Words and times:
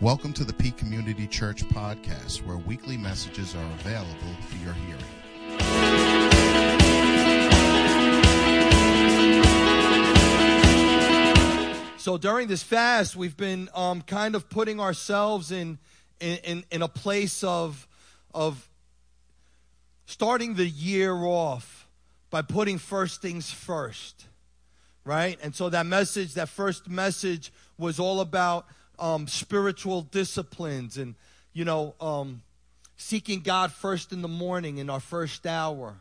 Welcome 0.00 0.32
to 0.32 0.44
the 0.44 0.54
Peak 0.54 0.78
Community 0.78 1.26
Church 1.26 1.62
podcast, 1.62 2.42
where 2.46 2.56
weekly 2.56 2.96
messages 2.96 3.54
are 3.54 3.72
available 3.74 4.34
for 4.48 4.56
your 4.64 4.72
hearing. 4.72 5.04
So 11.98 12.16
during 12.16 12.48
this 12.48 12.62
fast, 12.62 13.14
we've 13.14 13.36
been 13.36 13.68
um, 13.74 14.00
kind 14.00 14.34
of 14.34 14.48
putting 14.48 14.80
ourselves 14.80 15.52
in, 15.52 15.76
in, 16.18 16.64
in, 16.70 16.80
a 16.80 16.88
place 16.88 17.44
of, 17.44 17.86
of 18.32 18.70
starting 20.06 20.54
the 20.54 20.66
year 20.66 21.12
off 21.12 21.86
by 22.30 22.40
putting 22.40 22.78
first 22.78 23.20
things 23.20 23.50
first, 23.50 24.24
right? 25.04 25.38
And 25.42 25.54
so 25.54 25.68
that 25.68 25.84
message, 25.84 26.32
that 26.34 26.48
first 26.48 26.88
message, 26.88 27.52
was 27.76 28.00
all 28.00 28.22
about 28.22 28.64
um, 29.00 29.26
spiritual 29.26 30.02
disciplines 30.02 30.96
and, 30.98 31.14
you 31.52 31.64
know, 31.64 31.94
um, 32.00 32.42
seeking 32.96 33.40
God 33.40 33.72
first 33.72 34.12
in 34.12 34.22
the 34.22 34.28
morning 34.28 34.78
in 34.78 34.90
our 34.90 35.00
first 35.00 35.46
hour. 35.46 35.96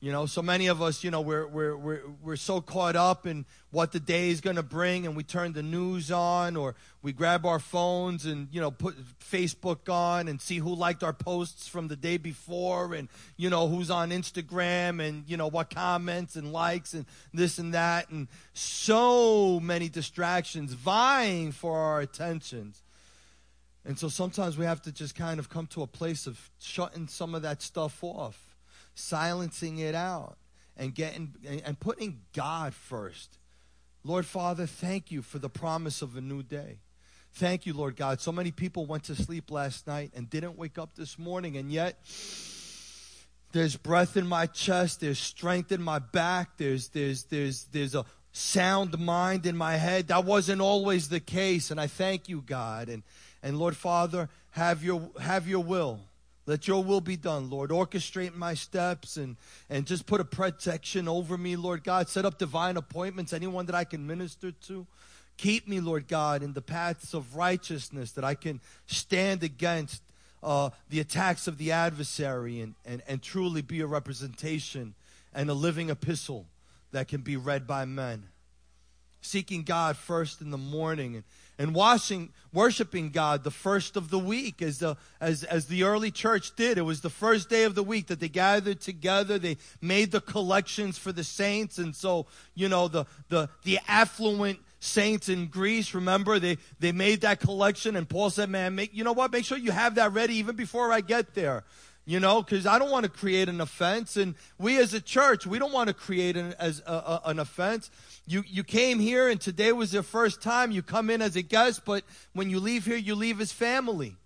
You 0.00 0.12
know, 0.12 0.26
so 0.26 0.42
many 0.42 0.68
of 0.68 0.80
us, 0.80 1.02
you 1.02 1.10
know, 1.10 1.20
we're, 1.20 1.48
we're, 1.48 1.76
we're, 1.76 2.02
we're 2.22 2.36
so 2.36 2.60
caught 2.60 2.94
up 2.94 3.26
in 3.26 3.44
what 3.72 3.90
the 3.90 3.98
day 3.98 4.30
is 4.30 4.40
going 4.40 4.54
to 4.54 4.62
bring, 4.62 5.06
and 5.06 5.16
we 5.16 5.24
turn 5.24 5.54
the 5.54 5.62
news 5.62 6.12
on, 6.12 6.56
or 6.56 6.76
we 7.02 7.12
grab 7.12 7.44
our 7.44 7.58
phones 7.58 8.24
and, 8.24 8.46
you 8.52 8.60
know, 8.60 8.70
put 8.70 8.94
Facebook 9.18 9.92
on 9.92 10.28
and 10.28 10.40
see 10.40 10.58
who 10.58 10.72
liked 10.72 11.02
our 11.02 11.12
posts 11.12 11.66
from 11.66 11.88
the 11.88 11.96
day 11.96 12.16
before, 12.16 12.94
and, 12.94 13.08
you 13.36 13.50
know, 13.50 13.66
who's 13.66 13.90
on 13.90 14.10
Instagram, 14.10 15.04
and, 15.04 15.24
you 15.26 15.36
know, 15.36 15.48
what 15.48 15.70
comments 15.70 16.36
and 16.36 16.52
likes, 16.52 16.94
and 16.94 17.04
this 17.34 17.58
and 17.58 17.74
that, 17.74 18.08
and 18.08 18.28
so 18.52 19.58
many 19.58 19.88
distractions 19.88 20.74
vying 20.74 21.50
for 21.50 21.76
our 21.76 22.00
attentions. 22.00 22.82
And 23.84 23.98
so 23.98 24.08
sometimes 24.08 24.56
we 24.56 24.64
have 24.64 24.80
to 24.82 24.92
just 24.92 25.16
kind 25.16 25.40
of 25.40 25.48
come 25.48 25.66
to 25.68 25.82
a 25.82 25.88
place 25.88 26.28
of 26.28 26.50
shutting 26.60 27.08
some 27.08 27.34
of 27.34 27.42
that 27.42 27.62
stuff 27.62 27.98
off 28.04 28.47
silencing 28.98 29.78
it 29.78 29.94
out 29.94 30.36
and 30.76 30.94
getting 30.94 31.34
and 31.64 31.78
putting 31.78 32.20
God 32.32 32.74
first. 32.74 33.38
Lord 34.04 34.26
Father, 34.26 34.66
thank 34.66 35.10
you 35.10 35.22
for 35.22 35.38
the 35.38 35.48
promise 35.48 36.02
of 36.02 36.16
a 36.16 36.20
new 36.20 36.42
day. 36.42 36.78
Thank 37.32 37.66
you, 37.66 37.74
Lord 37.74 37.96
God. 37.96 38.20
So 38.20 38.32
many 38.32 38.50
people 38.50 38.86
went 38.86 39.04
to 39.04 39.14
sleep 39.14 39.50
last 39.50 39.86
night 39.86 40.12
and 40.14 40.30
didn't 40.30 40.56
wake 40.56 40.78
up 40.78 40.94
this 40.94 41.18
morning, 41.18 41.56
and 41.56 41.70
yet 41.70 41.98
there's 43.52 43.76
breath 43.76 44.16
in 44.16 44.26
my 44.26 44.46
chest, 44.46 45.00
there's 45.00 45.18
strength 45.18 45.72
in 45.72 45.82
my 45.82 45.98
back, 45.98 46.56
there's 46.56 46.88
there's 46.88 47.24
there's 47.24 47.64
there's 47.64 47.94
a 47.94 48.04
sound 48.32 48.98
mind 48.98 49.46
in 49.46 49.56
my 49.56 49.76
head. 49.76 50.08
That 50.08 50.24
wasn't 50.24 50.60
always 50.60 51.08
the 51.08 51.20
case, 51.20 51.70
and 51.70 51.80
I 51.80 51.86
thank 51.86 52.28
you, 52.28 52.42
God. 52.42 52.88
And 52.88 53.02
and 53.42 53.58
Lord 53.58 53.76
Father, 53.76 54.28
have 54.52 54.82
your 54.82 55.10
have 55.20 55.46
your 55.46 55.62
will. 55.62 56.00
Let 56.48 56.66
your 56.66 56.82
will 56.82 57.02
be 57.02 57.18
done, 57.18 57.50
Lord. 57.50 57.68
Orchestrate 57.68 58.34
my 58.34 58.54
steps 58.54 59.18
and, 59.18 59.36
and 59.68 59.86
just 59.86 60.06
put 60.06 60.18
a 60.18 60.24
protection 60.24 61.06
over 61.06 61.36
me, 61.36 61.56
Lord 61.56 61.84
God. 61.84 62.08
Set 62.08 62.24
up 62.24 62.38
divine 62.38 62.78
appointments, 62.78 63.34
anyone 63.34 63.66
that 63.66 63.74
I 63.74 63.84
can 63.84 64.06
minister 64.06 64.52
to. 64.52 64.86
Keep 65.36 65.68
me, 65.68 65.78
Lord 65.80 66.08
God, 66.08 66.42
in 66.42 66.54
the 66.54 66.62
paths 66.62 67.12
of 67.12 67.36
righteousness 67.36 68.12
that 68.12 68.24
I 68.24 68.34
can 68.34 68.62
stand 68.86 69.42
against 69.42 70.00
uh, 70.42 70.70
the 70.88 71.00
attacks 71.00 71.48
of 71.48 71.58
the 71.58 71.70
adversary 71.70 72.62
and, 72.62 72.74
and, 72.86 73.02
and 73.06 73.20
truly 73.20 73.60
be 73.60 73.82
a 73.82 73.86
representation 73.86 74.94
and 75.34 75.50
a 75.50 75.54
living 75.54 75.90
epistle 75.90 76.46
that 76.92 77.08
can 77.08 77.20
be 77.20 77.36
read 77.36 77.66
by 77.66 77.84
men. 77.84 78.22
Seeking 79.20 79.64
God 79.64 79.98
first 79.98 80.40
in 80.40 80.50
the 80.50 80.56
morning 80.56 81.14
and 81.16 81.24
and 81.58 81.74
washing, 81.74 82.30
worshiping 82.52 83.10
God 83.10 83.44
the 83.44 83.50
first 83.50 83.96
of 83.96 84.10
the 84.10 84.18
week 84.18 84.62
as 84.62 84.78
the, 84.78 84.96
as, 85.20 85.44
as 85.44 85.66
the 85.66 85.82
early 85.82 86.10
church 86.10 86.54
did. 86.56 86.78
It 86.78 86.82
was 86.82 87.00
the 87.00 87.10
first 87.10 87.48
day 87.50 87.64
of 87.64 87.74
the 87.74 87.82
week 87.82 88.06
that 88.06 88.20
they 88.20 88.28
gathered 88.28 88.80
together. 88.80 89.38
They 89.38 89.56
made 89.80 90.12
the 90.12 90.20
collections 90.20 90.98
for 90.98 91.12
the 91.12 91.24
saints. 91.24 91.78
And 91.78 91.94
so, 91.94 92.26
you 92.54 92.68
know, 92.68 92.88
the, 92.88 93.04
the, 93.28 93.48
the 93.64 93.78
affluent 93.88 94.60
saints 94.80 95.28
in 95.28 95.46
Greece, 95.46 95.92
remember, 95.92 96.38
they, 96.38 96.58
they 96.78 96.92
made 96.92 97.22
that 97.22 97.40
collection 97.40 97.96
and 97.96 98.08
Paul 98.08 98.30
said, 98.30 98.48
man, 98.48 98.76
make, 98.76 98.94
you 98.94 99.02
know 99.02 99.12
what? 99.12 99.32
Make 99.32 99.44
sure 99.44 99.58
you 99.58 99.72
have 99.72 99.96
that 99.96 100.12
ready 100.12 100.36
even 100.36 100.54
before 100.54 100.92
I 100.92 101.00
get 101.00 101.34
there 101.34 101.64
you 102.08 102.18
know, 102.18 102.42
because 102.42 102.66
I 102.66 102.78
don't 102.78 102.90
want 102.90 103.04
to 103.04 103.10
create 103.10 103.50
an 103.50 103.60
offense. 103.60 104.16
And 104.16 104.34
we 104.58 104.78
as 104.80 104.94
a 104.94 105.00
church, 105.00 105.46
we 105.46 105.58
don't 105.58 105.74
want 105.74 105.88
to 105.88 105.94
create 105.94 106.38
an, 106.38 106.54
as 106.58 106.82
a, 106.86 106.90
a, 106.90 107.20
an 107.26 107.38
offense. 107.38 107.90
You, 108.26 108.44
you 108.46 108.64
came 108.64 108.98
here 108.98 109.28
and 109.28 109.38
today 109.38 109.72
was 109.72 109.92
your 109.92 110.02
first 110.02 110.40
time. 110.40 110.70
You 110.70 110.80
come 110.80 111.10
in 111.10 111.20
as 111.20 111.36
a 111.36 111.42
guest, 111.42 111.82
but 111.84 112.04
when 112.32 112.48
you 112.48 112.60
leave 112.60 112.86
here, 112.86 112.96
you 112.96 113.14
leave 113.14 113.42
as 113.42 113.52
family. 113.52 114.16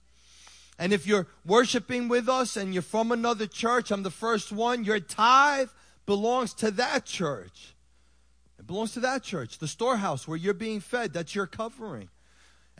And 0.78 0.92
if 0.92 1.08
you're 1.08 1.26
worshiping 1.44 2.06
with 2.06 2.28
us 2.28 2.56
and 2.56 2.72
you're 2.72 2.84
from 2.84 3.10
another 3.10 3.48
church, 3.48 3.90
I'm 3.90 4.04
the 4.04 4.12
first 4.12 4.52
one, 4.52 4.84
your 4.84 5.00
tithe 5.00 5.70
belongs 6.06 6.54
to 6.54 6.70
that 6.70 7.04
church. 7.04 7.74
It 8.60 8.68
belongs 8.68 8.92
to 8.92 9.00
that 9.00 9.24
church, 9.24 9.58
the 9.58 9.66
storehouse 9.66 10.28
where 10.28 10.38
you're 10.38 10.54
being 10.54 10.78
fed. 10.78 11.12
That's 11.12 11.34
your 11.34 11.48
covering. 11.48 12.10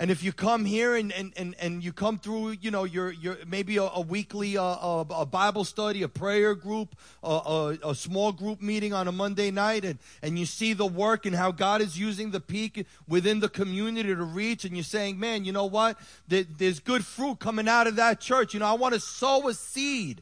And 0.02 0.10
if 0.10 0.24
you 0.24 0.32
come 0.32 0.64
here 0.64 0.96
and, 0.96 1.12
and, 1.12 1.32
and, 1.36 1.54
and 1.60 1.84
you 1.84 1.92
come 1.92 2.18
through, 2.18 2.56
you 2.60 2.72
know, 2.72 2.82
your, 2.82 3.12
your, 3.12 3.38
maybe 3.46 3.76
a, 3.76 3.84
a 3.84 4.00
weekly 4.00 4.58
uh, 4.58 4.64
a, 4.64 5.06
a, 5.10 5.24
Bible 5.24 5.62
study, 5.62 6.02
a 6.02 6.08
prayer 6.08 6.56
group, 6.56 6.96
a, 7.22 7.28
a, 7.28 7.78
a, 7.90 7.94
small 7.94 8.32
group 8.32 8.60
meeting 8.60 8.92
on 8.92 9.06
a 9.06 9.12
Monday 9.12 9.52
night, 9.52 9.84
and, 9.84 10.00
and 10.20 10.40
you 10.40 10.44
see 10.44 10.72
the 10.72 10.84
work 10.84 11.24
and 11.24 11.36
how 11.36 11.52
God 11.52 11.80
is 11.80 11.96
using 11.96 12.32
the 12.32 12.40
peak 12.40 12.84
within 13.06 13.38
the 13.38 13.48
community 13.48 14.12
to 14.12 14.24
reach, 14.24 14.64
and 14.64 14.76
you're 14.76 14.82
saying, 14.82 15.20
man, 15.20 15.44
you 15.44 15.52
know 15.52 15.66
what? 15.66 15.96
There, 16.26 16.42
there's 16.58 16.80
good 16.80 17.06
fruit 17.06 17.38
coming 17.38 17.68
out 17.68 17.86
of 17.86 17.94
that 17.94 18.18
church. 18.18 18.54
You 18.54 18.58
know, 18.58 18.66
I 18.66 18.72
want 18.72 18.94
to 18.94 19.00
sow 19.00 19.46
a 19.46 19.54
seed. 19.54 20.20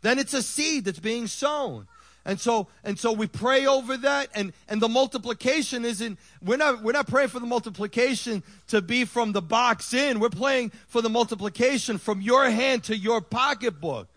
Then 0.00 0.20
it's 0.20 0.32
a 0.32 0.44
seed 0.44 0.84
that's 0.84 1.00
being 1.00 1.26
sown. 1.26 1.88
And 2.28 2.38
so, 2.38 2.68
and 2.84 2.98
so 2.98 3.10
we 3.10 3.26
pray 3.26 3.66
over 3.66 3.96
that 3.96 4.28
and, 4.34 4.52
and 4.68 4.82
the 4.82 4.88
multiplication 4.88 5.86
isn't, 5.86 6.18
we're 6.44 6.58
not, 6.58 6.82
we're 6.82 6.92
not 6.92 7.08
praying 7.08 7.30
for 7.30 7.40
the 7.40 7.46
multiplication 7.46 8.42
to 8.66 8.82
be 8.82 9.06
from 9.06 9.32
the 9.32 9.40
box 9.40 9.94
in. 9.94 10.20
We're 10.20 10.28
praying 10.28 10.72
for 10.88 11.00
the 11.00 11.08
multiplication 11.08 11.96
from 11.96 12.20
your 12.20 12.50
hand 12.50 12.84
to 12.84 12.96
your 12.96 13.22
pocketbook. 13.22 14.08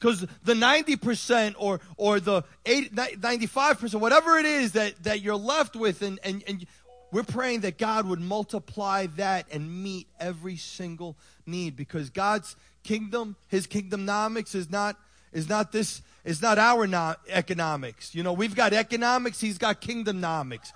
Because 0.00 0.26
the 0.42 0.54
90% 0.54 1.54
or, 1.56 1.80
or 1.96 2.18
the 2.18 2.42
80, 2.66 2.88
95%, 2.88 4.00
whatever 4.00 4.36
it 4.36 4.46
is 4.46 4.72
that, 4.72 5.00
that 5.04 5.20
you're 5.20 5.36
left 5.36 5.76
with 5.76 6.02
and, 6.02 6.18
and, 6.24 6.42
and 6.48 6.66
we're 7.12 7.22
praying 7.22 7.60
that 7.60 7.78
God 7.78 8.08
would 8.08 8.20
multiply 8.20 9.06
that 9.14 9.46
and 9.52 9.84
meet 9.84 10.08
every 10.18 10.56
single 10.56 11.16
need 11.46 11.76
because 11.76 12.10
God's 12.10 12.56
kingdom, 12.82 13.36
His 13.46 13.68
kingdomnomics 13.68 14.56
is 14.56 14.68
not, 14.68 14.96
is 15.32 15.48
not 15.48 15.70
this, 15.70 16.02
is 16.24 16.40
not 16.40 16.58
our 16.58 16.86
no- 16.86 17.14
economics. 17.28 18.14
You 18.14 18.22
know, 18.22 18.32
we've 18.32 18.54
got 18.54 18.72
economics, 18.72 19.40
he's 19.40 19.58
got 19.58 19.80
kingdomnomics. 19.80 20.72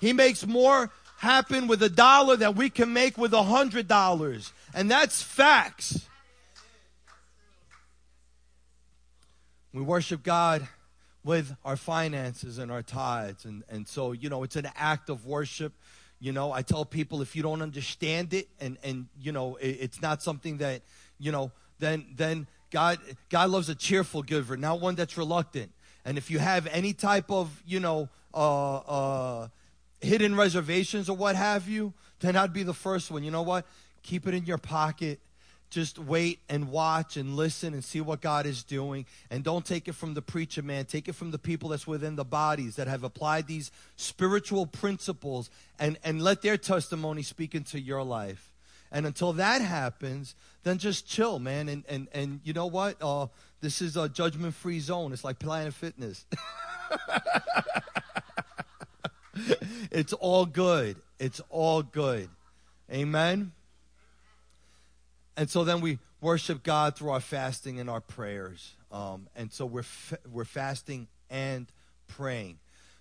He 0.00 0.12
makes 0.12 0.46
more 0.46 0.90
happen 1.18 1.68
with 1.68 1.82
a 1.82 1.88
dollar 1.88 2.36
than 2.36 2.54
we 2.54 2.68
can 2.68 2.92
make 2.92 3.16
with 3.16 3.32
a 3.32 3.42
hundred 3.42 3.86
dollars. 3.86 4.52
And 4.74 4.90
that's 4.90 5.22
facts. 5.22 6.06
We 9.72 9.80
worship 9.80 10.22
God 10.22 10.66
with 11.24 11.54
our 11.64 11.76
finances 11.76 12.58
and 12.58 12.70
our 12.70 12.82
tithes. 12.82 13.44
And, 13.44 13.62
and 13.68 13.86
so, 13.86 14.12
you 14.12 14.28
know, 14.28 14.42
it's 14.42 14.56
an 14.56 14.68
act 14.74 15.08
of 15.08 15.24
worship. 15.24 15.72
You 16.20 16.32
know, 16.32 16.52
I 16.52 16.62
tell 16.62 16.84
people 16.84 17.22
if 17.22 17.34
you 17.34 17.42
don't 17.42 17.62
understand 17.62 18.34
it 18.34 18.48
and, 18.60 18.76
and 18.82 19.06
you 19.20 19.32
know, 19.32 19.56
it, 19.56 19.78
it's 19.80 20.02
not 20.02 20.22
something 20.22 20.58
that, 20.58 20.82
you 21.18 21.32
know, 21.32 21.52
then, 21.78 22.06
then 22.16 22.46
God, 22.72 22.98
God 23.28 23.50
loves 23.50 23.68
a 23.68 23.74
cheerful 23.74 24.22
giver, 24.22 24.56
not 24.56 24.80
one 24.80 24.94
that's 24.96 25.16
reluctant. 25.16 25.70
And 26.04 26.18
if 26.18 26.30
you 26.30 26.40
have 26.40 26.66
any 26.66 26.94
type 26.94 27.30
of, 27.30 27.62
you 27.64 27.78
know, 27.78 28.08
uh, 28.34 28.76
uh, 28.76 29.48
hidden 30.00 30.34
reservations 30.34 31.08
or 31.08 31.16
what 31.16 31.36
have 31.36 31.68
you, 31.68 31.92
then 32.20 32.34
I'd 32.34 32.52
be 32.52 32.62
the 32.62 32.74
first 32.74 33.10
one. 33.10 33.22
You 33.22 33.30
know 33.30 33.42
what? 33.42 33.66
Keep 34.02 34.26
it 34.26 34.34
in 34.34 34.46
your 34.46 34.58
pocket. 34.58 35.20
Just 35.70 35.98
wait 35.98 36.40
and 36.48 36.70
watch 36.70 37.16
and 37.16 37.36
listen 37.36 37.72
and 37.72 37.84
see 37.84 38.00
what 38.00 38.20
God 38.20 38.46
is 38.46 38.62
doing. 38.64 39.06
And 39.30 39.44
don't 39.44 39.64
take 39.64 39.86
it 39.86 39.94
from 39.94 40.14
the 40.14 40.22
preacher 40.22 40.62
man. 40.62 40.84
Take 40.86 41.08
it 41.08 41.14
from 41.14 41.30
the 41.30 41.38
people 41.38 41.70
that's 41.70 41.86
within 41.86 42.16
the 42.16 42.24
bodies 42.24 42.76
that 42.76 42.88
have 42.88 43.04
applied 43.04 43.46
these 43.46 43.70
spiritual 43.96 44.66
principles 44.66 45.50
and, 45.78 45.98
and 46.04 46.20
let 46.20 46.42
their 46.42 46.56
testimony 46.56 47.22
speak 47.22 47.54
into 47.54 47.80
your 47.80 48.02
life. 48.02 48.51
And 48.92 49.06
until 49.06 49.32
that 49.34 49.62
happens, 49.62 50.36
then 50.64 50.76
just 50.76 51.08
chill, 51.08 51.38
man. 51.38 51.68
And 51.68 51.82
and 51.88 52.08
and 52.12 52.40
you 52.44 52.52
know 52.52 52.66
what? 52.66 52.96
Uh, 53.00 53.28
this 53.60 53.80
is 53.80 53.96
a 53.96 54.08
judgment 54.08 54.54
free 54.54 54.80
zone. 54.80 55.12
It's 55.12 55.24
like 55.24 55.38
Planet 55.38 55.72
Fitness. 55.72 56.26
it's 59.90 60.12
all 60.12 60.44
good. 60.44 60.96
It's 61.18 61.40
all 61.48 61.82
good. 61.82 62.28
Amen. 62.92 63.52
And 65.38 65.48
so 65.48 65.64
then 65.64 65.80
we 65.80 65.98
worship 66.20 66.62
God 66.62 66.94
through 66.94 67.10
our 67.10 67.20
fasting 67.20 67.80
and 67.80 67.88
our 67.88 68.02
prayers. 68.02 68.74
Um, 68.90 69.26
and 69.34 69.50
so 69.50 69.64
we're 69.64 69.82
fa- 69.84 70.18
we're 70.30 70.44
fasting 70.44 71.08
and 71.30 71.66
praying. 72.08 72.58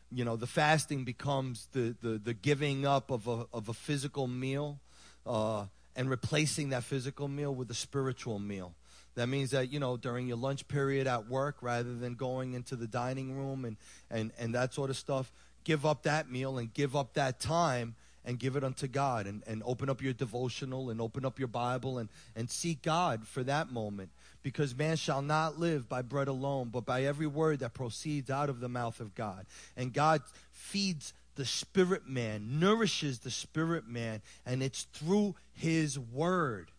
You 0.10 0.24
know, 0.24 0.38
the 0.38 0.48
fasting 0.48 1.04
becomes 1.04 1.68
the 1.74 1.96
the, 2.02 2.18
the 2.18 2.34
giving 2.34 2.86
up 2.86 3.12
of 3.12 3.28
a 3.28 3.46
of 3.54 3.68
a 3.68 3.74
physical 3.74 4.28
meal. 4.28 4.80
Uh, 5.26 5.66
and 5.96 6.10
replacing 6.10 6.70
that 6.70 6.84
physical 6.84 7.28
meal 7.28 7.54
with 7.54 7.70
a 7.72 7.76
spiritual 7.76 8.40
meal. 8.40 8.74
That 9.16 9.28
means 9.28 9.52
that, 9.52 9.72
you 9.72 9.80
know, 9.80 9.98
during 9.98 10.28
your 10.28 10.38
lunch 10.38 10.68
period 10.68 11.06
at 11.06 11.28
work, 11.28 11.58
rather 11.62 11.96
than 11.96 12.16
going 12.16 12.54
into 12.54 12.76
the 12.76 12.88
dining 12.88 13.38
room 13.38 13.66
and, 13.66 13.78
and, 14.10 14.32
and 14.40 14.56
that 14.56 14.74
sort 14.74 14.90
of 14.90 14.98
stuff, 14.98 15.32
give 15.64 15.86
up 15.86 16.04
that 16.04 16.32
meal 16.32 16.58
and 16.58 16.74
give 16.74 16.96
up 16.96 17.14
that 17.14 17.40
time 17.40 17.96
and 18.24 18.40
give 18.40 18.56
it 18.56 18.64
unto 18.64 18.88
God 18.88 19.28
and, 19.28 19.44
and 19.48 19.64
open 19.66 19.90
up 19.90 20.02
your 20.02 20.14
devotional 20.14 20.90
and 20.90 21.02
open 21.02 21.26
up 21.26 21.40
your 21.40 21.48
Bible 21.48 21.98
and, 21.98 22.10
and 22.36 22.50
seek 22.50 22.82
God 22.82 23.28
for 23.28 23.44
that 23.44 23.72
moment. 23.72 24.10
Because 24.44 24.76
man 24.76 24.96
shall 24.96 25.22
not 25.22 25.60
live 25.60 25.88
by 25.90 26.02
bread 26.02 26.28
alone, 26.28 26.70
but 26.72 26.86
by 26.86 27.04
every 27.04 27.28
word 27.28 27.60
that 27.60 27.74
proceeds 27.74 28.30
out 28.30 28.50
of 28.50 28.60
the 28.60 28.70
mouth 28.70 29.00
of 29.00 29.14
God. 29.14 29.46
And 29.76 29.94
God 29.94 30.22
feeds 30.52 31.14
the 31.36 31.46
spirit 31.46 32.08
man, 32.08 32.60
nourishes 32.60 33.20
the 33.20 33.32
spirit 33.32 33.88
man, 33.88 34.22
and 34.46 34.62
it's 34.62 34.84
through 34.94 35.36
his 35.54 35.98
word. 35.98 36.72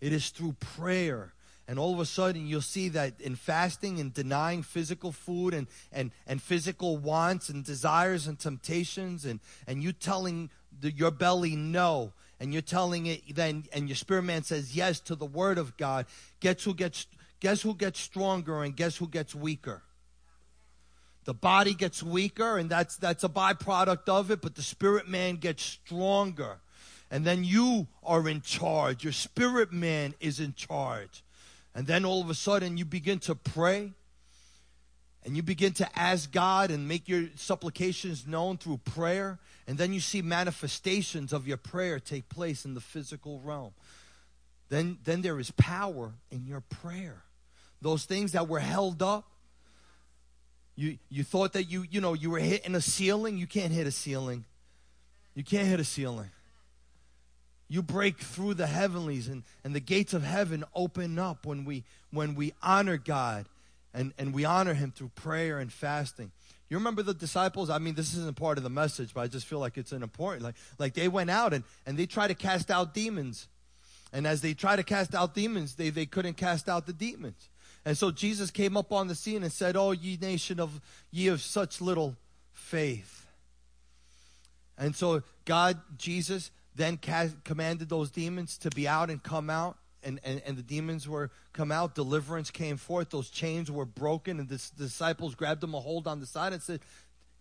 It 0.00 0.12
is 0.12 0.30
through 0.30 0.56
prayer. 0.60 1.32
And 1.66 1.78
all 1.78 1.94
of 1.94 2.00
a 2.00 2.04
sudden, 2.04 2.46
you'll 2.46 2.60
see 2.60 2.90
that 2.90 3.18
in 3.20 3.36
fasting 3.36 3.98
and 3.98 4.12
denying 4.12 4.62
physical 4.62 5.12
food 5.12 5.54
and, 5.54 5.66
and, 5.90 6.10
and 6.26 6.42
physical 6.42 6.98
wants 6.98 7.48
and 7.48 7.64
desires 7.64 8.26
and 8.26 8.38
temptations, 8.38 9.24
and, 9.24 9.40
and 9.66 9.82
you 9.82 9.92
telling 9.92 10.50
the, 10.78 10.92
your 10.92 11.10
belly 11.10 11.56
no, 11.56 12.12
and 12.38 12.52
you're 12.52 12.62
telling 12.62 13.06
it 13.06 13.34
then, 13.34 13.64
and 13.72 13.88
your 13.88 13.96
spirit 13.96 14.22
man 14.22 14.42
says 14.42 14.76
yes 14.76 15.00
to 15.00 15.14
the 15.14 15.24
word 15.24 15.56
of 15.56 15.76
God, 15.78 16.04
guess 16.40 16.62
who 16.64 16.74
gets, 16.74 17.06
guess 17.40 17.62
who 17.62 17.74
gets 17.74 17.98
stronger 17.98 18.62
and 18.62 18.76
guess 18.76 18.98
who 18.98 19.08
gets 19.08 19.34
weaker? 19.34 19.82
The 21.24 21.34
body 21.34 21.74
gets 21.74 22.02
weaker, 22.02 22.58
and 22.58 22.68
that's, 22.68 22.96
that's 22.96 23.24
a 23.24 23.28
byproduct 23.28 24.08
of 24.08 24.30
it, 24.30 24.42
but 24.42 24.54
the 24.54 24.62
spirit 24.62 25.08
man 25.08 25.36
gets 25.36 25.62
stronger. 25.62 26.58
And 27.10 27.24
then 27.24 27.44
you 27.44 27.86
are 28.02 28.28
in 28.28 28.40
charge. 28.40 29.04
Your 29.04 29.12
spirit 29.12 29.72
man 29.72 30.14
is 30.20 30.40
in 30.40 30.54
charge. 30.54 31.22
And 31.74 31.86
then 31.86 32.04
all 32.04 32.20
of 32.20 32.30
a 32.30 32.34
sudden 32.34 32.76
you 32.76 32.84
begin 32.84 33.18
to 33.20 33.34
pray 33.34 33.92
and 35.24 35.36
you 35.36 35.42
begin 35.42 35.72
to 35.74 35.98
ask 35.98 36.30
God 36.30 36.70
and 36.70 36.86
make 36.86 37.08
your 37.08 37.28
supplications 37.36 38.26
known 38.26 38.58
through 38.58 38.78
prayer. 38.78 39.38
And 39.66 39.78
then 39.78 39.92
you 39.92 40.00
see 40.00 40.20
manifestations 40.20 41.32
of 41.32 41.48
your 41.48 41.56
prayer 41.56 41.98
take 41.98 42.28
place 42.28 42.64
in 42.64 42.74
the 42.74 42.80
physical 42.80 43.40
realm. 43.40 43.72
Then, 44.68 44.98
then 45.04 45.22
there 45.22 45.38
is 45.40 45.50
power 45.52 46.12
in 46.30 46.46
your 46.46 46.60
prayer. 46.60 47.22
Those 47.80 48.04
things 48.04 48.32
that 48.32 48.48
were 48.48 48.60
held 48.60 49.02
up, 49.02 49.26
you, 50.76 50.98
you 51.08 51.22
thought 51.22 51.52
that 51.52 51.64
you, 51.64 51.84
you 51.90 52.00
know, 52.00 52.14
you 52.14 52.30
were 52.30 52.38
hitting 52.38 52.74
a 52.74 52.80
ceiling. 52.80 53.38
You 53.38 53.46
can't 53.46 53.72
hit 53.72 53.86
a 53.86 53.92
ceiling. 53.92 54.44
You 55.34 55.44
can't 55.44 55.68
hit 55.68 55.80
a 55.80 55.84
ceiling. 55.84 56.30
You 57.68 57.82
break 57.82 58.18
through 58.18 58.54
the 58.54 58.66
heavenlies 58.66 59.28
and, 59.28 59.42
and 59.64 59.74
the 59.74 59.80
gates 59.80 60.14
of 60.14 60.22
heaven 60.22 60.64
open 60.74 61.18
up 61.18 61.46
when 61.46 61.64
we 61.64 61.84
when 62.10 62.34
we 62.34 62.52
honor 62.62 62.96
God 62.96 63.46
and, 63.92 64.12
and 64.18 64.34
we 64.34 64.44
honor 64.44 64.74
him 64.74 64.92
through 64.94 65.10
prayer 65.14 65.58
and 65.58 65.72
fasting. 65.72 66.30
You 66.68 66.76
remember 66.76 67.02
the 67.02 67.14
disciples? 67.14 67.70
I 67.70 67.78
mean, 67.78 67.94
this 67.94 68.14
isn't 68.14 68.36
part 68.36 68.58
of 68.58 68.64
the 68.64 68.70
message, 68.70 69.14
but 69.14 69.20
I 69.22 69.26
just 69.26 69.46
feel 69.46 69.58
like 69.58 69.76
it's 69.76 69.92
an 69.92 70.02
important. 70.02 70.42
Like, 70.42 70.54
like 70.78 70.94
they 70.94 71.08
went 71.08 71.30
out 71.30 71.52
and, 71.52 71.64
and 71.86 71.96
they 71.96 72.06
tried 72.06 72.28
to 72.28 72.34
cast 72.34 72.70
out 72.70 72.94
demons. 72.94 73.48
And 74.12 74.26
as 74.26 74.40
they 74.40 74.54
tried 74.54 74.76
to 74.76 74.82
cast 74.82 75.14
out 75.14 75.34
demons, 75.34 75.74
they, 75.74 75.90
they 75.90 76.06
couldn't 76.06 76.34
cast 76.36 76.68
out 76.68 76.86
the 76.86 76.92
demons. 76.92 77.48
And 77.84 77.96
so 77.96 78.10
Jesus 78.10 78.50
came 78.50 78.76
up 78.76 78.92
on 78.92 79.08
the 79.08 79.14
scene 79.14 79.42
and 79.42 79.52
said, 79.52 79.76
Oh, 79.76 79.92
ye 79.92 80.18
nation 80.20 80.58
of 80.58 80.80
ye 81.10 81.28
of 81.28 81.40
such 81.40 81.80
little 81.80 82.16
faith. 82.52 83.26
And 84.78 84.96
so 84.96 85.22
God, 85.44 85.80
Jesus, 85.98 86.50
then 86.74 86.98
commanded 87.44 87.88
those 87.88 88.10
demons 88.10 88.58
to 88.58 88.70
be 88.70 88.88
out 88.88 89.10
and 89.10 89.22
come 89.22 89.50
out. 89.50 89.76
And, 90.02 90.20
and, 90.22 90.42
and 90.44 90.56
the 90.56 90.62
demons 90.62 91.08
were 91.08 91.30
come 91.54 91.72
out, 91.72 91.94
deliverance 91.94 92.50
came 92.50 92.76
forth, 92.76 93.08
those 93.08 93.30
chains 93.30 93.70
were 93.70 93.86
broken, 93.86 94.38
and 94.38 94.46
the, 94.48 94.56
the 94.76 94.84
disciples 94.84 95.34
grabbed 95.34 95.62
them 95.62 95.74
a 95.74 95.80
hold 95.80 96.06
on 96.06 96.20
the 96.20 96.26
side 96.26 96.52
and 96.52 96.60
said, 96.60 96.80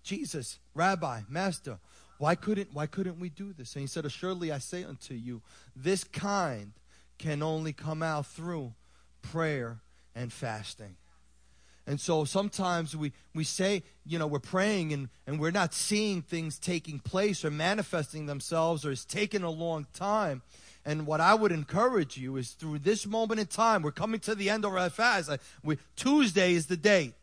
Jesus, 0.02 0.60
Rabbi, 0.74 1.22
Master, 1.28 1.80
why 2.20 2.36
couldn't 2.36 2.70
why 2.74 2.86
couldn't 2.86 3.20
we 3.20 3.28
do 3.28 3.52
this? 3.52 3.76
And 3.76 3.82
he 3.82 3.88
said, 3.88 4.06
Assuredly 4.06 4.52
I 4.52 4.60
say 4.60 4.86
unto 4.86 5.14
you, 5.14 5.42
this 5.76 6.06
kind 6.06 6.72
can 7.18 7.44
only 7.44 7.74
come 7.74 8.02
out 8.02 8.28
through 8.28 8.74
prayer 9.22 9.80
and 10.16 10.32
fasting. 10.32 10.96
And 11.86 12.00
so 12.00 12.24
sometimes 12.24 12.96
we, 12.96 13.12
we 13.36 13.44
say, 13.44 13.84
you 14.06 14.18
know, 14.18 14.28
we're 14.28 14.40
praying 14.40 14.94
and, 14.94 15.10
and 15.28 15.40
we're 15.40 15.52
not 15.52 15.74
seeing 15.74 16.22
things 16.22 16.58
taking 16.58 17.00
place 17.00 17.44
or 17.44 17.52
manifesting 17.52 18.26
themselves 18.26 18.86
or 18.86 18.92
it's 18.92 19.04
taken 19.04 19.44
a 19.44 19.50
long 19.50 19.88
time. 19.94 20.44
And 20.86 21.06
what 21.06 21.22
I 21.22 21.34
would 21.34 21.52
encourage 21.52 22.18
you 22.18 22.38
is 22.38 22.52
through 22.52 22.80
this 22.80 23.06
moment 23.06 23.40
in 23.40 23.48
time, 23.48 23.82
we're 23.82 23.92
coming 23.92 24.20
to 24.22 24.36
the 24.36 24.50
end 24.50 24.66
of 24.66 24.76
our 24.76 24.90
fast. 24.90 25.30
We, 25.62 25.78
Tuesday 25.96 26.54
is 26.54 26.68
the 26.68 26.78
date. 26.78 27.14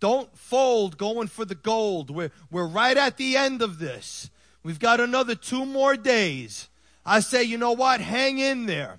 Don't 0.00 0.36
fold 0.36 0.96
going 0.96 1.28
for 1.28 1.44
the 1.44 1.54
gold. 1.54 2.10
We're, 2.10 2.32
we're 2.50 2.66
right 2.66 2.96
at 2.96 3.16
the 3.16 3.36
end 3.36 3.62
of 3.62 3.78
this. 3.78 4.30
We've 4.62 4.78
got 4.78 4.98
another 4.98 5.34
two 5.34 5.64
more 5.64 5.96
days. 5.96 6.68
I 7.04 7.20
say, 7.20 7.42
you 7.42 7.58
know 7.58 7.72
what? 7.72 8.00
Hang 8.00 8.38
in 8.38 8.66
there. 8.66 8.98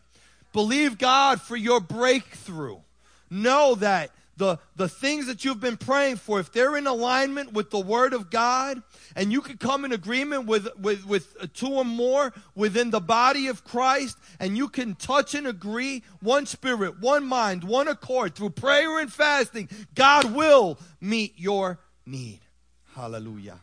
Believe 0.54 0.98
God 0.98 1.42
for 1.42 1.56
your 1.56 1.80
breakthrough. 1.80 2.80
Know 3.32 3.74
that 3.76 4.12
the, 4.38 4.60
the 4.76 4.90
things 4.90 5.28
that 5.28 5.46
you've 5.46 5.60
been 5.60 5.78
praying 5.78 6.16
for, 6.18 6.40
if 6.40 6.52
they're 6.52 6.76
in 6.76 6.88
alignment 6.88 7.54
with 7.54 7.70
the 7.70 7.80
Word 7.80 8.14
of 8.14 8.30
God, 8.30 8.82
and 9.16 9.32
you 9.32 9.40
can 9.40 9.58
come 9.58 9.86
in 9.86 9.92
agreement 9.92 10.48
with, 10.48 10.68
with, 10.78 11.06
with 11.06 11.54
two 11.54 11.68
or 11.68 11.86
more 11.86 12.34
within 12.56 12.90
the 12.90 13.00
body 13.00 13.48
of 13.48 13.64
Christ, 13.64 14.18
and 14.40 14.58
you 14.58 14.68
can 14.68 14.96
touch 14.96 15.36
and 15.36 15.46
agree, 15.46 16.04
one 16.22 16.46
spirit, 16.46 17.00
one 17.00 17.26
mind, 17.26 17.64
one 17.64 17.88
accord, 17.88 18.36
through 18.36 18.50
prayer 18.50 19.00
and 19.00 19.14
fasting, 19.14 19.70
God 19.96 20.34
will 20.34 20.80
meet 21.00 21.34
your 21.38 21.80
need. 22.06 22.40
Hallelujah. 22.96 23.60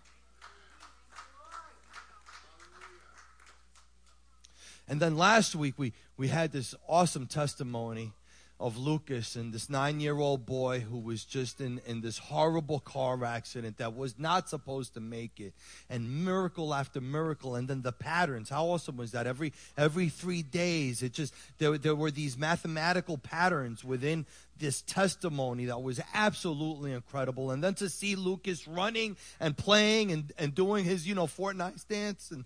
And 4.88 5.00
then 5.00 5.18
last 5.18 5.54
week 5.54 5.74
we, 5.76 5.92
we 6.16 6.28
had 6.28 6.52
this 6.52 6.74
awesome 6.86 7.26
testimony 7.26 8.12
of 8.60 8.76
Lucas 8.76 9.37
and 9.37 9.52
this 9.52 9.70
nine 9.70 10.00
year 10.00 10.19
old 10.19 10.44
boy 10.44 10.81
who 10.81 10.99
was 10.99 11.25
just 11.25 11.60
in, 11.60 11.81
in 11.87 12.00
this 12.00 12.19
horrible 12.19 12.81
car 12.81 13.25
accident 13.25 13.78
that 13.78 13.94
was 13.94 14.19
not 14.19 14.49
supposed 14.49 14.94
to 14.94 15.00
make 15.00 15.38
it. 15.38 15.52
And 15.88 16.25
miracle 16.25 16.75
after 16.75 17.00
miracle 17.00 17.55
and 17.55 17.69
then 17.69 17.82
the 17.82 17.93
patterns. 17.93 18.49
How 18.49 18.66
awesome 18.66 18.97
was 18.97 19.12
that? 19.12 19.28
Every 19.28 19.52
every 19.76 20.09
three 20.09 20.42
days 20.42 21.02
it 21.04 21.12
just 21.12 21.35
there, 21.59 21.78
there 21.78 21.94
were 21.94 22.11
these 22.11 22.37
mathematical 22.37 23.16
patterns 23.16 23.85
within 23.85 24.26
this 24.59 24.82
testimony 24.82 25.66
that 25.66 25.80
was 25.80 26.00
absolutely 26.12 26.92
incredible. 26.92 27.52
And 27.52 27.62
then 27.62 27.75
to 27.75 27.88
see 27.88 28.16
Lucas 28.16 28.66
running 28.66 29.16
and 29.38 29.56
playing 29.56 30.11
and, 30.11 30.32
and 30.37 30.52
doing 30.52 30.85
his 30.85 31.06
you 31.06 31.14
know 31.14 31.28
Fortnite 31.28 31.87
dance 31.87 32.32
and 32.32 32.44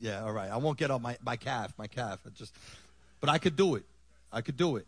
yeah 0.00 0.24
all 0.24 0.32
right. 0.32 0.50
I 0.50 0.56
won't 0.56 0.76
get 0.76 0.90
on 0.90 1.02
my, 1.02 1.18
my 1.22 1.36
calf 1.36 1.72
my 1.78 1.86
calf. 1.86 2.18
I 2.26 2.30
just 2.30 2.52
but 3.20 3.30
I 3.30 3.38
could 3.38 3.54
do 3.54 3.76
it 3.76 3.84
I 4.32 4.40
could 4.42 4.56
do 4.56 4.76
it. 4.76 4.86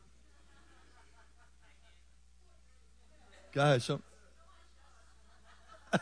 Show. 3.80 4.00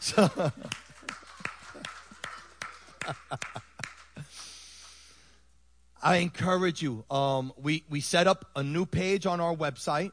so, 0.00 0.28
I 6.02 6.16
encourage 6.16 6.82
you. 6.82 7.04
Um, 7.10 7.52
we 7.56 7.84
we 7.88 8.00
set 8.00 8.26
up 8.26 8.50
a 8.56 8.64
new 8.64 8.84
page 8.84 9.26
on 9.26 9.40
our 9.40 9.54
website. 9.54 10.10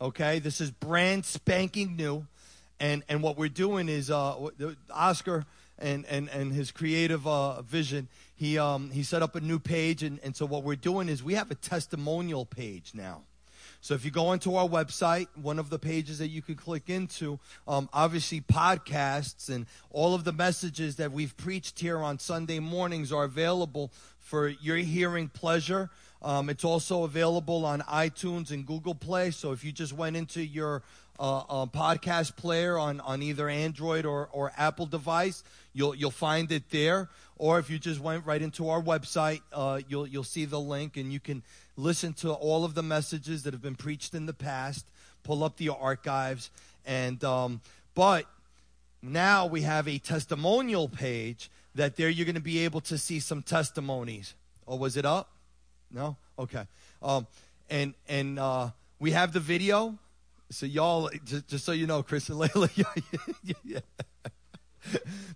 Okay, 0.00 0.38
this 0.38 0.62
is 0.62 0.70
brand 0.70 1.26
spanking 1.26 1.96
new, 1.96 2.26
and 2.80 3.02
and 3.08 3.22
what 3.22 3.36
we're 3.36 3.48
doing 3.48 3.90
is 3.90 4.10
uh, 4.10 4.48
Oscar 4.90 5.44
and 5.84 6.04
and 6.06 6.28
and 6.30 6.52
his 6.52 6.72
creative 6.72 7.26
uh, 7.26 7.62
vision 7.62 8.08
he 8.36 8.58
um, 8.58 8.90
he 8.90 9.02
set 9.02 9.22
up 9.22 9.36
a 9.36 9.40
new 9.40 9.58
page, 9.58 10.02
and, 10.02 10.18
and 10.22 10.34
so 10.34 10.44
what 10.46 10.64
we're 10.64 10.74
doing 10.76 11.08
is 11.08 11.22
we 11.22 11.34
have 11.34 11.50
a 11.50 11.54
testimonial 11.54 12.44
page 12.44 12.92
now. 12.94 13.22
So 13.80 13.94
if 13.94 14.04
you 14.04 14.10
go 14.10 14.32
into 14.32 14.56
our 14.56 14.66
website, 14.66 15.28
one 15.34 15.58
of 15.58 15.68
the 15.68 15.78
pages 15.78 16.18
that 16.18 16.28
you 16.28 16.40
can 16.40 16.54
click 16.54 16.88
into, 16.88 17.38
um, 17.68 17.88
obviously 17.92 18.40
podcasts 18.40 19.50
and 19.50 19.66
all 19.90 20.14
of 20.14 20.24
the 20.24 20.32
messages 20.32 20.96
that 20.96 21.12
we've 21.12 21.36
preached 21.36 21.78
here 21.80 21.98
on 21.98 22.18
Sunday 22.18 22.60
mornings 22.60 23.12
are 23.12 23.24
available 23.24 23.92
for 24.18 24.48
your 24.48 24.78
hearing 24.78 25.28
pleasure. 25.28 25.90
Um, 26.22 26.48
it's 26.48 26.64
also 26.64 27.04
available 27.04 27.66
on 27.66 27.80
iTunes 27.82 28.50
and 28.50 28.66
Google 28.66 28.94
Play. 28.94 29.30
So 29.30 29.52
if 29.52 29.62
you 29.62 29.70
just 29.70 29.92
went 29.92 30.16
into 30.16 30.42
your 30.42 30.82
uh, 31.18 31.66
podcast 31.66 32.36
player 32.36 32.78
on, 32.78 33.00
on 33.00 33.22
either 33.22 33.48
Android 33.48 34.04
or, 34.04 34.28
or 34.32 34.52
Apple 34.56 34.86
device, 34.86 35.44
you'll 35.72 35.94
you'll 35.94 36.10
find 36.10 36.50
it 36.50 36.70
there. 36.70 37.08
Or 37.36 37.58
if 37.58 37.68
you 37.68 37.78
just 37.78 38.00
went 38.00 38.26
right 38.26 38.40
into 38.40 38.68
our 38.68 38.80
website, 38.80 39.40
uh, 39.52 39.80
you'll 39.88 40.06
you'll 40.06 40.24
see 40.24 40.44
the 40.44 40.60
link, 40.60 40.96
and 40.96 41.12
you 41.12 41.20
can 41.20 41.42
listen 41.76 42.12
to 42.14 42.32
all 42.32 42.64
of 42.64 42.74
the 42.74 42.82
messages 42.82 43.42
that 43.42 43.52
have 43.52 43.62
been 43.62 43.74
preached 43.74 44.14
in 44.14 44.26
the 44.26 44.34
past. 44.34 44.86
Pull 45.22 45.42
up 45.42 45.56
the 45.56 45.70
archives, 45.70 46.50
and 46.84 47.22
um, 47.24 47.60
but 47.94 48.26
now 49.02 49.46
we 49.46 49.62
have 49.62 49.88
a 49.88 49.98
testimonial 49.98 50.88
page 50.88 51.50
that 51.74 51.96
there 51.96 52.08
you're 52.08 52.24
going 52.24 52.34
to 52.34 52.40
be 52.40 52.64
able 52.64 52.80
to 52.82 52.96
see 52.98 53.20
some 53.20 53.42
testimonies. 53.42 54.34
Or 54.66 54.78
was 54.78 54.96
it 54.96 55.04
up? 55.04 55.30
No? 55.90 56.16
Okay. 56.38 56.66
Um, 57.02 57.26
and 57.68 57.94
and 58.08 58.38
uh, 58.38 58.70
we 58.98 59.10
have 59.12 59.32
the 59.32 59.40
video. 59.40 59.98
So 60.50 60.66
y'all, 60.66 61.10
just, 61.24 61.48
just 61.48 61.64
so 61.64 61.72
you 61.72 61.86
know, 61.86 62.02
Chris 62.02 62.28
and 62.28 62.38
Layla, 62.38 62.70
yeah, 63.42 63.54
yeah. 63.64 63.80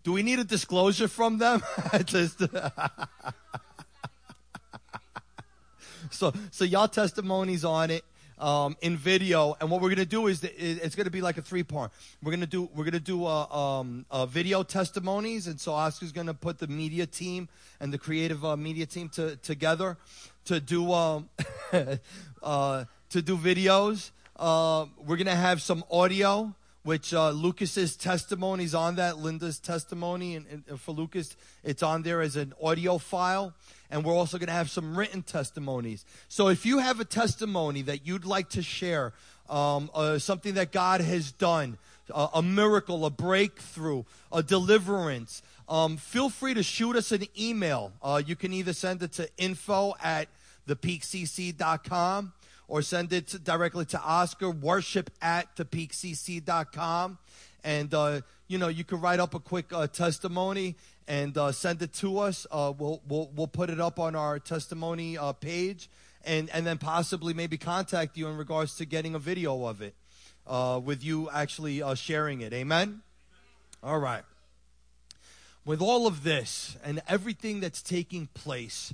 do 0.02 0.12
we 0.12 0.22
need 0.22 0.38
a 0.38 0.44
disclosure 0.44 1.08
from 1.08 1.38
them? 1.38 1.62
just, 2.04 2.40
so 6.10 6.32
so 6.50 6.64
y'all 6.64 6.88
testimonies 6.88 7.64
on 7.64 7.90
it 7.90 8.04
um, 8.38 8.76
in 8.80 8.96
video, 8.96 9.56
and 9.60 9.70
what 9.70 9.80
we're 9.80 9.88
gonna 9.88 10.04
do 10.04 10.26
is 10.26 10.44
it's 10.44 10.94
gonna 10.94 11.10
be 11.10 11.20
like 11.20 11.38
a 11.38 11.42
three 11.42 11.62
part. 11.62 11.90
We're 12.22 12.32
gonna 12.32 12.46
do 12.46 12.68
we're 12.74 12.84
gonna 12.84 13.00
do 13.00 13.24
uh, 13.24 13.46
um, 13.46 14.06
video 14.28 14.62
testimonies, 14.62 15.46
and 15.46 15.60
so 15.60 15.72
Oscar's 15.72 16.12
gonna 16.12 16.34
put 16.34 16.58
the 16.58 16.68
media 16.68 17.06
team 17.06 17.48
and 17.80 17.92
the 17.92 17.98
creative 17.98 18.44
uh, 18.44 18.56
media 18.56 18.86
team 18.86 19.08
to, 19.10 19.36
together 19.36 19.96
to 20.44 20.60
do 20.60 20.92
um, 20.92 21.28
uh, 22.42 22.84
to 23.10 23.22
do 23.22 23.36
videos. 23.36 24.10
Uh, 24.38 24.86
we're 25.04 25.16
gonna 25.16 25.34
have 25.34 25.60
some 25.60 25.84
audio 25.90 26.54
which 26.88 27.12
uh, 27.12 27.28
Lucas's 27.30 27.96
testimony 27.96 28.64
is 28.64 28.74
on 28.74 28.96
that. 28.96 29.18
Linda's 29.18 29.58
testimony, 29.58 30.36
and, 30.36 30.64
and, 30.66 30.80
for 30.80 30.92
Lucas, 30.92 31.36
it's 31.62 31.82
on 31.82 32.02
there 32.02 32.22
as 32.22 32.34
an 32.34 32.54
audio 32.62 32.96
file. 32.96 33.52
And 33.90 34.02
we're 34.02 34.14
also 34.14 34.38
going 34.38 34.46
to 34.48 34.54
have 34.54 34.70
some 34.70 34.96
written 34.96 35.22
testimonies. 35.22 36.06
So 36.28 36.48
if 36.48 36.64
you 36.64 36.78
have 36.78 36.98
a 36.98 37.04
testimony 37.04 37.82
that 37.82 38.06
you'd 38.06 38.24
like 38.24 38.48
to 38.50 38.62
share, 38.62 39.12
um, 39.50 39.90
uh, 39.92 40.18
something 40.18 40.54
that 40.54 40.72
God 40.72 41.02
has 41.02 41.30
done, 41.30 41.76
uh, 42.10 42.28
a 42.32 42.42
miracle, 42.42 43.04
a 43.04 43.10
breakthrough, 43.10 44.04
a 44.32 44.42
deliverance, 44.42 45.42
um, 45.68 45.98
feel 45.98 46.30
free 46.30 46.54
to 46.54 46.62
shoot 46.62 46.96
us 46.96 47.12
an 47.12 47.24
email. 47.38 47.92
Uh, 48.02 48.22
you 48.24 48.34
can 48.34 48.54
either 48.54 48.72
send 48.72 49.02
it 49.02 49.12
to 49.12 49.28
info 49.36 49.94
at 50.02 50.28
thepeakcc.com 50.66 52.32
or 52.68 52.82
send 52.82 53.12
it 53.12 53.28
to, 53.28 53.38
directly 53.38 53.86
to 53.86 54.00
Oscar, 54.00 54.50
worship 54.50 55.10
at 55.20 55.56
thepeakcc.com. 55.56 57.18
And, 57.64 57.92
uh, 57.92 58.20
you 58.46 58.58
know, 58.58 58.68
you 58.68 58.84
can 58.84 59.00
write 59.00 59.18
up 59.18 59.34
a 59.34 59.40
quick 59.40 59.72
uh, 59.72 59.86
testimony 59.88 60.76
and 61.08 61.36
uh, 61.36 61.50
send 61.50 61.82
it 61.82 61.94
to 61.94 62.18
us. 62.18 62.46
Uh, 62.50 62.72
we'll, 62.76 63.00
we'll, 63.08 63.30
we'll 63.34 63.48
put 63.48 63.70
it 63.70 63.80
up 63.80 63.98
on 63.98 64.14
our 64.14 64.38
testimony 64.38 65.16
uh, 65.16 65.32
page 65.32 65.88
and, 66.24 66.50
and 66.50 66.66
then 66.66 66.76
possibly 66.76 67.32
maybe 67.32 67.56
contact 67.56 68.16
you 68.16 68.28
in 68.28 68.36
regards 68.36 68.76
to 68.76 68.84
getting 68.84 69.14
a 69.14 69.18
video 69.18 69.64
of 69.64 69.80
it 69.80 69.94
uh, 70.46 70.78
with 70.82 71.02
you 71.02 71.30
actually 71.30 71.82
sharing 71.96 72.42
it. 72.42 72.52
Amen? 72.52 73.00
All 73.82 73.98
right. 73.98 74.24
With 75.64 75.80
all 75.80 76.06
of 76.06 76.22
this 76.22 76.76
and 76.84 77.00
everything 77.08 77.60
that's 77.60 77.82
taking 77.82 78.28
place, 78.34 78.92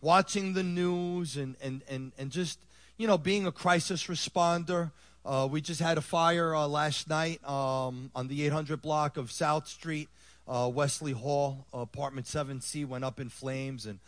watching 0.00 0.54
the 0.54 0.62
news 0.62 1.36
and, 1.36 1.56
and, 1.62 1.82
and, 1.88 2.12
and 2.18 2.30
just 2.30 2.58
you 2.98 3.06
know, 3.06 3.18
being 3.18 3.46
a 3.46 3.52
crisis 3.52 4.06
responder. 4.06 4.90
Uh, 5.24 5.48
we 5.50 5.60
just 5.60 5.80
had 5.80 5.98
a 5.98 6.02
fire 6.02 6.54
uh, 6.54 6.66
last 6.66 7.08
night 7.08 7.46
um, 7.48 8.10
on 8.14 8.28
the 8.28 8.46
800 8.46 8.80
block 8.80 9.16
of 9.16 9.30
South 9.32 9.66
Street. 9.66 10.08
Uh, 10.48 10.70
Wesley 10.72 11.12
Hall, 11.12 11.66
apartment 11.72 12.26
7C, 12.26 12.86
went 12.86 13.04
up 13.04 13.18
in 13.18 13.28
flames, 13.28 13.84
and 13.84 13.98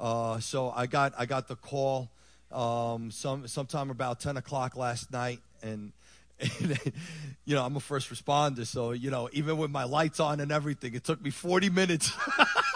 uh, 0.00 0.40
so 0.40 0.72
I 0.74 0.86
got 0.86 1.14
I 1.16 1.26
got 1.26 1.46
the 1.46 1.54
call 1.54 2.10
um, 2.50 3.12
some 3.12 3.46
sometime 3.46 3.90
about 3.90 4.18
10 4.18 4.36
o'clock 4.36 4.76
last 4.76 5.12
night, 5.12 5.38
and, 5.62 5.92
and 6.40 6.80
you 7.44 7.54
know 7.54 7.64
I'm 7.64 7.76
a 7.76 7.80
first 7.80 8.10
responder, 8.10 8.66
so 8.66 8.90
you 8.90 9.12
know 9.12 9.30
even 9.32 9.58
with 9.58 9.70
my 9.70 9.84
lights 9.84 10.18
on 10.18 10.40
and 10.40 10.50
everything, 10.50 10.94
it 10.94 11.04
took 11.04 11.22
me 11.22 11.30
40 11.30 11.70
minutes. 11.70 12.10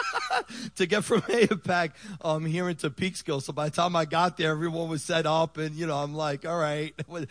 to 0.76 0.86
get 0.86 1.04
from 1.04 1.20
Mahopac 1.22 1.92
um, 2.22 2.44
here 2.44 2.68
into 2.68 2.90
Peekskill. 2.90 3.42
So 3.42 3.52
by 3.52 3.68
the 3.68 3.76
time 3.76 3.96
I 3.96 4.04
got 4.04 4.36
there, 4.36 4.50
everyone 4.50 4.88
was 4.88 5.02
set 5.02 5.26
up, 5.26 5.56
and 5.56 5.74
you 5.74 5.86
know, 5.86 5.96
I'm 5.96 6.14
like, 6.14 6.46
all 6.46 6.58
right. 6.58 6.94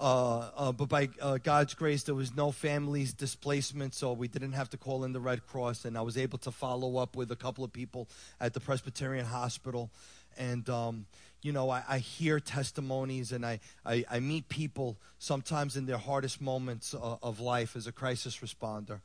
Uh, 0.00 0.50
uh, 0.56 0.70
but 0.70 0.88
by 0.88 1.08
uh, 1.20 1.38
God's 1.42 1.74
grace, 1.74 2.04
there 2.04 2.14
was 2.14 2.32
no 2.32 2.52
families 2.52 3.12
displacement, 3.12 3.94
so 3.94 4.12
we 4.12 4.28
didn't 4.28 4.52
have 4.52 4.70
to 4.70 4.76
call 4.76 5.02
in 5.02 5.12
the 5.12 5.18
Red 5.18 5.44
Cross, 5.44 5.84
and 5.84 5.98
I 5.98 6.02
was 6.02 6.16
able 6.16 6.38
to 6.38 6.52
follow 6.52 6.98
up 6.98 7.16
with 7.16 7.32
a 7.32 7.36
couple 7.36 7.64
of 7.64 7.72
people 7.72 8.08
at 8.40 8.54
the 8.54 8.60
Presbyterian 8.60 9.26
Hospital, 9.26 9.90
and 10.36 10.68
um, 10.70 11.06
you 11.42 11.52
know, 11.52 11.70
I, 11.70 11.82
I, 11.88 11.98
hear 11.98 12.40
testimonies, 12.40 13.32
and 13.32 13.44
I, 13.44 13.60
I, 13.84 14.04
I, 14.10 14.20
meet 14.20 14.48
people 14.48 14.96
sometimes 15.18 15.76
in 15.76 15.86
their 15.86 15.98
hardest 15.98 16.40
moments 16.40 16.94
uh, 16.94 17.16
of 17.22 17.40
life 17.40 17.76
as 17.76 17.86
a 17.86 17.92
crisis 17.92 18.38
responder, 18.38 19.00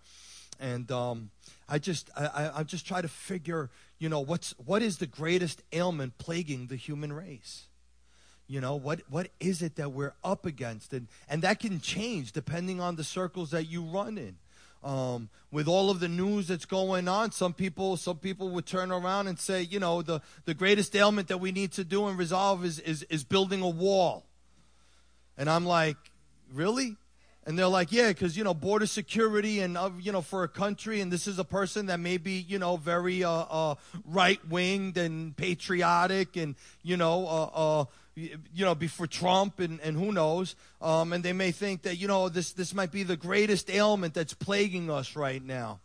and 0.59 0.91
um, 0.91 1.29
I 1.67 1.79
just 1.79 2.09
I, 2.15 2.51
I 2.55 2.63
just 2.63 2.85
try 2.85 3.01
to 3.01 3.07
figure, 3.07 3.69
you 3.99 4.09
know, 4.09 4.19
what's 4.19 4.51
what 4.63 4.81
is 4.81 4.97
the 4.97 5.07
greatest 5.07 5.61
ailment 5.71 6.17
plaguing 6.17 6.67
the 6.67 6.75
human 6.75 7.13
race? 7.13 7.67
You 8.47 8.61
know, 8.61 8.75
what 8.75 9.01
what 9.09 9.29
is 9.39 9.61
it 9.61 9.75
that 9.77 9.91
we're 9.91 10.13
up 10.23 10.45
against? 10.45 10.93
And 10.93 11.07
and 11.29 11.41
that 11.41 11.59
can 11.59 11.79
change 11.79 12.31
depending 12.31 12.79
on 12.79 12.95
the 12.95 13.03
circles 13.03 13.51
that 13.51 13.65
you 13.65 13.83
run 13.83 14.17
in. 14.17 14.35
Um, 14.83 15.29
with 15.49 15.69
all 15.69 15.89
of 15.89 16.01
the 16.01 16.09
news 16.09 16.49
that's 16.49 16.65
going 16.65 17.07
on, 17.07 17.31
some 17.31 17.53
people 17.53 17.95
some 17.95 18.17
people 18.17 18.49
would 18.49 18.65
turn 18.65 18.91
around 18.91 19.27
and 19.27 19.39
say, 19.39 19.61
you 19.61 19.79
know, 19.79 20.01
the, 20.01 20.21
the 20.43 20.53
greatest 20.53 20.93
ailment 20.95 21.29
that 21.29 21.37
we 21.37 21.53
need 21.53 21.71
to 21.73 21.85
do 21.85 22.07
and 22.07 22.17
resolve 22.17 22.65
is, 22.65 22.79
is 22.79 23.03
is 23.03 23.23
building 23.23 23.61
a 23.61 23.69
wall. 23.69 24.25
And 25.37 25.49
I'm 25.49 25.65
like, 25.65 25.97
really? 26.53 26.97
And 27.45 27.59
they're 27.59 27.67
like, 27.67 27.91
yeah, 27.91 28.07
because, 28.07 28.37
you 28.37 28.43
know, 28.45 28.53
border 28.53 28.85
security 28.85 29.59
and, 29.59 29.77
uh, 29.77 29.89
you 29.99 30.13
know, 30.13 30.21
for 30.21 30.43
a 30.43 30.47
country, 30.47 31.01
and 31.01 31.11
this 31.11 31.27
is 31.27 31.39
a 31.39 31.43
person 31.43 31.87
that 31.87 31.99
may 31.99 32.17
be, 32.17 32.33
you 32.33 32.57
know, 32.57 32.77
very 32.77 33.23
uh, 33.23 33.31
uh, 33.31 33.75
right 34.05 34.39
winged 34.47 34.97
and 34.97 35.35
patriotic 35.35 36.37
and, 36.37 36.55
you 36.83 36.95
know, 36.95 37.27
uh, 37.27 37.81
uh, 37.81 37.85
you 38.15 38.63
know, 38.63 38.75
be 38.75 38.87
for 38.87 39.07
Trump 39.07 39.59
and, 39.59 39.81
and 39.81 39.97
who 39.97 40.13
knows. 40.13 40.55
Um, 40.81 41.11
and 41.11 41.23
they 41.23 41.33
may 41.33 41.51
think 41.51 41.81
that, 41.81 41.97
you 41.97 42.07
know, 42.07 42.29
this, 42.29 42.53
this 42.53 42.73
might 42.73 42.91
be 42.91 43.03
the 43.03 43.17
greatest 43.17 43.69
ailment 43.69 44.13
that's 44.13 44.33
plaguing 44.33 44.89
us 44.89 45.15
right 45.15 45.43
now. 45.43 45.79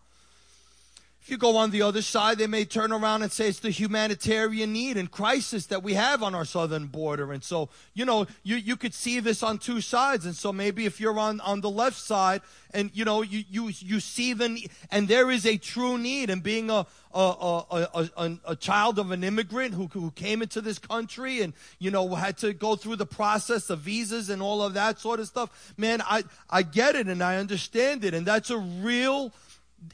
You 1.28 1.36
go 1.36 1.58
on 1.58 1.70
the 1.70 1.82
other 1.82 2.00
side, 2.00 2.38
they 2.38 2.46
may 2.46 2.64
turn 2.64 2.90
around 2.90 3.22
and 3.22 3.30
say 3.30 3.48
it's 3.48 3.60
the 3.60 3.70
humanitarian 3.70 4.72
need 4.72 4.96
and 4.96 5.10
crisis 5.10 5.66
that 5.66 5.82
we 5.82 5.92
have 5.92 6.22
on 6.22 6.34
our 6.34 6.46
southern 6.46 6.86
border. 6.86 7.32
And 7.32 7.44
so, 7.44 7.68
you 7.92 8.06
know, 8.06 8.26
you, 8.42 8.56
you 8.56 8.76
could 8.76 8.94
see 8.94 9.20
this 9.20 9.42
on 9.42 9.58
two 9.58 9.82
sides. 9.82 10.24
And 10.24 10.34
so 10.34 10.52
maybe 10.52 10.86
if 10.86 11.00
you're 11.00 11.18
on, 11.18 11.40
on 11.40 11.60
the 11.60 11.68
left 11.68 11.98
side 11.98 12.40
and, 12.72 12.90
you 12.94 13.04
know, 13.04 13.20
you, 13.20 13.44
you, 13.50 13.70
you 13.78 14.00
see 14.00 14.32
the 14.32 14.68
and 14.90 15.06
there 15.06 15.30
is 15.30 15.44
a 15.44 15.58
true 15.58 15.98
need. 15.98 16.30
And 16.30 16.42
being 16.42 16.70
a, 16.70 16.86
a, 17.12 17.62
a, 17.70 18.10
a, 18.16 18.38
a 18.46 18.56
child 18.56 18.98
of 18.98 19.10
an 19.10 19.22
immigrant 19.22 19.74
who, 19.74 19.88
who 19.88 20.10
came 20.12 20.40
into 20.40 20.62
this 20.62 20.78
country 20.78 21.42
and, 21.42 21.52
you 21.78 21.90
know, 21.90 22.14
had 22.14 22.38
to 22.38 22.54
go 22.54 22.74
through 22.74 22.96
the 22.96 23.06
process 23.06 23.68
of 23.68 23.80
visas 23.80 24.30
and 24.30 24.40
all 24.40 24.62
of 24.62 24.74
that 24.74 24.98
sort 24.98 25.20
of 25.20 25.26
stuff, 25.26 25.74
man, 25.76 26.00
I, 26.06 26.24
I 26.48 26.62
get 26.62 26.94
it 26.96 27.06
and 27.06 27.22
I 27.22 27.36
understand 27.36 28.04
it. 28.04 28.14
And 28.14 28.24
that's 28.24 28.48
a 28.48 28.58
real 28.58 29.32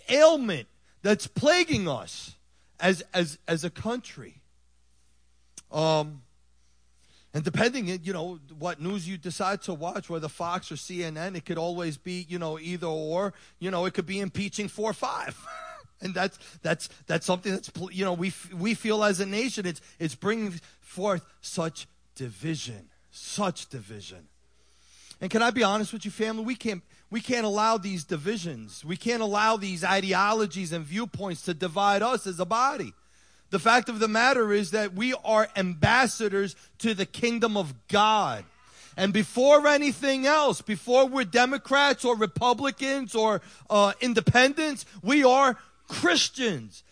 ailment 0.08 0.68
that's 1.04 1.26
plaguing 1.26 1.86
us 1.86 2.34
as, 2.80 3.04
as, 3.12 3.38
as 3.46 3.62
a 3.62 3.70
country. 3.70 4.40
Um, 5.70 6.22
and 7.34 7.44
depending, 7.44 7.88
you 8.02 8.12
know, 8.12 8.40
what 8.58 8.80
news 8.80 9.06
you 9.06 9.18
decide 9.18 9.60
to 9.62 9.74
watch, 9.74 10.08
whether 10.08 10.28
Fox 10.28 10.72
or 10.72 10.76
CNN, 10.76 11.36
it 11.36 11.44
could 11.44 11.58
always 11.58 11.98
be, 11.98 12.24
you 12.28 12.38
know, 12.38 12.58
either 12.58 12.86
or. 12.86 13.34
You 13.58 13.70
know, 13.70 13.84
it 13.84 13.92
could 13.92 14.06
be 14.06 14.20
impeaching 14.20 14.68
four 14.68 14.90
or 14.90 14.94
five, 14.94 15.36
and 16.00 16.14
that's 16.14 16.38
that's 16.62 16.88
that's 17.06 17.26
something 17.26 17.52
that's 17.52 17.70
you 17.90 18.04
know 18.04 18.12
we 18.12 18.32
we 18.56 18.74
feel 18.74 19.02
as 19.02 19.18
a 19.18 19.26
nation 19.26 19.66
it's 19.66 19.80
it's 19.98 20.14
bringing 20.14 20.60
forth 20.80 21.26
such 21.40 21.88
division, 22.14 22.88
such 23.10 23.68
division. 23.68 24.28
And 25.20 25.28
can 25.28 25.42
I 25.42 25.50
be 25.50 25.64
honest 25.64 25.92
with 25.92 26.04
you, 26.04 26.12
family? 26.12 26.44
We 26.44 26.54
can't 26.54 26.82
we 27.14 27.20
can't 27.20 27.46
allow 27.46 27.78
these 27.78 28.02
divisions. 28.02 28.84
We 28.84 28.96
can't 28.96 29.22
allow 29.22 29.56
these 29.56 29.84
ideologies 29.84 30.72
and 30.72 30.84
viewpoints 30.84 31.42
to 31.42 31.54
divide 31.54 32.02
us 32.02 32.26
as 32.26 32.40
a 32.40 32.44
body. 32.44 32.92
The 33.50 33.60
fact 33.60 33.88
of 33.88 34.00
the 34.00 34.08
matter 34.08 34.52
is 34.52 34.72
that 34.72 34.94
we 34.94 35.14
are 35.24 35.48
ambassadors 35.54 36.56
to 36.78 36.92
the 36.92 37.06
kingdom 37.06 37.56
of 37.56 37.72
God. 37.86 38.44
And 38.96 39.12
before 39.12 39.64
anything 39.68 40.26
else, 40.26 40.60
before 40.60 41.06
we're 41.06 41.22
Democrats 41.22 42.04
or 42.04 42.16
Republicans 42.16 43.14
or 43.14 43.42
uh, 43.70 43.92
independents, 44.00 44.84
we 45.00 45.22
are 45.22 45.56
Christians. 45.86 46.82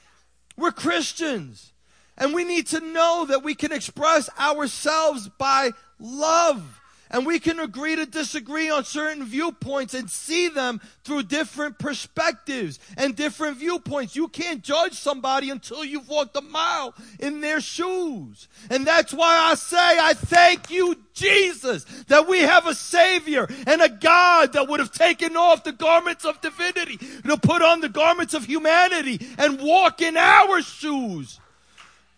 We're 0.57 0.71
Christians. 0.71 1.73
And 2.17 2.33
we 2.33 2.45
need 2.45 2.69
to 2.69 2.79
know 2.79 3.27
that 3.29 3.43
we 3.43 3.57
can 3.57 3.73
express 3.73 4.31
ourselves 4.39 5.29
by 5.37 5.73
love 5.99 6.79
And 7.13 7.27
we 7.27 7.39
can 7.39 7.61
agree 7.61 7.95
to 7.95 8.07
disagree 8.07 8.71
on 8.71 8.85
certain 8.85 9.25
viewpoints 9.25 9.93
and 9.93 10.09
see 10.09 10.49
them 10.49 10.81
through 11.05 11.25
different 11.25 11.79
perspectives 11.79 12.79
and 12.97 13.15
different 13.15 13.59
viewpoints. 13.59 14.17
You 14.17 14.29
can't 14.29 14.63
judge 14.63 14.95
somebody 14.95 15.51
until 15.51 15.85
you've 15.85 16.09
walked 16.09 16.37
a 16.37 16.41
mile 16.41 16.95
in 17.21 17.43
their 17.43 17.61
shoes. 17.61 18.49
And 18.71 18.87
that's 18.87 19.13
why 19.13 19.37
I 19.37 19.55
say, 19.57 19.77
I 19.77 20.15
thank 20.15 20.71
you, 20.71 20.97
Jesus, 21.13 21.85
that 22.09 22.27
we 22.27 22.41
have 22.41 22.67
a 22.67 22.75
Savior 22.75 23.47
and 23.67 23.83
a 23.83 23.91
God 23.91 24.55
that 24.55 24.69
would 24.69 24.81
have 24.81 24.93
taken 24.93 25.37
off 25.37 25.65
the 25.65 25.73
garments 25.73 26.25
of 26.25 26.41
divinity 26.41 26.97
to 26.97 27.37
put 27.37 27.61
on 27.61 27.83
the 27.83 27.91
garments 27.91 28.33
of 28.33 28.47
humanity 28.47 29.21
and 29.37 29.61
walk 29.61 30.01
in 30.01 30.17
our 30.17 30.63
shoes. 30.63 31.39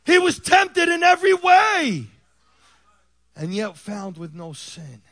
He 0.06 0.18
was 0.18 0.38
tempted 0.38 0.88
in 0.88 1.02
every 1.02 1.34
way 1.34 2.06
and 3.36 3.54
yet 3.54 3.76
found 3.76 4.16
with 4.18 4.34
no 4.34 4.52
sin. 4.52 5.02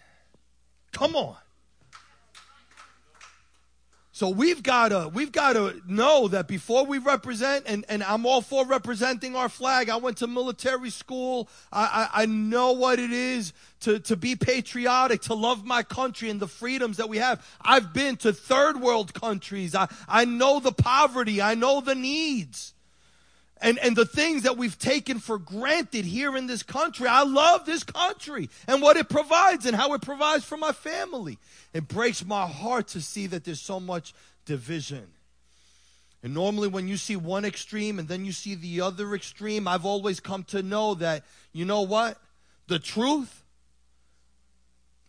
Come 0.93 1.17
on. 1.17 1.37
So 4.15 4.29
we've 4.29 4.63
got 4.63 4.91
to 4.91 5.11
we've 5.13 5.33
got 5.33 5.55
to 5.55 5.81
know 5.89 6.29
that 6.29 6.47
before 6.47 6.85
we 6.85 6.99
represent, 6.99 7.65
and, 7.67 7.87
and 7.89 8.03
I'm 8.03 8.27
all 8.27 8.43
for 8.43 8.67
representing 8.67 9.35
our 9.35 9.49
flag. 9.49 9.89
I 9.89 9.97
went 9.97 10.19
to 10.19 10.27
military 10.27 10.91
school. 10.91 11.49
I, 11.73 12.11
I, 12.13 12.23
I 12.23 12.27
know 12.27 12.73
what 12.73 12.99
it 12.99 13.11
is 13.11 13.55
to, 13.81 13.99
to 14.01 14.15
be 14.15 14.37
patriotic, 14.37 15.23
to 15.23 15.35
love 15.35 15.65
my 15.65 15.83
country 15.83 16.29
and 16.29 16.39
the 16.39 16.47
freedoms 16.47 16.99
that 16.99 17.09
we 17.09 17.17
have. 17.19 17.45
I've 17.63 17.95
been 17.95 18.17
to 18.19 18.35
third 18.35 18.83
world 18.83 19.15
countries. 19.15 19.75
I, 19.75 19.89
I 20.07 20.27
know 20.27 20.61
the 20.61 20.73
poverty. 20.73 21.41
I 21.41 21.55
know 21.55 21.81
the 21.81 21.95
needs 21.95 22.75
and, 23.63 23.79
and 23.79 23.97
the 23.97 24.05
things 24.05 24.43
that 24.43 24.59
we've 24.59 24.79
taken 24.79 25.21
for 25.21 25.39
granted 25.39 26.05
here 26.05 26.37
in 26.37 26.49
this 26.49 26.65
country. 26.65 27.07
I 27.07 27.23
love 27.23 27.65
this 27.65 27.85
country 27.85 28.51
and 28.67 28.83
what 28.83 28.97
it 28.97 29.09
provides 29.09 29.65
and 29.65 29.77
how 29.77 29.95
it 29.95 30.03
provides 30.03 30.45
for 30.45 30.57
my 30.57 30.73
family. 30.73 31.39
It 31.73 31.87
breaks 31.87 32.25
my 32.25 32.47
heart 32.47 32.89
to 32.89 33.01
see 33.01 33.29
that 33.29 33.45
there's 33.45 33.61
so 33.61 33.79
much 33.79 34.15
division. 34.45 35.07
And 36.25 36.35
normally, 36.35 36.69
when 36.69 36.89
you 36.89 36.97
see 36.97 37.17
one 37.17 37.45
extreme 37.45 37.99
and 37.99 38.09
then 38.09 38.25
you 38.25 38.33
see 38.33 38.55
the 38.55 38.81
other 38.81 39.15
extreme, 39.15 39.67
I've 39.67 39.87
always 39.87 40.21
come 40.21 40.45
to 40.45 40.63
know 40.63 40.95
that, 40.95 41.25
you 41.53 41.65
know 41.65 41.83
what? 41.83 42.19
The 42.69 42.79
truth 42.79 43.43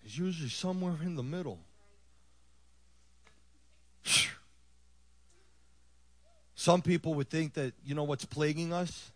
is 0.05 0.17
usually 0.17 0.49
somewhere 0.49 0.95
in 1.03 1.15
the 1.15 1.23
middle. 1.23 1.59
Some 6.63 6.81
people 6.81 7.13
would 7.15 7.29
think 7.29 7.55
that, 7.55 7.73
you 7.85 7.93
know, 7.93 8.05
what's 8.05 8.23
plaguing 8.23 8.71
us? 8.71 9.11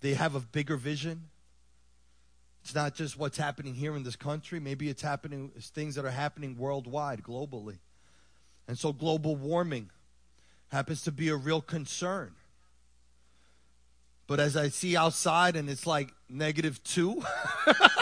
They 0.00 0.14
have 0.14 0.34
a 0.34 0.40
bigger 0.40 0.78
vision. 0.78 1.24
It's 2.64 2.74
not 2.74 2.94
just 2.94 3.18
what's 3.18 3.36
happening 3.36 3.74
here 3.74 3.94
in 3.94 4.02
this 4.02 4.16
country. 4.16 4.58
Maybe 4.58 4.88
it's 4.88 5.02
happening, 5.02 5.52
it's 5.54 5.68
things 5.68 5.94
that 5.96 6.06
are 6.06 6.10
happening 6.10 6.56
worldwide, 6.56 7.22
globally. 7.22 7.76
And 8.66 8.78
so 8.78 8.94
global 8.94 9.36
warming 9.36 9.90
happens 10.68 11.02
to 11.02 11.12
be 11.12 11.28
a 11.28 11.36
real 11.36 11.60
concern. 11.60 12.32
But 14.26 14.40
as 14.40 14.56
I 14.56 14.70
see 14.70 14.96
outside 14.96 15.54
and 15.54 15.68
it's 15.68 15.86
like 15.86 16.14
negative 16.30 16.82
two, 16.82 17.22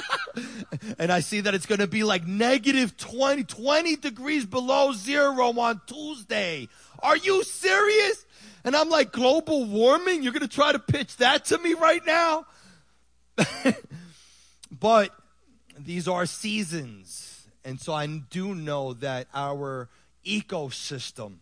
and 1.00 1.10
I 1.10 1.18
see 1.18 1.40
that 1.40 1.52
it's 1.52 1.66
going 1.66 1.80
to 1.80 1.88
be 1.88 2.04
like 2.04 2.24
negative 2.28 2.96
20, 2.96 3.42
20 3.42 3.96
degrees 3.96 4.46
below 4.46 4.92
zero 4.92 5.58
on 5.58 5.80
Tuesday 5.88 6.68
are 7.04 7.16
you 7.16 7.44
serious? 7.44 8.24
And 8.64 8.74
I'm 8.74 8.88
like, 8.88 9.12
global 9.12 9.66
warming? 9.66 10.22
You're 10.22 10.32
going 10.32 10.48
to 10.48 10.48
try 10.48 10.72
to 10.72 10.78
pitch 10.78 11.18
that 11.18 11.44
to 11.46 11.58
me 11.58 11.74
right 11.74 12.04
now? 12.04 12.46
but 14.72 15.10
these 15.78 16.08
are 16.08 16.24
seasons. 16.24 17.46
And 17.64 17.78
so 17.80 17.92
I 17.92 18.06
do 18.06 18.54
know 18.54 18.94
that 18.94 19.26
our 19.34 19.88
ecosystem 20.24 21.36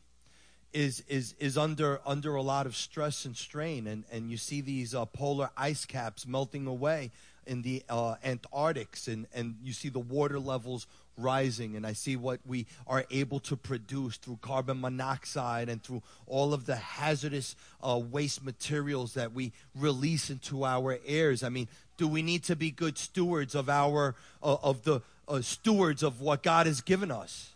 is 0.72 1.04
is 1.06 1.34
is 1.38 1.58
under 1.58 2.00
under 2.06 2.34
a 2.34 2.42
lot 2.42 2.66
of 2.66 2.74
stress 2.74 3.26
and 3.26 3.36
strain 3.36 3.86
and 3.86 4.04
and 4.10 4.30
you 4.30 4.38
see 4.38 4.62
these 4.62 4.94
uh, 4.94 5.04
polar 5.04 5.50
ice 5.54 5.84
caps 5.84 6.26
melting 6.26 6.66
away 6.66 7.10
in 7.46 7.60
the 7.60 7.82
uh, 7.90 8.14
Antarctics 8.24 9.06
and 9.06 9.26
and 9.34 9.56
you 9.62 9.74
see 9.74 9.90
the 9.90 9.98
water 9.98 10.40
levels 10.40 10.86
rising 11.16 11.76
and 11.76 11.86
I 11.86 11.92
see 11.92 12.16
what 12.16 12.40
we 12.46 12.66
are 12.86 13.04
able 13.10 13.40
to 13.40 13.56
produce 13.56 14.16
through 14.16 14.38
carbon 14.40 14.80
monoxide 14.80 15.68
and 15.68 15.82
through 15.82 16.02
all 16.26 16.54
of 16.54 16.66
the 16.66 16.76
hazardous 16.76 17.54
uh, 17.82 17.98
waste 17.98 18.44
materials 18.44 19.14
that 19.14 19.32
we 19.32 19.52
release 19.74 20.30
into 20.30 20.64
our 20.64 20.98
airs. 21.06 21.42
I 21.42 21.48
mean, 21.48 21.68
do 21.96 22.08
we 22.08 22.22
need 22.22 22.44
to 22.44 22.56
be 22.56 22.70
good 22.70 22.98
stewards 22.98 23.54
of 23.54 23.68
our 23.68 24.14
uh, 24.42 24.56
of 24.62 24.82
the 24.82 25.02
uh, 25.28 25.40
stewards 25.40 26.02
of 26.02 26.20
what 26.20 26.42
God 26.42 26.66
has 26.66 26.80
given 26.80 27.10
us? 27.10 27.54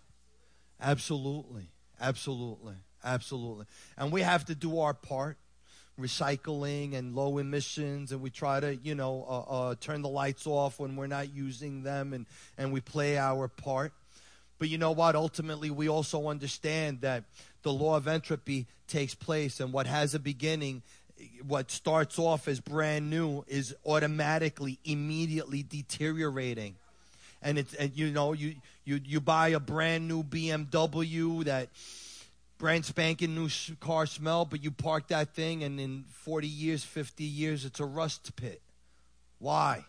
Absolutely. 0.80 1.68
Absolutely. 2.00 2.74
Absolutely. 3.02 3.66
And 3.96 4.12
we 4.12 4.22
have 4.22 4.44
to 4.46 4.54
do 4.54 4.80
our 4.80 4.94
part 4.94 5.38
recycling 6.00 6.94
and 6.94 7.14
low 7.14 7.38
emissions 7.38 8.12
and 8.12 8.20
we 8.20 8.28
try 8.28 8.60
to 8.60 8.76
you 8.76 8.94
know 8.94 9.24
uh, 9.28 9.40
uh, 9.40 9.74
turn 9.80 10.02
the 10.02 10.08
lights 10.08 10.46
off 10.46 10.78
when 10.78 10.94
we're 10.94 11.06
not 11.06 11.34
using 11.34 11.82
them 11.82 12.12
and, 12.12 12.26
and 12.58 12.72
we 12.72 12.80
play 12.80 13.16
our 13.16 13.48
part. 13.48 13.92
But 14.58 14.68
you 14.68 14.78
know 14.78 14.92
what? 14.92 15.14
Ultimately 15.14 15.70
we 15.70 15.88
also 15.88 16.28
understand 16.28 17.00
that 17.00 17.24
the 17.62 17.72
law 17.72 17.96
of 17.96 18.06
entropy 18.06 18.66
takes 18.88 19.14
place 19.14 19.60
and 19.60 19.72
what 19.72 19.86
has 19.86 20.14
a 20.14 20.18
beginning 20.18 20.82
what 21.46 21.70
starts 21.70 22.18
off 22.18 22.48
as 22.48 22.60
brand 22.60 23.08
new 23.08 23.44
is 23.48 23.74
automatically 23.84 24.78
immediately 24.84 25.62
deteriorating. 25.62 26.74
And 27.42 27.58
it's 27.58 27.74
and 27.74 27.92
you 27.94 28.10
know 28.10 28.32
you 28.32 28.56
you 28.84 29.00
you 29.04 29.20
buy 29.20 29.48
a 29.48 29.60
brand 29.60 30.08
new 30.08 30.22
BMW 30.22 31.44
that 31.44 31.68
brand 32.58 32.84
spanking 32.84 33.34
new 33.34 33.48
car 33.80 34.06
smell, 34.06 34.44
but 34.44 34.62
you 34.62 34.70
park 34.70 35.08
that 35.08 35.34
thing 35.34 35.62
and 35.62 35.78
in 35.78 36.04
40 36.08 36.46
years, 36.46 36.84
50 36.84 37.24
years, 37.24 37.64
it's 37.64 37.80
a 37.80 37.84
rust 37.84 38.34
pit. 38.36 38.62
Why? 39.38 39.84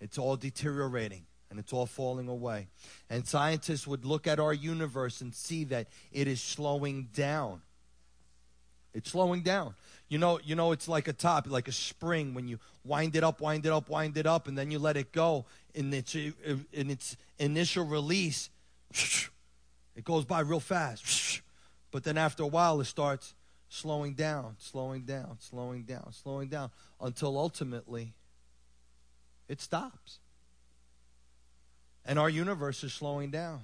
It's 0.00 0.18
all 0.18 0.36
deteriorating 0.36 1.24
and 1.50 1.58
it's 1.58 1.72
all 1.72 1.86
falling 1.86 2.28
away. 2.28 2.68
And 3.08 3.26
scientists 3.26 3.86
would 3.86 4.04
look 4.04 4.26
at 4.26 4.38
our 4.38 4.52
universe 4.52 5.20
and 5.20 5.34
see 5.34 5.64
that 5.64 5.88
it 6.12 6.28
is 6.28 6.42
slowing 6.42 7.08
down. 7.14 7.62
It's 8.94 9.10
slowing 9.10 9.42
down. 9.42 9.74
You 10.08 10.18
know, 10.18 10.40
you 10.42 10.54
know, 10.54 10.72
it's 10.72 10.88
like 10.88 11.08
a 11.08 11.12
top, 11.12 11.46
like 11.48 11.68
a 11.68 11.72
spring. 11.72 12.34
When 12.34 12.48
you 12.48 12.58
wind 12.84 13.16
it 13.16 13.24
up, 13.24 13.40
wind 13.40 13.66
it 13.66 13.72
up, 13.72 13.88
wind 13.88 14.16
it 14.16 14.26
up, 14.26 14.48
and 14.48 14.56
then 14.56 14.70
you 14.70 14.78
let 14.78 14.96
it 14.96 15.12
go 15.12 15.44
in 15.74 15.92
its 15.92 16.14
uh, 16.16 16.56
in 16.72 16.90
its 16.90 17.16
initial 17.38 17.84
release. 17.84 18.50
It 19.98 20.04
goes 20.04 20.24
by 20.24 20.40
real 20.40 20.60
fast. 20.60 21.42
But 21.90 22.04
then 22.04 22.18
after 22.18 22.42
a 22.42 22.46
while, 22.46 22.82
it 22.82 22.84
starts 22.84 23.32
slowing 23.70 24.12
down, 24.12 24.56
slowing 24.58 25.04
down, 25.04 25.38
slowing 25.40 25.84
down, 25.84 26.12
slowing 26.12 26.48
down 26.48 26.70
until 27.00 27.38
ultimately 27.38 28.12
it 29.48 29.62
stops. 29.62 30.18
And 32.04 32.18
our 32.18 32.28
universe 32.28 32.84
is 32.84 32.92
slowing 32.92 33.30
down. 33.30 33.62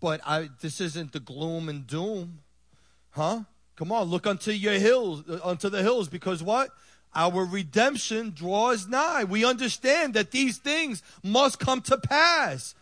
But 0.00 0.20
I, 0.24 0.50
this 0.60 0.80
isn't 0.80 1.12
the 1.12 1.18
gloom 1.18 1.68
and 1.68 1.84
doom, 1.84 2.38
huh? 3.10 3.40
Come 3.74 3.90
on, 3.90 4.06
look 4.06 4.28
unto 4.28 4.52
your 4.52 4.74
hills, 4.74 5.24
uh, 5.28 5.40
unto 5.42 5.68
the 5.68 5.82
hills, 5.82 6.08
because 6.08 6.44
what? 6.44 6.70
Our 7.12 7.44
redemption 7.44 8.30
draws 8.30 8.86
nigh. 8.86 9.24
We 9.24 9.44
understand 9.44 10.14
that 10.14 10.30
these 10.30 10.58
things 10.58 11.02
must 11.24 11.58
come 11.58 11.80
to 11.82 11.98
pass 11.98 12.76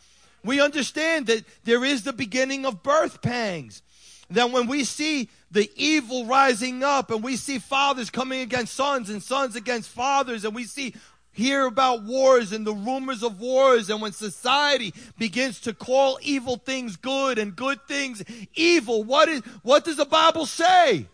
we 0.45 0.61
understand 0.61 1.27
that 1.27 1.45
there 1.65 1.85
is 1.85 2.03
the 2.03 2.13
beginning 2.13 2.67
of 2.67 2.83
birth 2.83 3.23
pangs. 3.23 3.83
That 4.31 4.51
when 4.51 4.67
we 4.67 4.85
see 4.85 5.29
the 5.51 5.71
evil 5.77 6.25
rising 6.25 6.83
up 6.83 7.11
and 7.11 7.23
we 7.23 7.37
see 7.37 7.59
fathers 7.59 8.11
coming 8.11 8.41
against 8.41 8.75
sons 8.75 9.11
and 9.11 9.23
sons 9.23 9.57
against 9.57 9.91
fathers 9.91 10.45
and 10.45 10.55
we 10.55 10.65
see 10.65 10.95
hear 11.33 11.67
about 11.67 12.03
wars 12.03 12.53
and 12.53 12.67
the 12.67 12.75
rumors 12.75 13.23
of 13.23 13.41
wars 13.41 13.89
and 13.89 14.01
when 14.03 14.13
society 14.13 14.93
begins 15.19 15.61
to 15.61 15.73
call 15.73 16.19
evil 16.23 16.57
things 16.57 16.97
good 16.97 17.39
and 17.39 17.57
good 17.57 17.79
things 17.89 18.23
evil 18.55 19.03
what 19.03 19.29
is 19.29 19.41
what 19.63 19.85
does 19.85 19.97
the 19.97 20.05
bible 20.05 20.45
say 20.45 21.07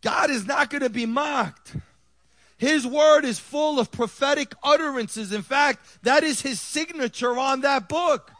god 0.00 0.30
is 0.30 0.46
not 0.46 0.70
going 0.70 0.82
to 0.82 0.88
be 0.90 1.04
mocked 1.04 1.76
his 2.58 2.86
word 2.86 3.24
is 3.24 3.38
full 3.38 3.78
of 3.78 3.90
prophetic 3.90 4.54
utterances. 4.62 5.32
In 5.32 5.42
fact, 5.42 5.80
that 6.02 6.24
is 6.24 6.42
his 6.42 6.60
signature 6.60 7.38
on 7.38 7.62
that 7.62 7.88
book. 7.88 8.32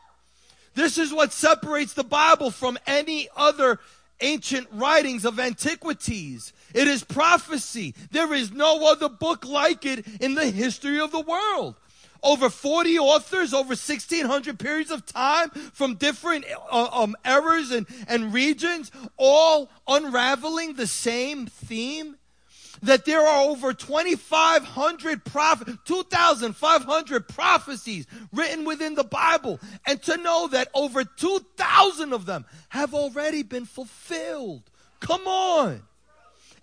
This 0.74 0.98
is 0.98 1.12
what 1.12 1.33
separates 1.33 1.94
the 1.94 2.04
Bible 2.04 2.50
from 2.50 2.78
any 2.87 3.28
other 3.37 3.78
ancient 4.20 4.66
writings 4.72 5.24
of 5.24 5.38
antiquities. 5.38 6.52
It 6.74 6.88
is 6.88 7.04
prophecy. 7.04 7.94
There 8.11 8.35
is 8.35 8.52
no 8.52 8.90
other 8.90 9.09
book 9.09 9.46
like 9.46 9.87
it 9.87 10.04
in 10.20 10.35
the 10.35 10.50
history 10.50 11.00
of 11.00 11.12
the 11.12 11.20
world 11.20 11.76
over 12.22 12.50
40 12.50 12.98
authors 12.98 13.54
over 13.54 13.68
1600 13.68 14.59
periods 14.59 14.90
of 14.90 15.07
time 15.07 15.50
from 15.50 15.94
different 15.94 16.44
uh, 16.70 16.88
um, 16.92 17.16
eras 17.24 17.70
and, 17.70 17.87
and 18.09 18.35
regions 18.35 18.90
all 19.16 19.70
unraveling 19.87 20.74
the 20.74 20.87
same 20.87 21.46
theme 21.46 22.16
that 22.82 23.04
there 23.04 23.20
are 23.20 23.48
over 23.48 23.72
2,500 23.72 25.24
prophet, 25.24 25.78
2,500 25.84 27.28
prophecies 27.28 28.06
written 28.32 28.64
within 28.64 28.94
the 28.94 29.04
Bible, 29.04 29.60
and 29.86 30.02
to 30.02 30.16
know 30.16 30.48
that 30.48 30.68
over 30.74 31.04
2,000 31.04 32.12
of 32.12 32.26
them 32.26 32.44
have 32.68 32.94
already 32.94 33.42
been 33.42 33.64
fulfilled. 33.64 34.62
Come 35.00 35.26
on. 35.26 35.82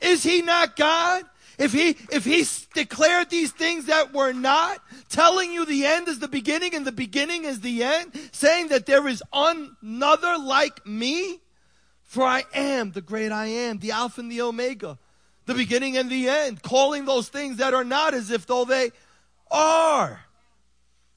Is 0.01 0.23
he 0.23 0.41
not 0.41 0.75
God? 0.75 1.23
If 1.57 1.71
he, 1.71 1.95
if 2.11 2.25
he 2.25 2.45
declared 2.73 3.29
these 3.29 3.51
things 3.51 3.85
that 3.85 4.13
were 4.13 4.33
not, 4.33 4.79
telling 5.09 5.53
you 5.53 5.65
the 5.65 5.85
end 5.85 6.07
is 6.07 6.19
the 6.19 6.27
beginning 6.27 6.75
and 6.75 6.85
the 6.85 6.91
beginning 6.91 7.45
is 7.45 7.61
the 7.61 7.83
end, 7.83 8.11
saying 8.31 8.69
that 8.69 8.85
there 8.85 9.07
is 9.07 9.23
another 9.31 10.37
like 10.37 10.85
me, 10.85 11.39
for 12.03 12.23
I 12.23 12.43
am 12.53 12.91
the 12.91 13.01
great 13.01 13.31
I 13.31 13.47
am, 13.47 13.79
the 13.79 13.91
Alpha 13.91 14.21
and 14.21 14.31
the 14.31 14.41
Omega, 14.41 14.97
the 15.45 15.53
beginning 15.53 15.97
and 15.97 16.09
the 16.09 16.29
end, 16.29 16.61
calling 16.61 17.05
those 17.05 17.29
things 17.29 17.57
that 17.57 17.73
are 17.73 17.83
not 17.83 18.13
as 18.13 18.31
if 18.31 18.45
though 18.45 18.65
they 18.65 18.91
are, 19.51 20.25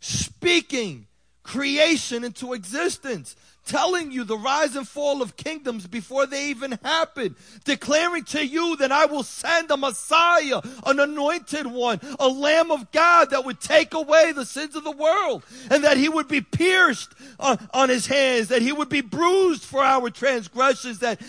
speaking 0.00 1.06
creation 1.42 2.24
into 2.24 2.52
existence 2.52 3.34
telling 3.68 4.10
you 4.10 4.24
the 4.24 4.36
rise 4.36 4.74
and 4.74 4.88
fall 4.88 5.20
of 5.22 5.36
kingdoms 5.36 5.86
before 5.86 6.26
they 6.26 6.46
even 6.46 6.78
happen, 6.82 7.36
declaring 7.64 8.24
to 8.24 8.44
you 8.44 8.76
that 8.76 8.90
I 8.90 9.04
will 9.04 9.22
send 9.22 9.70
a 9.70 9.76
Messiah, 9.76 10.60
an 10.86 10.98
anointed 10.98 11.66
one, 11.66 12.00
a 12.18 12.28
Lamb 12.28 12.70
of 12.70 12.90
God 12.90 13.30
that 13.30 13.44
would 13.44 13.60
take 13.60 13.94
away 13.94 14.32
the 14.32 14.46
sins 14.46 14.74
of 14.74 14.84
the 14.84 14.90
world, 14.90 15.44
and 15.70 15.84
that 15.84 15.98
he 15.98 16.08
would 16.08 16.28
be 16.28 16.40
pierced 16.40 17.12
uh, 17.38 17.58
on 17.72 17.90
his 17.90 18.06
hands, 18.06 18.48
that 18.48 18.62
he 18.62 18.72
would 18.72 18.88
be 18.88 19.02
bruised 19.02 19.64
for 19.64 19.84
our 19.84 20.08
transgressions, 20.08 21.00
that 21.00 21.20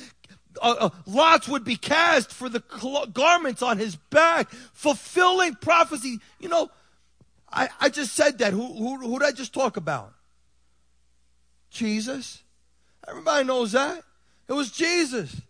uh, 0.62 0.76
uh, 0.80 0.90
lots 1.06 1.48
would 1.48 1.64
be 1.64 1.76
cast 1.76 2.32
for 2.32 2.50
the 2.50 2.64
cl- 2.80 3.08
garments 3.08 3.62
on 3.62 3.78
his 3.78 3.96
back, 3.96 4.50
fulfilling 4.74 5.56
prophecy. 5.56 6.20
You 6.40 6.50
know, 6.50 6.70
I, 7.52 7.70
I 7.80 7.90
just 7.90 8.14
said 8.14 8.38
that. 8.40 8.54
Who, 8.54 8.66
who, 8.74 8.98
who 8.98 9.20
did 9.20 9.28
I 9.28 9.32
just 9.32 9.54
talk 9.54 9.78
about? 9.78 10.14
Jesus. 11.70 12.42
Everybody 13.08 13.46
knows 13.46 13.72
that. 13.74 14.04
It 14.48 14.54
was 14.54 14.72
Jesus. 14.72 15.42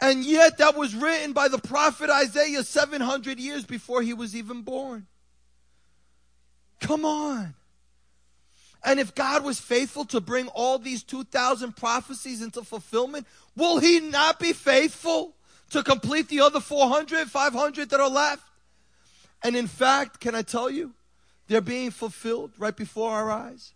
And 0.00 0.24
yet 0.24 0.58
that 0.58 0.76
was 0.76 0.94
written 0.94 1.32
by 1.32 1.48
the 1.48 1.58
prophet 1.58 2.10
Isaiah 2.10 2.64
700 2.64 3.38
years 3.38 3.64
before 3.64 4.02
he 4.02 4.14
was 4.14 4.34
even 4.34 4.62
born. 4.62 5.06
Come 6.80 7.04
on. 7.04 7.54
And 8.84 8.98
if 8.98 9.14
God 9.14 9.44
was 9.44 9.60
faithful 9.60 10.04
to 10.06 10.20
bring 10.20 10.48
all 10.48 10.78
these 10.78 11.02
2,000 11.02 11.76
prophecies 11.76 12.42
into 12.42 12.62
fulfillment, 12.62 13.26
will 13.56 13.78
he 13.78 14.00
not 14.00 14.40
be 14.40 14.52
faithful 14.52 15.34
to 15.70 15.82
complete 15.82 16.28
the 16.28 16.40
other 16.40 16.60
400, 16.60 17.30
500 17.30 17.90
that 17.90 18.00
are 18.00 18.10
left? 18.10 18.42
And 19.42 19.56
in 19.56 19.66
fact, 19.66 20.20
can 20.20 20.34
I 20.34 20.42
tell 20.42 20.68
you, 20.68 20.92
they're 21.48 21.60
being 21.60 21.90
fulfilled 21.90 22.52
right 22.58 22.74
before 22.74 23.12
our 23.12 23.30
eyes. 23.30 23.72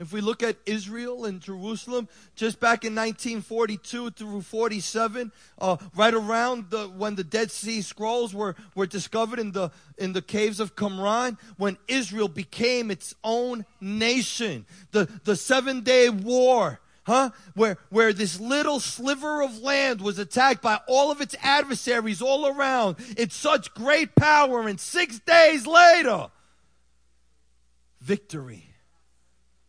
If 0.00 0.12
we 0.12 0.20
look 0.20 0.44
at 0.44 0.56
Israel 0.64 1.24
and 1.24 1.40
Jerusalem, 1.40 2.08
just 2.36 2.60
back 2.60 2.84
in 2.84 2.94
1942 2.94 4.10
through 4.10 4.42
47, 4.42 5.32
uh, 5.60 5.76
right 5.96 6.14
around 6.14 6.70
the, 6.70 6.86
when 6.86 7.16
the 7.16 7.24
Dead 7.24 7.50
Sea 7.50 7.82
Scrolls 7.82 8.32
were, 8.32 8.54
were 8.76 8.86
discovered 8.86 9.40
in 9.40 9.50
the, 9.50 9.70
in 9.96 10.12
the 10.12 10.22
caves 10.22 10.60
of 10.60 10.76
Qumran, 10.76 11.36
when 11.56 11.78
Israel 11.88 12.28
became 12.28 12.92
its 12.92 13.16
own 13.24 13.66
nation, 13.80 14.66
the, 14.92 15.08
the 15.24 15.34
seven 15.34 15.80
day 15.80 16.08
war, 16.08 16.78
huh? 17.02 17.30
Where, 17.54 17.78
where 17.90 18.12
this 18.12 18.38
little 18.38 18.78
sliver 18.78 19.42
of 19.42 19.58
land 19.58 20.00
was 20.00 20.20
attacked 20.20 20.62
by 20.62 20.78
all 20.86 21.10
of 21.10 21.20
its 21.20 21.34
adversaries 21.42 22.22
all 22.22 22.46
around. 22.46 22.96
It's 23.16 23.34
such 23.34 23.74
great 23.74 24.14
power, 24.14 24.68
and 24.68 24.78
six 24.78 25.18
days 25.18 25.66
later, 25.66 26.28
victory 28.00 28.67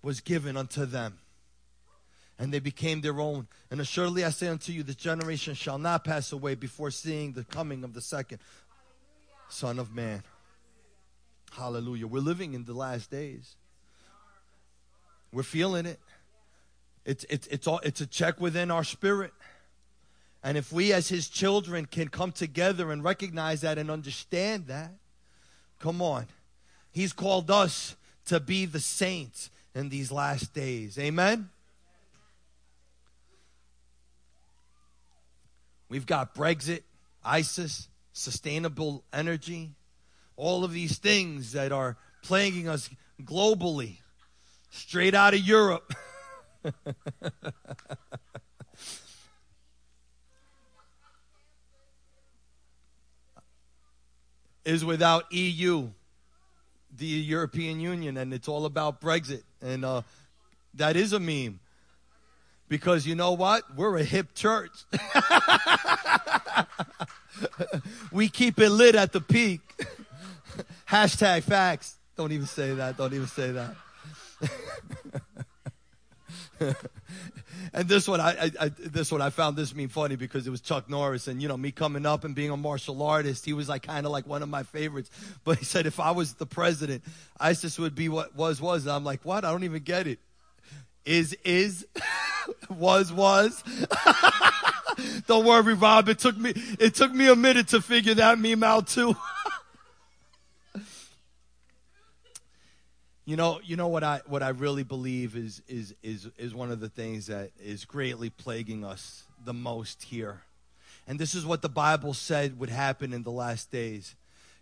was 0.01 0.21
given 0.21 0.57
unto 0.57 0.85
them. 0.85 1.19
And 2.38 2.53
they 2.53 2.59
became 2.59 3.01
their 3.01 3.19
own. 3.19 3.47
And 3.69 3.81
assuredly 3.81 4.23
I 4.23 4.29
say 4.29 4.47
unto 4.47 4.71
you, 4.71 4.83
this 4.83 4.95
generation 4.95 5.55
shall 5.55 5.77
not 5.77 6.05
pass 6.05 6.31
away 6.31 6.55
before 6.55 6.89
seeing 6.89 7.33
the 7.33 7.43
coming 7.43 7.83
of 7.83 7.93
the 7.93 8.01
second 8.01 8.39
Son 9.49 9.77
of 9.77 9.93
Man. 9.93 10.23
Hallelujah. 11.51 12.07
We're 12.07 12.21
living 12.21 12.53
in 12.53 12.63
the 12.63 12.73
last 12.73 13.12
days. 13.12 13.55
We're 15.33 15.43
feeling 15.43 15.85
it. 15.85 15.99
It's, 17.05 17.25
it's, 17.29 17.47
it's, 17.47 17.67
all, 17.67 17.79
it's 17.83 18.01
a 18.01 18.07
check 18.07 18.39
within 18.39 18.71
our 18.71 18.83
spirit. 18.83 19.33
And 20.43 20.57
if 20.57 20.71
we, 20.71 20.93
as 20.93 21.09
His 21.09 21.27
children, 21.27 21.85
can 21.85 22.07
come 22.07 22.31
together 22.31 22.91
and 22.91 23.03
recognize 23.03 23.62
that 23.62 23.77
and 23.77 23.91
understand 23.91 24.67
that, 24.67 24.93
come 25.79 26.01
on. 26.01 26.27
He's 26.91 27.12
called 27.12 27.51
us 27.51 27.95
to 28.25 28.39
be 28.39 28.65
the 28.65 28.79
saints 28.79 29.49
in 29.75 29.89
these 29.89 30.12
last 30.12 30.53
days. 30.53 30.97
Amen? 30.97 31.49
We've 35.89 36.05
got 36.05 36.36
Brexit, 36.36 36.84
ISIS, 37.23 37.88
sustainable 38.13 39.03
energy, 39.12 39.71
all 40.36 40.63
of 40.63 40.71
these 40.71 40.97
things 40.97 41.53
that 41.53 41.71
are 41.71 41.97
plaguing 42.21 42.67
us 42.67 42.89
globally, 43.21 43.97
straight 44.69 45.15
out 45.15 45.34
of 45.34 45.39
Europe. 45.39 45.93
is 54.65 54.86
without 54.86 55.32
EU 55.32 55.89
the 56.95 57.05
European 57.05 57.79
Union, 57.79 58.17
and 58.17 58.34
it's 58.34 58.47
all 58.47 58.65
about 58.65 59.01
Brexit. 59.01 59.43
And 59.62 59.86
uh, 59.86 60.02
that 60.76 60.95
is 60.95 61.12
a 61.13 61.19
meme. 61.19 61.60
Because 62.67 63.08
you 63.08 63.15
know 63.15 63.34
what? 63.34 63.63
We're 63.76 63.98
a 63.98 64.04
hip 64.04 64.36
church. 64.36 64.72
we 68.12 68.30
keep 68.30 68.60
it 68.60 68.69
lit 68.69 68.93
at 68.95 69.12
the 69.12 69.22
peak. 69.22 69.62
Hashtag 70.89 71.43
facts. 71.43 71.95
Don't 72.15 72.32
even 72.32 72.45
say 72.45 72.76
that. 72.76 72.95
Don't 72.98 73.13
even 73.13 73.28
say 73.28 73.52
that. 73.52 73.76
and 77.74 77.88
this 77.88 78.08
one, 78.08 78.19
I, 78.19 78.32
I, 78.32 78.52
I, 78.60 78.69
this 78.69 79.12
one, 79.12 79.22
I 79.22 79.30
found 79.30 79.56
this 79.56 79.74
meme 79.74 79.89
funny 79.89 80.15
because 80.15 80.48
it 80.48 80.50
was 80.50 80.62
Chuck 80.62 80.89
Norris, 80.89 81.28
and 81.28 81.41
you 81.41 81.48
know, 81.48 81.58
me 81.58 81.72
coming 81.72 82.06
up 82.06 82.24
and 82.24 82.36
being 82.36 82.52
a 82.52 82.58
martial 82.58 83.02
artist, 83.04 83.45
he 83.45 83.54
was 83.54 83.69
like 83.69 83.84
kind 83.84 84.06
of 84.06 84.12
like 84.12 84.28
one 84.28 84.43
of 84.43 84.50
my 84.50 84.63
favorites. 84.63 85.10
But 85.43 85.58
he 85.58 85.65
said 85.65 85.86
if 85.86 86.00
I 86.00 86.12
was 86.12 86.34
the 86.34 86.45
president, 86.45 87.04
ISIS 87.39 87.78
would 87.80 87.95
be 87.95 88.10
what 88.10 88.36
was 88.36 88.62
was. 88.62 88.86
And 88.86 88.93
I'm 88.93 89.04
like, 89.04 89.24
what? 89.24 89.45
I 89.45 89.52
don't 89.52 89.63
even 89.63 89.84
get 89.84 90.08
it. 90.08 90.19
Is 91.06 91.34
is 91.43 91.86
was 92.69 93.12
was. 93.12 93.63
don't 95.28 95.45
worry, 95.45 95.74
Rob. 95.74 96.10
It 96.10 96.19
took 96.19 96.38
me 96.38 96.54
it 96.80 96.95
took 96.95 97.13
me 97.13 97.28
a 97.30 97.36
minute 97.36 97.69
to 97.69 97.82
figure 97.82 98.13
that 98.15 98.39
meme 98.39 98.63
out 98.63 98.88
too. 98.88 99.15
You 103.30 103.36
know, 103.36 103.60
you 103.63 103.76
know 103.76 103.89
what 103.89 104.04
I 104.04 104.22
what 104.26 104.42
I 104.42 104.50
really 104.50 104.82
believe 104.82 105.36
is 105.36 105.62
is 105.68 105.94
is 106.02 106.28
is 106.39 106.56
one 106.56 106.72
of 106.72 106.80
the 106.80 106.89
things 106.89 107.28
that 107.28 107.52
is 107.63 107.86
greatly 107.86 108.32
plaguing 108.32 108.84
us 108.84 109.26
the 109.46 109.54
most 109.54 110.02
here. 110.02 110.42
And 111.08 111.20
this 111.20 111.36
is 111.36 111.46
what 111.46 111.62
the 111.62 111.70
Bible 111.70 112.15
said 112.15 112.60
would 112.60 112.72
happen 112.72 113.13
in 113.13 113.22
the 113.22 113.30
last 113.30 113.70
days 113.70 114.15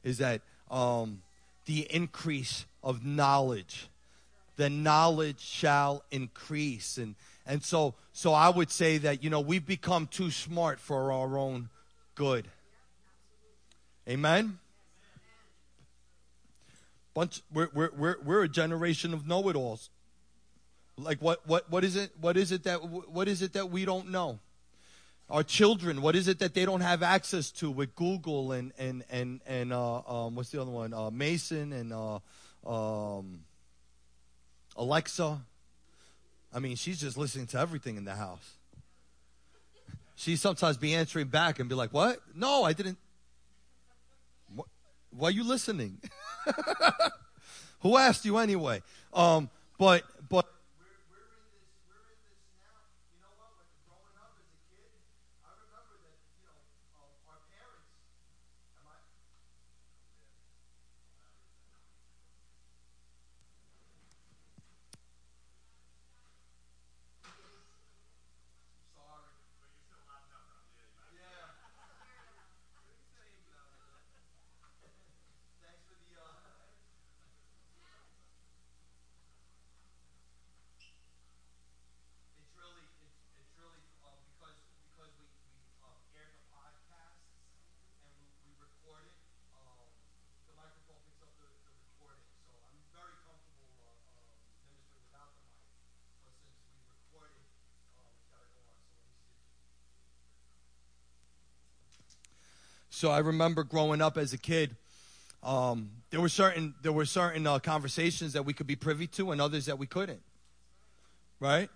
is 0.04 0.18
that 0.18 0.42
um, 0.70 1.22
the 1.64 1.88
increase 1.90 2.66
of 2.84 3.06
knowledge 3.06 3.88
the 4.58 4.70
knowledge 4.70 5.40
shall 5.40 6.04
increase 6.12 6.98
and 6.98 7.16
and 7.46 7.64
so 7.64 7.94
so 8.12 8.34
I 8.34 8.50
would 8.50 8.70
say 8.70 8.98
that 8.98 9.24
you 9.24 9.30
know 9.30 9.40
we've 9.40 9.66
become 9.66 10.08
too 10.08 10.30
smart 10.30 10.82
for 10.82 11.14
our 11.14 11.38
own 11.38 11.70
good. 12.16 12.50
Amen 14.10 14.60
bunch 17.18 17.42
we're 17.52 17.70
we're 17.74 17.90
we're, 17.98 18.16
we're 18.24 18.44
a 18.44 18.48
generation 18.48 19.12
of 19.12 19.26
know-it-alls. 19.26 19.90
Like 20.98 21.20
what 21.20 21.48
what 21.48 21.70
what 21.72 21.84
is 21.84 21.96
it 21.96 22.12
what 22.22 22.38
is 22.38 22.52
it 22.52 22.64
that 22.66 22.78
what 22.78 23.28
is 23.28 23.42
it 23.42 23.54
that 23.54 23.72
we 23.72 23.86
don't 23.86 24.12
know? 24.12 24.38
Our 25.28 25.42
children 25.42 26.04
what 26.04 26.16
is 26.16 26.28
it 26.28 26.38
that 26.40 26.54
they 26.54 26.64
don't 26.64 26.82
have 26.82 27.02
access 27.02 27.50
to 27.54 27.72
with 27.72 27.96
google 27.96 28.52
and 28.52 28.72
and 28.78 29.04
and 29.10 29.42
and 29.48 29.74
uh, 29.74 30.02
um, 30.02 30.36
what's 30.36 30.52
the 30.52 30.62
other 30.62 30.70
one? 30.70 30.94
Uh, 30.94 31.10
mason 31.10 31.74
and 31.74 31.92
uh, 31.92 32.20
um, 32.68 33.40
alexa. 34.76 35.42
I 36.54 36.60
mean 36.60 36.76
she's 36.76 37.00
just 37.00 37.18
listening 37.18 37.48
to 37.48 37.60
everything 37.60 37.98
in 37.98 38.06
the 38.06 38.16
house. 38.16 38.58
She 40.16 40.36
sometimes 40.36 40.78
be 40.78 40.94
answering 40.94 41.28
back 41.28 41.60
and 41.60 41.68
be 41.68 41.74
like 41.74 41.94
what? 41.94 42.20
No 42.36 42.64
i 42.64 42.74
didn't? 42.74 43.00
Why 45.12 45.30
are 45.30 45.32
you 45.32 45.43
listening 45.43 46.00
Who 47.82 47.98
asked 47.98 48.26
you 48.26 48.38
anyway? 48.38 48.82
Um, 49.13 49.50
but 49.78 50.04
but 50.30 50.48
So 102.98 103.12
I 103.12 103.20
remember 103.20 103.64
growing 103.64 104.02
up 104.02 104.18
as 104.18 104.34
a 104.34 104.40
kid. 104.40 104.76
Um, 105.44 105.92
there 106.10 106.20
were 106.20 106.30
certain 106.30 106.74
there 106.82 106.92
were 106.92 107.06
certain 107.06 107.46
uh, 107.46 107.60
conversations 107.60 108.34
that 108.34 108.44
we 108.44 108.54
could 108.54 108.66
be 108.66 108.76
privy 108.76 109.06
to, 109.08 109.30
and 109.30 109.40
others 109.40 109.68
that 109.68 109.78
we 109.78 109.86
couldn't. 109.86 110.22
Right? 111.40 111.70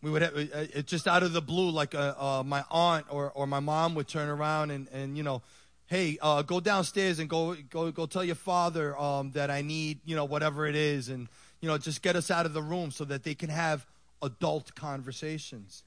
We 0.00 0.10
would 0.10 0.22
have 0.22 0.34
uh, 0.34 0.64
it 0.74 0.86
just 0.86 1.06
out 1.06 1.22
of 1.22 1.34
the 1.34 1.42
blue, 1.42 1.68
like 1.68 1.94
uh, 1.94 2.14
uh, 2.18 2.42
my 2.42 2.64
aunt 2.70 3.04
or, 3.10 3.32
or 3.34 3.46
my 3.46 3.60
mom 3.60 3.94
would 3.96 4.08
turn 4.08 4.30
around 4.30 4.70
and, 4.70 4.88
and 4.94 5.14
you 5.14 5.22
know, 5.22 5.42
hey, 5.88 6.16
uh, 6.22 6.40
go 6.40 6.58
downstairs 6.58 7.18
and 7.18 7.28
go 7.28 7.54
go 7.68 7.92
go 7.92 8.06
tell 8.06 8.24
your 8.24 8.34
father 8.34 8.98
um, 8.98 9.32
that 9.32 9.50
I 9.50 9.60
need 9.60 9.98
you 10.06 10.16
know 10.16 10.24
whatever 10.24 10.66
it 10.66 10.74
is, 10.74 11.10
and 11.10 11.28
you 11.60 11.68
know 11.68 11.76
just 11.76 12.00
get 12.00 12.16
us 12.16 12.30
out 12.30 12.46
of 12.46 12.54
the 12.54 12.62
room 12.62 12.92
so 12.92 13.04
that 13.04 13.24
they 13.24 13.34
can 13.34 13.50
have 13.50 13.86
adult 14.22 14.74
conversations. 14.74 15.82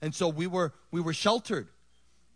And 0.00 0.14
so 0.14 0.26
we 0.26 0.46
were 0.46 0.72
we 0.90 1.02
were 1.02 1.12
sheltered 1.12 1.68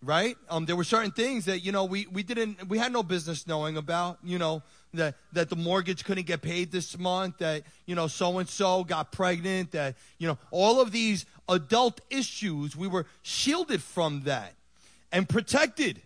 right? 0.03 0.37
Um, 0.51 0.67
there 0.67 0.77
were 0.77 0.85
certain 0.85 1.13
things 1.13 1.45
that 1.45 1.61
you 1.61 1.73
know 1.73 1.85
we, 1.85 2.07
we 2.07 2.23
didn't 2.23 2.69
we 2.69 2.79
had 2.79 2.93
no 2.93 3.03
business 3.03 3.47
knowing 3.47 3.77
about. 3.77 4.19
You 4.25 4.39
know 4.39 4.63
that 4.95 5.17
that 5.33 5.49
the 5.49 5.57
mortgage 5.57 6.05
couldn't 6.05 6.27
get 6.27 6.43
paid 6.43 6.73
this 6.73 6.99
month. 6.99 7.39
That 7.39 7.63
you 7.87 7.95
know 7.95 8.09
so 8.09 8.39
and 8.39 8.49
so 8.49 8.85
got 8.85 9.13
pregnant. 9.13 9.73
That 9.73 9.97
you 10.19 10.27
know 10.27 10.39
all 10.51 10.81
of 10.81 10.93
these 10.93 11.25
adult 11.49 12.01
issues 12.11 12.77
we 12.77 12.89
were 12.89 13.07
shielded 13.23 13.83
from 13.83 14.23
that 14.23 14.55
and 15.13 15.29
protected. 15.29 16.03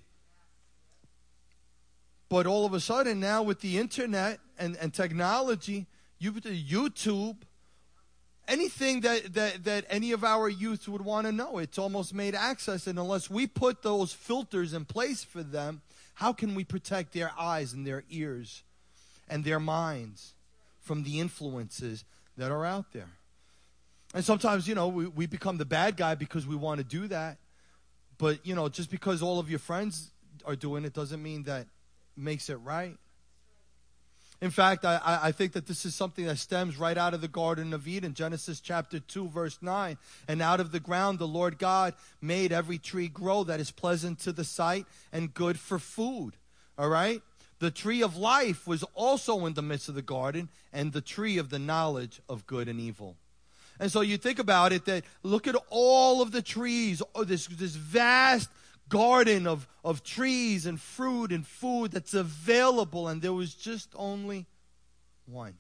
But 2.29 2.47
all 2.47 2.67
of 2.67 2.75
a 2.75 2.81
sudden 2.81 3.21
now 3.21 3.43
with 3.43 3.61
the 3.61 3.79
internet 3.79 4.41
and, 4.59 4.77
and 4.77 4.93
technology, 4.93 5.87
you 6.19 6.33
YouTube 6.33 7.37
anything 8.49 9.01
that, 9.01 9.35
that, 9.35 9.65
that 9.65 9.85
any 9.89 10.13
of 10.13 10.25
our 10.25 10.49
youth 10.49 10.89
would 10.89 11.03
want 11.03 11.27
to 11.27 11.33
know. 11.33 11.59
It's 11.59 11.79
almost 11.79 12.15
made 12.15 12.35
access, 12.35 12.87
and 12.87 12.99
unless 12.99 13.29
we 13.31 13.47
put 13.47 13.83
those 13.83 14.13
filters 14.13 14.73
in 14.73 14.85
place 14.85 15.25
for 15.25 15.43
them, 15.43 15.83
how 16.15 16.33
can 16.33 16.55
we 16.55 16.65
protect 16.65 17.13
their 17.13 17.33
eyes 17.39 17.73
and 17.73 17.87
their 17.87 18.05
ears 18.11 18.63
and 19.29 19.45
their 19.45 19.61
minds 19.61 20.33
from 20.81 21.03
the 21.03 21.21
influences 21.21 22.05
that 22.37 22.51
are 22.51 22.65
out 22.65 22.93
there? 22.93 23.11
And 24.15 24.25
sometimes, 24.25 24.67
you 24.67 24.75
know, 24.75 24.89
we, 24.89 25.07
we 25.09 25.27
become 25.27 25.59
the 25.59 25.65
bad 25.67 25.97
guy 25.97 26.15
because 26.15 26.47
we 26.47 26.57
want 26.57 26.79
to 26.79 26.85
do 26.85 27.07
that. 27.09 27.37
But, 28.19 28.47
you 28.47 28.55
know, 28.55 28.69
just 28.69 28.91
because 28.91 29.21
all 29.23 29.39
of 29.39 29.51
your 29.51 29.59
friends 29.59 30.11
are 30.47 30.57
doing 30.57 30.85
it 30.85 30.95
doesn't 30.95 31.23
mean 31.23 31.43
that 31.43 31.67
makes 32.17 32.49
it 32.49 32.57
right. 32.57 32.97
In 34.43 34.51
fact, 34.51 34.85
I, 34.85 35.01
I 35.23 35.33
think 35.33 35.53
that 35.53 35.67
this 35.67 35.87
is 35.87 35.95
something 35.95 36.27
that 36.27 36.39
stems 36.39 36.77
right 36.77 36.99
out 36.99 37.15
of 37.15 37.23
the 37.23 37.29
Garden 37.29 37.73
of 37.73 37.89
Eden, 37.89 38.13
Genesis 38.13 38.61
chapter 38.61 39.01
2, 39.01 39.29
verse 39.29 39.59
9. 39.63 39.97
And 40.29 40.43
out 40.43 40.61
of 40.61 40.73
the 40.73 40.81
ground 40.81 41.19
the 41.19 41.27
Lord 41.27 41.59
God 41.59 41.95
made 42.21 42.53
every 42.53 42.79
tree 42.79 43.09
grow 43.09 43.45
that 43.45 43.61
is 43.61 43.71
pleasant 43.71 44.19
to 44.21 44.33
the 44.33 44.45
sight 44.45 44.85
and 45.11 45.33
good 45.33 45.59
for 45.59 45.79
food. 45.79 46.37
All 46.77 46.91
right? 46.91 47.23
The 47.59 47.71
tree 47.71 48.03
of 48.03 48.17
life 48.17 48.67
was 48.67 48.83
also 48.95 49.47
in 49.47 49.55
the 49.55 49.63
midst 49.63 49.89
of 49.89 49.95
the 49.95 50.03
garden, 50.03 50.51
and 50.73 50.93
the 50.93 51.01
tree 51.01 51.39
of 51.39 51.49
the 51.49 51.59
knowledge 51.59 52.21
of 52.29 52.47
good 52.47 52.69
and 52.69 52.79
evil. 52.79 53.17
And 53.81 53.91
so 53.91 54.03
you 54.03 54.19
think 54.19 54.39
about 54.39 54.73
it 54.73 54.85
that 54.87 55.05
look 55.23 55.47
at 55.47 55.57
all 55.71 56.21
of 56.21 56.33
the 56.33 56.43
trees, 56.43 57.03
oh, 57.15 57.25
this, 57.25 57.47
this 57.47 57.75
vast 57.75 58.51
garden 58.89 59.47
of, 59.47 59.69
of 59.85 60.03
trees 60.03 60.67
and 60.67 60.81
fruit 60.81 61.33
and 61.33 61.47
food 61.47 61.93
that's 61.93 62.15
available, 62.15 63.09
and 63.09 63.21
there 63.23 63.33
was 63.33 63.55
just 63.55 63.91
only 63.97 64.47
one. 65.27 65.55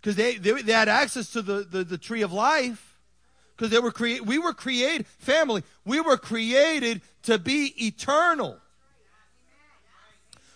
Because 0.00 0.16
they, 0.16 0.36
they, 0.36 0.62
they, 0.62 0.72
had 0.72 0.88
access 0.88 1.30
to 1.32 1.42
the, 1.42 1.66
the, 1.68 1.84
the 1.84 1.98
tree 1.98 2.22
of 2.22 2.32
life. 2.32 2.98
Because 3.56 3.70
they 3.70 3.78
were 3.78 3.90
created, 3.90 4.26
we 4.26 4.38
were 4.38 4.52
created, 4.52 5.06
family, 5.18 5.62
we 5.84 6.00
were 6.00 6.18
created 6.18 7.00
to 7.22 7.38
be 7.38 7.74
eternal. 7.86 8.58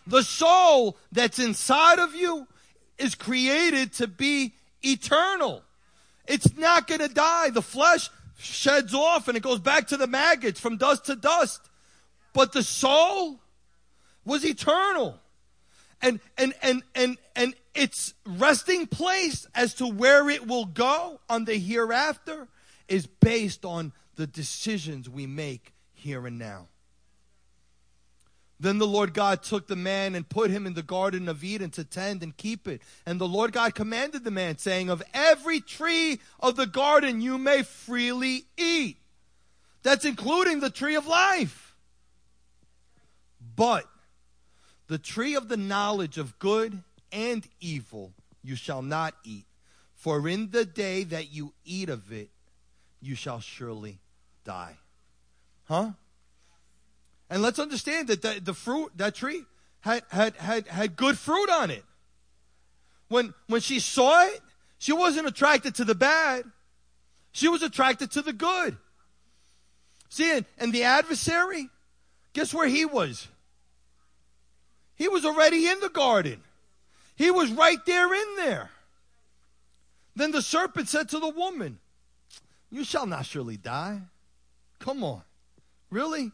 The 0.06 0.22
soul 0.22 0.98
that's 1.10 1.38
inside 1.38 1.98
of 1.98 2.14
you 2.14 2.46
is 2.98 3.14
created 3.14 3.94
to 3.94 4.06
be 4.06 4.54
eternal. 4.82 5.62
It's 6.26 6.56
not 6.56 6.86
going 6.86 7.00
to 7.00 7.08
die. 7.08 7.50
The 7.50 7.62
flesh 7.62 8.10
sheds 8.40 8.94
off 8.94 9.28
and 9.28 9.36
it 9.36 9.42
goes 9.42 9.60
back 9.60 9.88
to 9.88 9.96
the 9.96 10.06
maggots 10.06 10.58
from 10.58 10.76
dust 10.76 11.06
to 11.06 11.16
dust. 11.16 11.68
But 12.32 12.52
the 12.52 12.62
soul 12.62 13.40
was 14.24 14.44
eternal. 14.44 15.18
And 16.02 16.20
and 16.38 16.54
and 16.62 16.82
and 16.94 17.18
and 17.36 17.54
its 17.74 18.14
resting 18.26 18.86
place 18.86 19.46
as 19.54 19.74
to 19.74 19.86
where 19.86 20.30
it 20.30 20.46
will 20.46 20.64
go 20.64 21.20
on 21.28 21.44
the 21.44 21.56
hereafter 21.58 22.48
is 22.88 23.06
based 23.06 23.64
on 23.64 23.92
the 24.16 24.26
decisions 24.26 25.08
we 25.08 25.26
make 25.26 25.74
here 25.92 26.26
and 26.26 26.38
now. 26.38 26.68
Then 28.60 28.76
the 28.76 28.86
Lord 28.86 29.14
God 29.14 29.42
took 29.42 29.68
the 29.68 29.74
man 29.74 30.14
and 30.14 30.28
put 30.28 30.50
him 30.50 30.66
in 30.66 30.74
the 30.74 30.82
Garden 30.82 31.30
of 31.30 31.42
Eden 31.42 31.70
to 31.70 31.82
tend 31.82 32.22
and 32.22 32.36
keep 32.36 32.68
it. 32.68 32.82
And 33.06 33.18
the 33.18 33.26
Lord 33.26 33.52
God 33.52 33.74
commanded 33.74 34.22
the 34.22 34.30
man, 34.30 34.58
saying, 34.58 34.90
Of 34.90 35.02
every 35.14 35.62
tree 35.62 36.20
of 36.38 36.56
the 36.56 36.66
garden 36.66 37.22
you 37.22 37.38
may 37.38 37.62
freely 37.62 38.44
eat. 38.58 38.98
That's 39.82 40.04
including 40.04 40.60
the 40.60 40.68
tree 40.68 40.94
of 40.94 41.06
life. 41.06 41.74
But 43.56 43.86
the 44.88 44.98
tree 44.98 45.34
of 45.34 45.48
the 45.48 45.56
knowledge 45.56 46.18
of 46.18 46.38
good 46.38 46.82
and 47.10 47.48
evil 47.60 48.12
you 48.44 48.56
shall 48.56 48.82
not 48.82 49.14
eat. 49.24 49.46
For 49.94 50.28
in 50.28 50.50
the 50.50 50.66
day 50.66 51.04
that 51.04 51.32
you 51.32 51.54
eat 51.64 51.88
of 51.88 52.12
it, 52.12 52.28
you 53.00 53.14
shall 53.14 53.40
surely 53.40 54.00
die. 54.44 54.76
Huh? 55.64 55.92
And 57.30 57.42
let's 57.42 57.60
understand 57.60 58.08
that 58.08 58.22
the, 58.22 58.40
the 58.42 58.54
fruit, 58.54 58.90
that 58.96 59.14
tree, 59.14 59.44
had, 59.80 60.02
had, 60.10 60.34
had, 60.36 60.66
had 60.66 60.96
good 60.96 61.16
fruit 61.16 61.48
on 61.48 61.70
it. 61.70 61.84
When, 63.08 63.32
when 63.46 63.60
she 63.60 63.78
saw 63.78 64.26
it, 64.26 64.40
she 64.78 64.92
wasn't 64.92 65.28
attracted 65.28 65.76
to 65.76 65.84
the 65.84 65.94
bad. 65.94 66.44
She 67.32 67.48
was 67.48 67.62
attracted 67.62 68.10
to 68.12 68.22
the 68.22 68.32
good. 68.32 68.76
See, 70.08 70.30
and, 70.36 70.44
and 70.58 70.72
the 70.72 70.82
adversary, 70.82 71.68
guess 72.32 72.52
where 72.52 72.66
he 72.66 72.84
was? 72.84 73.28
He 74.96 75.06
was 75.08 75.24
already 75.24 75.68
in 75.68 75.78
the 75.80 75.88
garden. 75.88 76.42
He 77.14 77.30
was 77.30 77.52
right 77.52 77.78
there 77.86 78.12
in 78.12 78.36
there. 78.36 78.70
Then 80.16 80.32
the 80.32 80.42
serpent 80.42 80.88
said 80.88 81.08
to 81.10 81.20
the 81.20 81.28
woman, 81.28 81.78
You 82.70 82.82
shall 82.82 83.06
not 83.06 83.26
surely 83.26 83.56
die. 83.56 84.00
Come 84.80 85.04
on. 85.04 85.22
Really? 85.90 86.32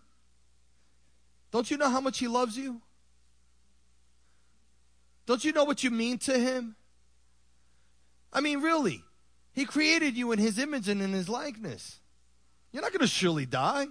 Don't 1.56 1.70
you 1.70 1.78
know 1.78 1.88
how 1.88 2.02
much 2.02 2.18
He 2.18 2.28
loves 2.28 2.58
you? 2.58 2.82
Don't 5.24 5.42
you 5.42 5.52
know 5.52 5.64
what 5.64 5.82
you 5.82 5.90
mean 5.90 6.18
to 6.18 6.38
Him? 6.38 6.76
I 8.30 8.42
mean, 8.42 8.60
really, 8.60 9.02
He 9.54 9.64
created 9.64 10.18
you 10.18 10.32
in 10.32 10.38
His 10.38 10.58
image 10.58 10.86
and 10.86 11.00
in 11.00 11.14
His 11.14 11.30
likeness. 11.30 12.00
You're 12.72 12.82
not 12.82 12.92
going 12.92 13.00
to 13.00 13.06
surely 13.06 13.46
die. 13.46 13.86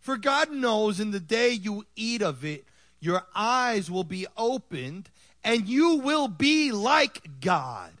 For 0.00 0.16
God 0.16 0.50
knows 0.50 0.98
in 0.98 1.10
the 1.10 1.20
day 1.20 1.50
you 1.50 1.84
eat 1.94 2.22
of 2.22 2.42
it, 2.42 2.64
your 3.00 3.26
eyes 3.34 3.90
will 3.90 4.02
be 4.02 4.26
opened 4.38 5.10
and 5.44 5.68
you 5.68 5.96
will 5.96 6.26
be 6.26 6.72
like 6.72 7.42
God, 7.42 7.92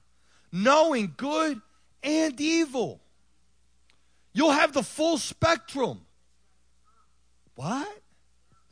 knowing 0.50 1.12
good 1.18 1.60
and 2.02 2.40
evil. 2.40 3.02
You'll 4.32 4.52
have 4.52 4.72
the 4.72 4.82
full 4.82 5.18
spectrum. 5.18 6.06
What? 7.54 7.99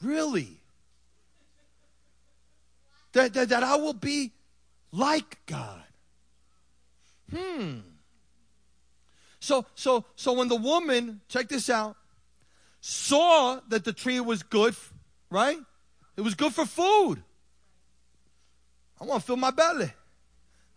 Really? 0.02 0.60
That, 3.12 3.32
that, 3.34 3.48
that 3.48 3.62
I 3.62 3.76
will 3.76 3.94
be 3.94 4.32
like 4.92 5.38
God. 5.46 5.82
Hmm. 7.34 7.78
So, 9.40 9.64
so, 9.74 10.04
so 10.16 10.32
when 10.32 10.48
the 10.48 10.56
woman, 10.56 11.20
check 11.28 11.48
this 11.48 11.70
out, 11.70 11.96
saw 12.80 13.60
that 13.68 13.84
the 13.84 13.92
tree 13.92 14.20
was 14.20 14.42
good, 14.42 14.74
right? 15.30 15.58
It 16.16 16.20
was 16.22 16.34
good 16.34 16.52
for 16.52 16.66
food. 16.66 17.22
I 19.00 19.04
want 19.04 19.20
to 19.20 19.26
fill 19.26 19.36
my 19.36 19.50
belly. 19.50 19.92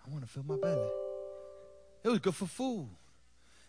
I 0.05 0.09
want 0.09 0.23
to 0.23 0.29
fill 0.29 0.43
my 0.43 0.57
belly. 0.57 0.89
It 2.03 2.09
was 2.09 2.19
good 2.19 2.35
for 2.35 2.45
food. 2.45 2.89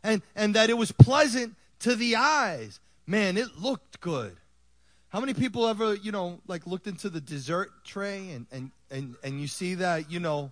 And, 0.02 0.22
and 0.34 0.54
that 0.54 0.70
it 0.70 0.76
was 0.76 0.92
pleasant 0.92 1.54
to 1.80 1.94
the 1.94 2.16
eyes. 2.16 2.80
Man, 3.06 3.36
it 3.36 3.58
looked 3.58 4.00
good. 4.00 4.36
How 5.12 5.20
many 5.20 5.34
people 5.34 5.68
ever, 5.68 5.94
you 5.94 6.10
know, 6.10 6.40
like 6.48 6.66
looked 6.66 6.86
into 6.86 7.10
the 7.10 7.20
dessert 7.20 7.70
tray 7.84 8.30
and, 8.30 8.46
and, 8.50 8.70
and, 8.90 9.14
and 9.22 9.38
you 9.42 9.46
see 9.46 9.74
that, 9.74 10.10
you 10.10 10.18
know, 10.18 10.50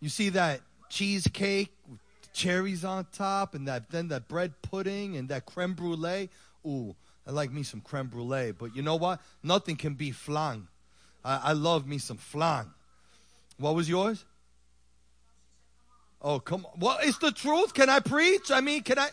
you 0.00 0.08
see 0.08 0.30
that 0.30 0.62
cheesecake 0.88 1.70
with 1.86 2.00
cherries 2.32 2.82
on 2.82 3.06
top 3.12 3.54
and 3.54 3.68
that 3.68 3.90
then 3.90 4.08
that 4.08 4.26
bread 4.26 4.54
pudding 4.62 5.18
and 5.18 5.28
that 5.28 5.44
creme 5.44 5.74
brulee? 5.74 6.30
Ooh, 6.64 6.96
I 7.26 7.30
like 7.30 7.52
me 7.52 7.62
some 7.62 7.82
creme 7.82 8.06
brulee. 8.06 8.52
But 8.52 8.74
you 8.74 8.80
know 8.80 8.96
what? 8.96 9.20
Nothing 9.42 9.76
can 9.76 9.92
be 9.92 10.12
flan. 10.12 10.66
I, 11.22 11.50
I 11.50 11.52
love 11.52 11.86
me 11.86 11.98
some 11.98 12.16
flan. 12.16 12.70
What 13.58 13.74
was 13.74 13.86
yours? 13.86 14.24
Oh, 16.22 16.40
come 16.40 16.64
on. 16.64 16.80
Well, 16.80 16.98
it's 17.02 17.18
the 17.18 17.32
truth. 17.32 17.74
Can 17.74 17.90
I 17.90 18.00
preach? 18.00 18.50
I 18.50 18.62
mean, 18.62 18.82
can 18.82 18.98
I? 18.98 19.10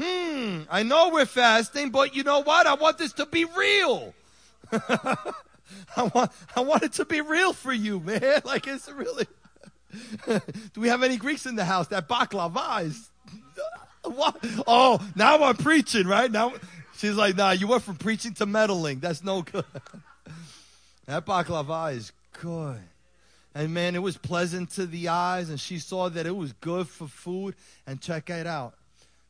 Hmm, 0.00 0.62
I 0.70 0.82
know 0.82 1.10
we're 1.10 1.26
fasting, 1.26 1.90
but 1.90 2.16
you 2.16 2.22
know 2.22 2.42
what? 2.42 2.66
I 2.66 2.74
want 2.74 2.98
this 2.98 3.12
to 3.14 3.26
be 3.26 3.44
real. 3.44 4.14
I 5.96 6.02
want, 6.14 6.32
I 6.56 6.60
want 6.60 6.82
it 6.82 6.92
to 6.94 7.04
be 7.04 7.20
real 7.20 7.52
for 7.52 7.72
you, 7.72 8.00
man. 8.00 8.40
Like, 8.44 8.66
it's 8.66 8.90
really. 8.90 9.26
Do 10.26 10.80
we 10.80 10.88
have 10.88 11.02
any 11.02 11.18
Greeks 11.18 11.44
in 11.44 11.56
the 11.56 11.64
house? 11.64 11.88
That 11.88 12.08
baklava 12.08 12.84
is. 12.84 13.10
What? 14.04 14.36
Oh, 14.66 14.98
now 15.14 15.44
I'm 15.44 15.56
preaching, 15.56 16.06
right? 16.06 16.30
Now 16.30 16.54
she's 16.96 17.14
like, 17.14 17.36
nah, 17.36 17.50
you 17.50 17.68
went 17.68 17.82
from 17.82 17.96
preaching 17.96 18.32
to 18.34 18.46
meddling. 18.46 19.00
That's 19.00 19.22
no 19.22 19.42
good. 19.42 19.64
that 21.06 21.26
baklava 21.26 21.94
is 21.94 22.12
good. 22.40 22.80
And 23.54 23.74
man, 23.74 23.94
it 23.94 24.02
was 24.02 24.16
pleasant 24.16 24.70
to 24.70 24.86
the 24.86 25.08
eyes, 25.08 25.50
and 25.50 25.60
she 25.60 25.78
saw 25.78 26.08
that 26.08 26.26
it 26.26 26.34
was 26.34 26.54
good 26.54 26.88
for 26.88 27.06
food. 27.06 27.54
And 27.86 28.00
check 28.00 28.30
it 28.30 28.46
out 28.46 28.74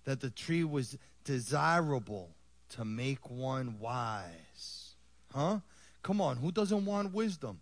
that 0.05 0.21
the 0.21 0.31
tree 0.31 0.65
was 0.65 0.99
desirable 1.25 2.31
to 2.71 2.85
make 2.85 3.31
one 3.31 3.79
wise. 3.79 4.95
Huh? 5.35 5.61
Come 6.03 6.21
on, 6.21 6.37
who 6.37 6.51
doesn't 6.53 6.85
want 6.85 7.15
wisdom? 7.15 7.61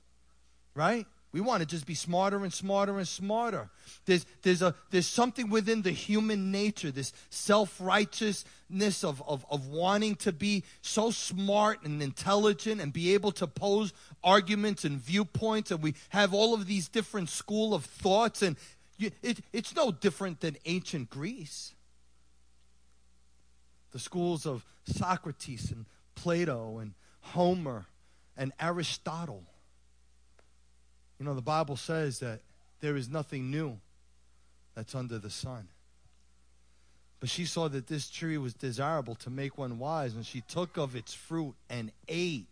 Right? 0.75 1.07
We 1.33 1.41
want 1.41 1.61
to 1.61 1.67
just 1.67 1.87
be 1.87 1.95
smarter 1.95 2.43
and 2.43 2.53
smarter 2.53 2.99
and 2.99 3.07
smarter. 3.07 3.71
There's, 4.05 4.27
there's, 4.43 4.63
a, 4.63 4.75
there's 4.91 5.07
something 5.07 5.49
within 5.49 5.83
the 5.83 5.93
human 5.93 6.51
nature, 6.51 6.91
this 6.91 7.13
self 7.29 7.77
righteousness 7.81 9.05
of, 9.05 9.23
of, 9.29 9.47
of 9.49 9.69
wanting 9.69 10.17
to 10.17 10.33
be 10.33 10.65
so 10.83 11.13
smart 11.13 11.85
and 11.85 12.03
intelligent 12.03 12.81
and 12.81 12.93
be 12.93 13.15
able 13.15 13.31
to 13.33 13.47
pose 13.47 13.93
arguments 14.25 14.85
and 14.85 14.99
viewpoints. 14.99 15.71
And 15.71 15.83
we 15.83 15.95
have 16.09 16.35
all 16.35 16.53
of 16.53 16.67
these 16.67 16.89
different 16.89 17.29
school 17.29 17.75
of 17.75 17.85
thoughts. 17.85 18.43
And 18.43 18.57
you, 18.99 19.13
it, 19.23 19.39
it's 19.53 19.77
no 19.77 19.93
different 19.93 20.41
than 20.41 20.57
ancient 20.65 21.11
Greece. 21.11 21.75
The 23.93 23.99
schools 23.99 24.47
of 24.47 24.65
Socrates 24.85 25.71
and 25.71 25.87
Plato 26.15 26.79
and 26.79 26.95
Homer 27.21 27.87
and 28.37 28.53
Aristotle. 28.61 29.43
You 31.19 31.27
know, 31.27 31.35
the 31.35 31.43
Bible 31.43 31.77
says 31.77 32.19
that 32.21 32.41
there 32.81 32.97
is 32.97 33.09
nothing 33.09 33.51
new 33.51 33.79
that's 34.75 34.95
under 34.95 35.19
the 35.19 35.31
sun. 35.31 35.69
But 37.21 37.29
she 37.29 37.45
saw 37.45 37.69
that 37.69 37.87
this 37.87 38.09
tree 38.09 38.39
was 38.39 38.55
desirable 38.55 39.15
to 39.17 39.31
make 39.31 39.59
one 39.59 39.79
wise, 39.79 40.15
and 40.15 40.25
she 40.25 40.41
took 40.41 40.79
of 40.79 40.97
its 40.97 41.13
fruit 41.13 41.55
and 41.69 41.93
ate. 42.09 42.47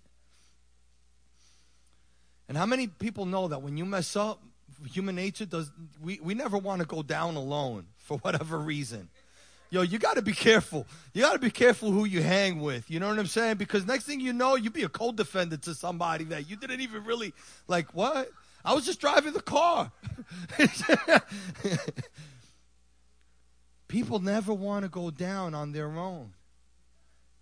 And 2.48 2.56
how 2.56 2.66
many 2.66 2.86
people 2.86 3.24
know 3.24 3.48
that 3.48 3.62
when 3.62 3.78
you 3.78 3.86
mess 3.86 4.14
up, 4.14 4.42
human 4.90 5.14
nature 5.14 5.46
does, 5.46 5.70
we, 6.02 6.20
we 6.22 6.34
never 6.34 6.58
want 6.58 6.82
to 6.82 6.86
go 6.86 7.02
down 7.02 7.36
alone 7.36 7.86
for 7.96 8.18
whatever 8.22 8.58
reason 8.58 9.08
yo, 9.70 9.82
you 9.82 9.98
got 9.98 10.14
to 10.14 10.22
be 10.22 10.32
careful. 10.32 10.86
You 11.12 11.22
got 11.22 11.32
to 11.32 11.38
be 11.38 11.50
careful 11.50 11.90
who 11.90 12.04
you 12.04 12.22
hang 12.22 12.60
with. 12.60 12.90
You 12.90 13.00
know 13.00 13.08
what 13.08 13.18
I'm 13.18 13.26
saying? 13.26 13.56
Because 13.56 13.86
next 13.86 14.04
thing 14.04 14.20
you 14.20 14.32
know, 14.32 14.56
you 14.56 14.70
be 14.70 14.82
a 14.82 14.88
co-defendant 14.88 15.62
to 15.62 15.74
somebody 15.74 16.24
that 16.24 16.48
you 16.48 16.56
didn't 16.56 16.80
even 16.80 17.04
really 17.04 17.32
like. 17.66 17.94
What? 17.94 18.30
I 18.64 18.74
was 18.74 18.84
just 18.84 19.00
driving 19.00 19.32
the 19.32 19.42
car. 19.42 19.92
People 23.88 24.18
never 24.18 24.52
want 24.52 24.84
to 24.84 24.88
go 24.90 25.10
down 25.10 25.54
on 25.54 25.72
their 25.72 25.90
own. 25.90 26.34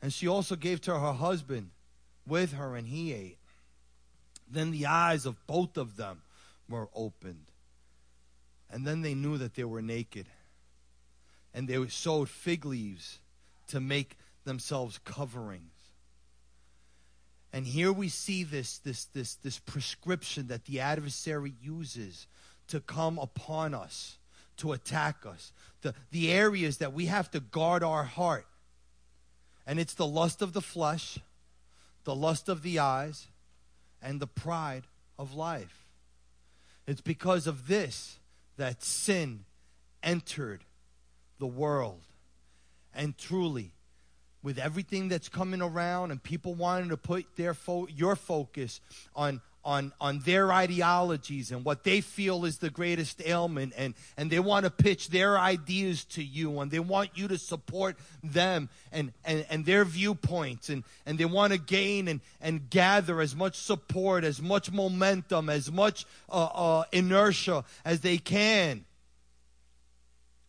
And 0.01 0.13
she 0.13 0.29
also 0.29 0.55
gave 0.55 0.81
to 0.83 0.99
her 0.99 1.13
husband 1.13 1.71
with 2.27 2.53
her, 2.53 2.77
and 2.77 2.87
he 2.87 3.13
ate. 3.13 3.39
Then 4.49 4.71
the 4.71 4.87
eyes 4.87 5.27
of 5.27 5.45
both 5.47 5.77
of 5.77 5.97
them 5.97 6.23
were 6.69 6.89
opened. 6.95 7.47
And 8.71 8.87
then 8.87 9.03
they 9.03 9.15
knew 9.15 9.39
that 9.39 9.55
they 9.55 9.65
were 9.65 9.83
naked 9.83 10.27
and 11.57 11.67
they 11.67 11.89
sewed 11.89 12.29
fig 12.29 12.67
leaves 12.67 13.19
to 13.69 13.81
make 13.81 14.19
themselves 14.45 15.01
coverings. 15.07 15.73
And 17.51 17.67
here 17.67 17.91
we 17.91 18.11
see 18.11 18.45
this, 18.45 18.77
this, 18.79 19.07
this, 19.07 19.37
this 19.37 19.59
prescription 19.59 20.49
that 20.49 20.67
the 20.67 20.81
adversary 20.81 21.55
uses 21.63 22.27
to 22.69 22.79
come 22.81 23.19
upon 23.19 23.73
us, 23.73 24.19
to 24.59 24.73
attack 24.73 25.25
us. 25.25 25.53
The, 25.81 25.95
the 26.11 26.31
areas 26.31 26.77
that 26.77 26.93
we 26.93 27.07
have 27.07 27.31
to 27.31 27.41
guard 27.41 27.83
our 27.83 28.05
heart. 28.05 28.47
And 29.67 29.81
it's 29.81 29.95
the 29.95 30.07
lust 30.07 30.43
of 30.43 30.53
the 30.53 30.61
flesh, 30.61 31.19
the 32.05 32.15
lust 32.15 32.51
of 32.51 32.63
the 32.63 32.79
eyes, 32.79 33.29
and 34.03 34.21
the 34.21 34.27
pride 34.27 34.83
of 35.19 35.33
life. 35.33 35.87
It's 36.87 37.01
because 37.01 37.47
of 37.47 37.67
this 37.67 38.19
that 38.59 38.83
sin 38.83 39.47
entered 40.03 40.61
the 41.39 41.47
world. 41.47 42.01
And 42.95 43.17
truly, 43.17 43.73
with 44.43 44.59
everything 44.59 45.09
that's 45.09 45.29
coming 45.29 45.61
around 45.61 46.11
and 46.13 46.23
people 46.23 46.55
wanting 46.55 46.91
to 46.91 46.97
put 46.97 47.27
their 47.37 47.53
fo- 47.53 47.89
your 47.89 48.17
focus 48.17 48.81
on 49.15 49.41
on 49.65 49.93
on 50.01 50.21
their 50.21 50.53
ideologies 50.53 51.51
and 51.51 51.65
what 51.65 51.83
they 51.83 52.01
feel 52.01 52.45
is 52.45 52.59
the 52.59 52.71
greatest 52.71 53.21
ailment 53.27 53.73
and 53.77 53.95
and 54.17 54.31
they 54.31 54.39
want 54.39 54.65
to 54.65 54.71
pitch 54.71 55.09
their 55.09 55.37
ideas 55.37 56.05
to 56.05 56.23
you 56.23 56.61
and 56.61 56.71
they 56.71 56.79
want 56.79 57.11
you 57.15 57.27
to 57.27 57.37
support 57.37 57.97
them 58.23 58.69
and 58.93 59.13
and, 59.25 59.45
and 59.51 59.67
their 59.67 59.85
viewpoints 59.85 60.69
and 60.69 60.85
and 61.05 61.19
they 61.19 61.25
want 61.25 61.53
to 61.53 61.59
gain 61.59 62.07
and 62.07 62.21
and 62.41 62.71
gather 62.71 63.21
as 63.21 63.35
much 63.35 63.57
support 63.57 64.23
as 64.23 64.41
much 64.41 64.71
momentum 64.71 65.51
as 65.51 65.73
much 65.73 66.07
uh, 66.31 66.45
uh, 66.55 66.85
inertia 66.93 67.65
as 67.85 68.01
they 68.01 68.19
can 68.19 68.85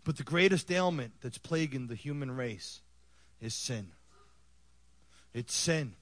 but 0.08 0.16
the 0.16 0.24
greatest 0.24 0.72
ailment 0.72 1.12
that's 1.22 1.38
plaguing 1.38 1.88
the 1.88 1.96
human 1.96 2.32
race 2.32 2.80
is 3.42 3.54
sin. 3.54 3.92
It's 5.34 5.54
sin. 5.54 5.96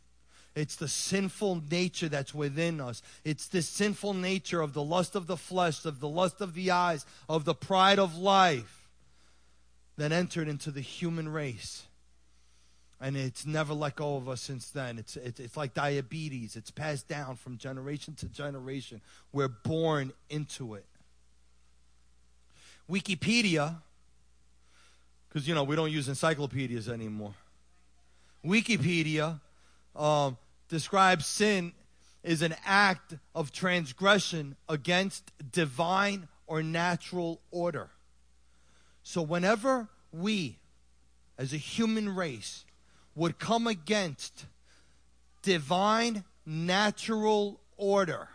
It's 0.53 0.75
the 0.75 0.87
sinful 0.87 1.63
nature 1.71 2.07
that's 2.07 2.31
within 2.31 2.79
us. 2.79 3.01
It's 3.23 3.47
the 3.47 3.63
sinful 3.63 4.13
nature 4.13 4.61
of 4.61 4.73
the 4.73 4.83
lust 4.83 5.15
of 5.15 5.25
the 5.25 5.35
flesh, 5.35 5.85
of 5.85 6.01
the 6.01 6.07
lust 6.07 6.39
of 6.39 6.53
the 6.53 6.69
eyes, 6.69 7.03
of 7.27 7.45
the 7.45 7.55
pride 7.55 7.97
of 7.97 8.15
life 8.15 8.91
that 9.97 10.11
entered 10.11 10.47
into 10.47 10.69
the 10.69 10.81
human 10.81 11.27
race. 11.27 11.87
And 13.01 13.17
it's 13.17 13.43
never 13.43 13.73
let 13.73 13.95
go 13.95 14.17
of 14.17 14.29
us 14.29 14.41
since 14.41 14.69
then. 14.69 14.99
It's, 14.99 15.17
it's, 15.17 15.39
it's 15.39 15.57
like 15.57 15.73
diabetes, 15.73 16.55
it's 16.55 16.69
passed 16.69 17.07
down 17.07 17.37
from 17.37 17.57
generation 17.57 18.13
to 18.19 18.27
generation. 18.27 19.01
We're 19.33 19.47
born 19.47 20.13
into 20.29 20.75
it. 20.75 20.85
Wikipedia 22.87 23.77
because, 25.35 25.49
you 25.49 25.53
know, 25.53 25.65
we 25.65 25.75
don't 25.75 25.91
use 25.91 26.07
encyclopedias 26.07 26.87
anymore. 26.87 27.33
Wikipedia 28.45 29.41
um, 29.93 30.37
describes 30.69 31.25
sin 31.25 31.73
as 32.23 32.41
an 32.41 32.55
act 32.65 33.15
of 33.35 33.51
transgression 33.51 34.55
against 34.69 35.33
divine 35.51 36.29
or 36.47 36.63
natural 36.63 37.41
order. 37.51 37.89
So, 39.03 39.21
whenever 39.21 39.89
we, 40.13 40.55
as 41.37 41.51
a 41.51 41.57
human 41.57 42.15
race, 42.15 42.63
would 43.13 43.37
come 43.37 43.67
against 43.67 44.45
divine 45.41 46.23
natural 46.45 47.59
order, 47.75 48.29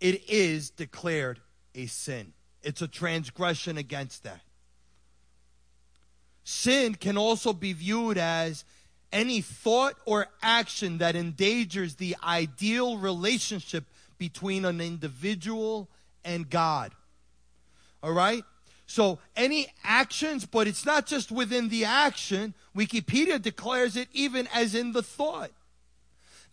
it 0.00 0.30
is 0.30 0.70
declared 0.70 1.40
a 1.74 1.86
sin. 1.86 2.34
It's 2.62 2.82
a 2.82 2.88
transgression 2.88 3.78
against 3.78 4.22
that. 4.22 4.42
Sin 6.50 6.94
can 6.94 7.18
also 7.18 7.52
be 7.52 7.74
viewed 7.74 8.16
as 8.16 8.64
any 9.12 9.42
thought 9.42 9.96
or 10.06 10.28
action 10.42 10.96
that 10.96 11.14
endangers 11.14 11.96
the 11.96 12.16
ideal 12.24 12.96
relationship 12.96 13.84
between 14.16 14.64
an 14.64 14.80
individual 14.80 15.90
and 16.24 16.48
God. 16.48 16.92
All 18.02 18.12
right? 18.12 18.44
So, 18.86 19.18
any 19.36 19.66
actions, 19.84 20.46
but 20.46 20.66
it's 20.66 20.86
not 20.86 21.04
just 21.04 21.30
within 21.30 21.68
the 21.68 21.84
action. 21.84 22.54
Wikipedia 22.74 23.42
declares 23.42 23.94
it 23.94 24.08
even 24.14 24.48
as 24.54 24.74
in 24.74 24.92
the 24.92 25.02
thought 25.02 25.50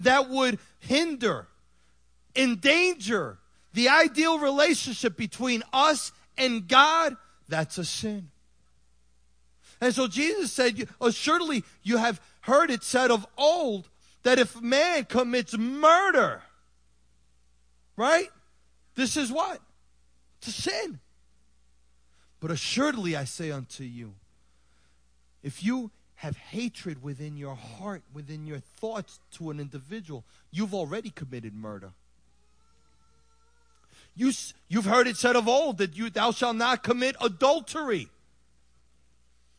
that 0.01 0.29
would 0.29 0.59
hinder, 0.77 1.47
endanger 2.35 3.37
the 3.71 3.87
ideal 3.87 4.39
relationship 4.39 5.15
between 5.15 5.63
us 5.71 6.11
and 6.37 6.67
God. 6.67 7.15
That's 7.47 7.77
a 7.77 7.85
sin. 7.85 8.31
And 9.81 9.93
so 9.93 10.07
Jesus 10.07 10.51
said, 10.51 10.87
Assuredly, 11.01 11.63
oh, 11.65 11.69
you 11.83 11.97
have 11.97 12.21
heard 12.41 12.71
it 12.71 12.83
said 12.83 13.11
of 13.11 13.25
old 13.37 13.89
that 14.23 14.39
if 14.39 14.59
man 14.61 15.05
commits 15.05 15.57
murder, 15.57 16.41
right? 17.95 18.29
This 18.95 19.17
is 19.17 19.31
what? 19.31 19.59
To 20.41 20.51
sin. 20.51 20.99
But 22.39 22.51
assuredly, 22.51 23.15
I 23.15 23.23
say 23.25 23.51
unto 23.51 23.83
you, 23.83 24.13
if 25.43 25.63
you 25.63 25.91
have 26.15 26.37
hatred 26.37 27.03
within 27.03 27.37
your 27.37 27.55
heart, 27.55 28.01
within 28.13 28.47
your 28.47 28.59
thoughts 28.59 29.19
to 29.31 29.51
an 29.51 29.59
individual, 29.59 30.23
you've 30.51 30.73
already 30.73 31.09
committed 31.09 31.53
murder. 31.53 31.91
You, 34.15 34.31
you've 34.69 34.85
heard 34.85 35.07
it 35.07 35.17
said 35.17 35.35
of 35.35 35.47
old 35.47 35.77
that 35.79 35.95
you, 35.97 36.09
thou 36.09 36.31
shalt 36.31 36.55
not 36.55 36.83
commit 36.83 37.15
adultery. 37.21 38.07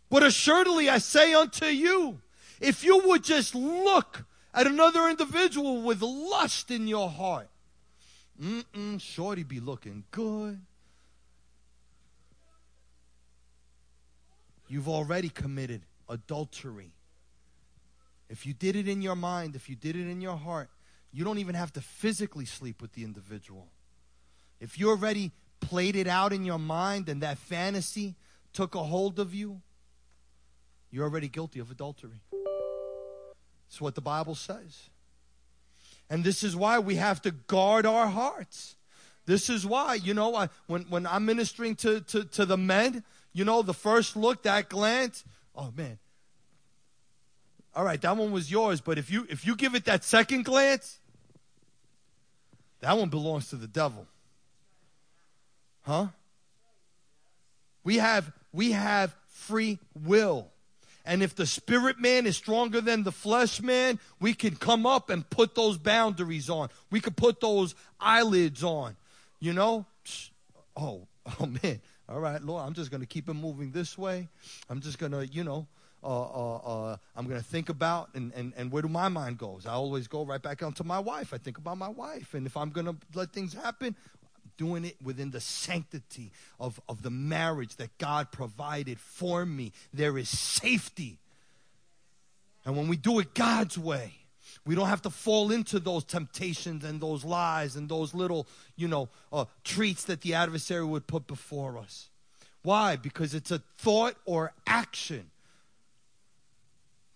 But 0.09 0.23
assuredly 0.23 0.89
I 0.89 0.99
say 0.99 1.35
unto 1.35 1.67
you, 1.67 2.21
if 2.61 2.85
you 2.85 3.03
would 3.07 3.25
just 3.25 3.55
look 3.55 4.25
at 4.55 4.67
another 4.67 5.09
individual 5.09 5.83
with 5.83 6.01
lust 6.01 6.71
in 6.71 6.89
your 6.89 7.11
heart. 7.11 7.49
Mm-mm, 8.41 9.01
shorty 9.01 9.43
be 9.43 9.61
looking 9.61 10.05
good. 10.11 10.61
You've 14.69 14.89
already 14.89 15.29
committed 15.29 15.83
adultery. 16.09 16.93
If 18.29 18.47
you 18.47 18.53
did 18.53 18.77
it 18.77 18.89
in 18.89 19.03
your 19.03 19.15
mind, 19.15 19.55
if 19.55 19.69
you 19.69 19.77
did 19.77 19.95
it 19.95 20.09
in 20.09 20.21
your 20.21 20.37
heart, 20.37 20.69
you 21.13 21.25
don't 21.25 21.39
even 21.39 21.55
have 21.55 21.73
to 21.75 21.81
physically 21.81 22.45
sleep 22.45 22.83
with 22.83 22.93
the 22.93 23.05
individual. 23.05 23.69
If 24.61 24.79
you 24.79 24.89
already 24.91 25.33
played 25.61 25.97
it 25.97 26.07
out 26.07 26.33
in 26.33 26.45
your 26.45 26.59
mind 26.59 27.09
and 27.09 27.23
that 27.23 27.39
fantasy 27.39 28.17
took 28.53 28.75
a 28.75 28.83
hold 28.83 29.19
of 29.19 29.35
you, 29.35 29.61
you're 30.91 31.05
already 31.05 31.29
guilty 31.29 31.59
of 31.59 31.71
adultery. 31.71 32.21
That's 33.69 33.81
what 33.81 33.95
the 33.95 34.01
Bible 34.01 34.35
says. 34.35 34.89
And 36.09 36.23
this 36.23 36.45
is 36.45 36.55
why 36.55 36.79
we 36.79 36.97
have 36.97 37.21
to 37.23 37.33
guard 37.33 37.85
our 37.85 38.07
hearts. 38.07 38.77
This 39.27 39.51
is 39.51 39.67
why, 39.67 39.95
you 39.95 40.15
know, 40.15 40.37
I, 40.37 40.49
when, 40.69 40.83
when 40.83 41.07
I'm 41.07 41.27
ministering 41.27 41.75
to, 41.77 42.01
to, 42.01 42.25
to 42.25 42.47
the 42.47 42.57
men, 42.57 43.03
you 43.33 43.45
know, 43.45 43.63
the 43.63 43.75
first 43.75 44.17
look, 44.17 44.45
that 44.45 44.69
glance, 44.69 45.25
oh 45.55 45.73
man. 45.77 45.99
All 47.75 47.85
right, 47.85 48.01
that 48.01 48.17
one 48.17 48.33
was 48.33 48.51
yours, 48.51 48.81
but 48.81 48.97
if 48.97 49.11
you 49.11 49.27
if 49.29 49.47
you 49.47 49.55
give 49.55 49.75
it 49.75 49.85
that 49.85 50.03
second 50.03 50.47
glance, 50.47 50.99
that 52.81 52.97
one 52.97 53.11
belongs 53.11 53.51
to 53.51 53.57
the 53.57 53.67
devil. 53.67 54.07
Huh? 55.83 56.07
We 57.85 57.97
have 57.99 58.33
we 58.53 58.73
have 58.73 59.15
free 59.29 59.79
will. 59.95 60.49
And 61.07 61.23
if 61.23 61.37
the 61.37 61.47
spirit 61.47 62.01
man 62.01 62.27
is 62.27 62.37
stronger 62.37 62.81
than 62.81 63.05
the 63.05 63.13
flesh 63.13 63.63
man, 63.63 64.01
we 64.21 64.35
can 64.35 64.57
come 64.57 64.85
up 64.85 65.09
and 65.09 65.29
put 65.31 65.55
those 65.55 65.79
boundaries 65.79 66.51
on. 66.51 66.69
We 66.91 67.01
can 67.01 67.15
put 67.15 67.41
those 67.41 67.77
eyelids 68.01 68.65
on. 68.65 68.97
You 69.39 69.53
know? 69.53 69.87
Oh, 70.77 71.07
oh 71.41 71.47
man. 71.47 71.81
All 72.09 72.21
right, 72.21 72.43
Lord, 72.43 72.65
I'm 72.65 72.75
just 72.75 72.91
going 72.91 73.01
to 73.01 73.07
keep 73.07 73.29
it 73.29 73.35
moving 73.35 73.71
this 73.71 73.97
way. 73.97 74.29
I'm 74.69 74.81
just 74.81 74.99
going 74.99 75.13
to, 75.13 75.27
you 75.27 75.43
know, 75.43 75.67
uh, 76.03 76.23
uh, 76.23 76.57
uh, 76.57 76.97
I'm 77.17 77.27
going 77.27 77.41
to 77.41 77.47
think 77.47 77.69
about 77.69 78.11
and, 78.15 78.33
and, 78.35 78.53
and 78.57 78.71
where 78.71 78.83
do 78.83 78.89
my 78.89 79.09
mind 79.09 79.39
goes. 79.39 79.67
I 79.67 79.73
always 79.73 80.07
go 80.07 80.25
right 80.25 80.41
back 80.41 80.63
onto 80.63 80.85
my 80.85 81.01
wife. 81.01 81.35
I 81.35 81.39
think 81.39 81.59
about 81.59 81.79
my 81.79 81.89
wife. 81.89 82.35
And 82.35 82.47
if 82.47 82.57
I'm 82.57 82.71
going 82.71 82.87
to 82.87 82.97
let 83.15 83.33
things 83.33 83.55
happen, 83.55 83.97
doing 84.57 84.85
it 84.85 84.97
within 85.03 85.31
the 85.31 85.41
sanctity 85.41 86.31
of, 86.59 86.81
of 86.89 87.03
the 87.03 87.11
marriage 87.11 87.77
that 87.77 87.97
God 87.99 88.33
provided 88.33 88.99
for 88.99 89.45
me. 89.45 89.73
There 89.93 90.19
is 90.19 90.29
safety. 90.29 91.19
And 92.65 92.77
when 92.77 92.89
we 92.89 92.97
do 92.97 93.19
it 93.19 93.35
God's 93.35 93.79
way, 93.79 94.15
we 94.65 94.75
don't 94.75 94.89
have 94.89 95.03
to 95.03 95.11
fall 95.11 95.53
into 95.53 95.79
those 95.79 96.05
temptations 96.05 96.85
and 96.85 97.01
those 97.01 97.25
lies 97.25 97.77
and 97.77 97.89
those 97.89 98.15
little, 98.15 98.47
you 98.77 98.89
know, 98.89 99.09
uh, 99.33 99.45
treats 99.63 100.05
that 100.05 100.23
the 100.23 100.35
adversary 100.35 100.85
would 100.85 101.07
put 101.07 101.27
before 101.27 101.79
us. 101.79 102.09
Why? 102.63 102.97
Because 102.97 103.33
it's 103.33 103.53
a 103.53 103.61
thought 103.79 104.17
or 104.25 104.53
action 104.67 105.31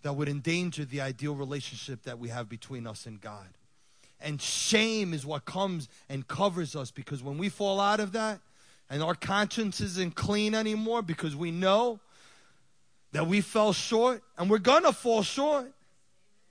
that 0.03 0.13
would 0.13 0.29
endanger 0.29 0.85
the 0.85 1.01
ideal 1.01 1.35
relationship 1.35 2.03
that 2.03 2.19
we 2.19 2.29
have 2.29 2.47
between 2.47 2.87
us 2.87 3.05
and 3.05 3.19
God. 3.19 3.47
And 4.21 4.41
shame 4.41 5.13
is 5.13 5.25
what 5.25 5.45
comes 5.45 5.89
and 6.09 6.27
covers 6.27 6.75
us 6.75 6.91
because 6.91 7.23
when 7.23 7.37
we 7.37 7.49
fall 7.49 7.79
out 7.79 7.99
of 7.99 8.11
that 8.11 8.39
and 8.89 9.01
our 9.01 9.15
conscience 9.15 9.81
isn't 9.81 10.15
clean 10.15 10.53
anymore 10.53 11.01
because 11.01 11.35
we 11.35 11.51
know 11.51 11.99
that 13.13 13.27
we 13.27 13.41
fell 13.41 13.73
short 13.73 14.21
and 14.37 14.49
we're 14.49 14.59
going 14.59 14.83
to 14.83 14.93
fall 14.93 15.23
short. 15.23 15.71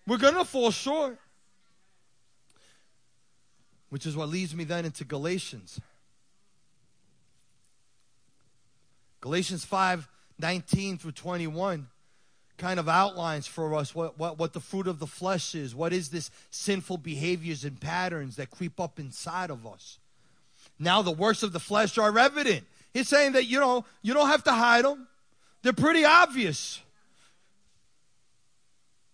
We're 0.07 0.19
going 0.19 0.35
to 0.35 0.45
fall 0.45 0.71
short. 0.71 1.19
Which 3.91 4.07
is 4.07 4.17
what 4.17 4.29
leads 4.29 4.55
me 4.55 4.65
then 4.65 4.85
into 4.85 5.05
Galatians. 5.05 5.81
Galatians 9.21 9.65
5 9.65 10.09
19 10.39 10.97
through 10.97 11.13
21 11.13 11.87
kind 12.61 12.79
of 12.79 12.89
outlines 12.89 13.47
for 13.47 13.75
us 13.75 13.95
what, 13.95 14.19
what, 14.19 14.39
what 14.39 14.53
the 14.53 14.61
fruit 14.61 14.87
of 14.87 14.99
the 14.99 15.07
flesh 15.07 15.55
is. 15.55 15.75
What 15.75 15.93
is 15.93 16.11
this 16.11 16.31
sinful 16.51 16.99
behaviors 16.99 17.65
and 17.65 17.81
patterns 17.81 18.37
that 18.37 18.51
creep 18.51 18.79
up 18.79 19.01
inside 19.01 19.51
of 19.51 19.67
us? 19.67 19.99
Now 20.79 21.01
the 21.01 21.11
works 21.11 21.43
of 21.43 21.53
the 21.53 21.59
flesh 21.59 21.97
are 21.97 22.17
evident. 22.17 22.67
He's 22.93 23.09
saying 23.09 23.33
that, 23.33 23.47
you 23.47 23.59
know, 23.59 23.87
you 24.03 24.13
don't 24.13 24.29
have 24.29 24.45
to 24.45 24.53
hide 24.53 24.85
them. 24.85 25.09
They're 25.63 25.73
pretty 25.73 26.05
obvious. 26.05 26.81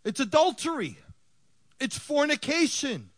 It's 0.04 0.20
adultery. 0.20 0.98
It's 1.78 1.96
fornication. 1.96 3.10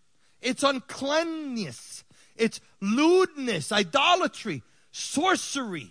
It's 0.43 0.63
uncleanness. 0.63 2.05
It's 2.37 2.61
lewdness, 2.81 3.73
idolatry, 3.73 4.63
sorcery, 4.93 5.91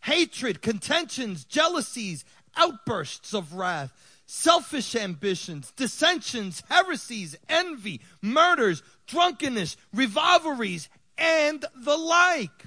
hatred, 0.00 0.62
contentions, 0.62 1.44
jealousies, 1.44 2.24
outbursts 2.56 3.34
of 3.34 3.54
wrath, 3.54 3.92
selfish 4.26 4.94
ambitions, 4.94 5.72
dissensions, 5.76 6.62
heresies, 6.68 7.36
envy, 7.48 8.00
murders, 8.20 8.82
drunkenness, 9.06 9.76
rivalries, 9.92 10.88
and 11.18 11.64
the 11.74 11.96
like. 11.96 12.64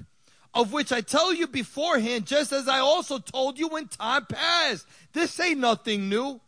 Of 0.54 0.72
which 0.72 0.90
I 0.90 1.02
tell 1.02 1.34
you 1.34 1.46
beforehand, 1.46 2.26
just 2.26 2.50
as 2.50 2.66
I 2.66 2.78
also 2.78 3.18
told 3.18 3.58
you 3.58 3.68
when 3.68 3.88
time 3.88 4.24
passed. 4.24 4.86
This 5.12 5.38
ain't 5.38 5.60
nothing 5.60 6.08
new. 6.08 6.40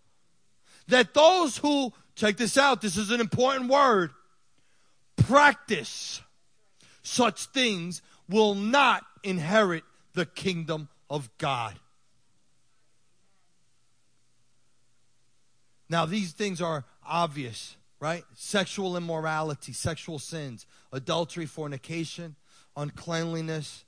That 0.86 1.12
those 1.12 1.59
who, 1.59 1.93
check 2.14 2.39
this 2.39 2.57
out, 2.57 2.80
this 2.80 2.97
is 2.97 3.11
an 3.11 3.20
important 3.20 3.68
word, 3.68 4.12
practice 5.16 6.22
such 7.03 7.47
things 7.47 8.03
will 8.28 8.55
not 8.55 9.05
inherit 9.22 9.84
the 10.14 10.26
kingdom 10.26 10.89
of 11.11 11.28
God. 11.39 11.78
Now, 15.89 16.07
these 16.07 16.32
things 16.32 16.61
are 16.61 16.84
obvious, 17.07 17.76
right? 18.01 18.24
Sexual 18.34 18.97
immorality, 18.97 19.72
sexual 19.72 20.18
sins, 20.18 20.66
adultery, 20.93 21.47
fornication, 21.47 22.36
uncleanliness. 22.76 23.84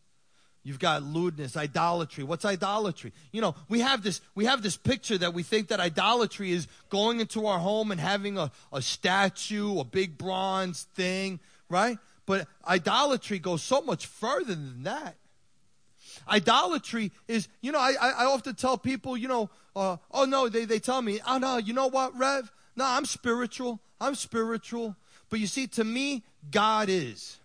You've 0.63 0.79
got 0.79 1.03
lewdness, 1.03 1.57
idolatry. 1.57 2.23
What's 2.23 2.45
idolatry? 2.45 3.13
You 3.33 3.41
know, 3.41 3.55
we 3.69 3.81
have 3.81 4.03
this 4.03 4.21
we 4.35 4.45
have 4.45 4.63
this 4.63 4.77
picture 4.77 5.17
that 5.17 5.33
we 5.33 5.43
think 5.43 5.69
that 5.69 5.81
idolatry 5.81 6.53
is 6.53 6.69
going 6.91 7.21
into 7.21 7.47
our 7.47 7.59
home 7.59 7.91
and 7.91 8.01
having 8.01 8.37
a, 8.37 8.51
a 8.73 8.83
statue, 8.83 9.79
a 9.79 9.85
big 9.85 10.19
bronze 10.19 10.83
thing, 10.95 11.41
right? 11.71 11.99
But 12.27 12.47
idolatry 12.67 13.39
goes 13.39 13.63
so 13.63 13.81
much 13.81 14.07
further 14.07 14.55
than 14.55 14.83
that. 14.83 15.17
Idolatry 16.31 17.13
is, 17.27 17.49
you 17.61 17.73
know, 17.73 17.79
I, 17.79 17.95
I 18.01 18.25
often 18.25 18.55
tell 18.55 18.79
people, 18.79 19.17
you 19.17 19.29
know, 19.29 19.51
uh, 19.75 19.97
oh 20.13 20.25
no, 20.25 20.49
they, 20.49 20.65
they 20.65 20.79
tell 20.79 21.03
me, 21.03 21.21
oh 21.27 21.39
no, 21.39 21.57
you 21.57 21.73
know 21.73 21.89
what, 21.89 22.17
Rev? 22.17 22.51
No, 22.77 22.85
I'm 22.85 23.05
spiritual. 23.05 23.81
I'm 24.01 24.15
spiritual. 24.15 24.97
But 25.29 25.41
you 25.41 25.47
see, 25.47 25.67
to 25.69 25.85
me, 25.85 26.23
God 26.51 26.89
is. 26.89 27.39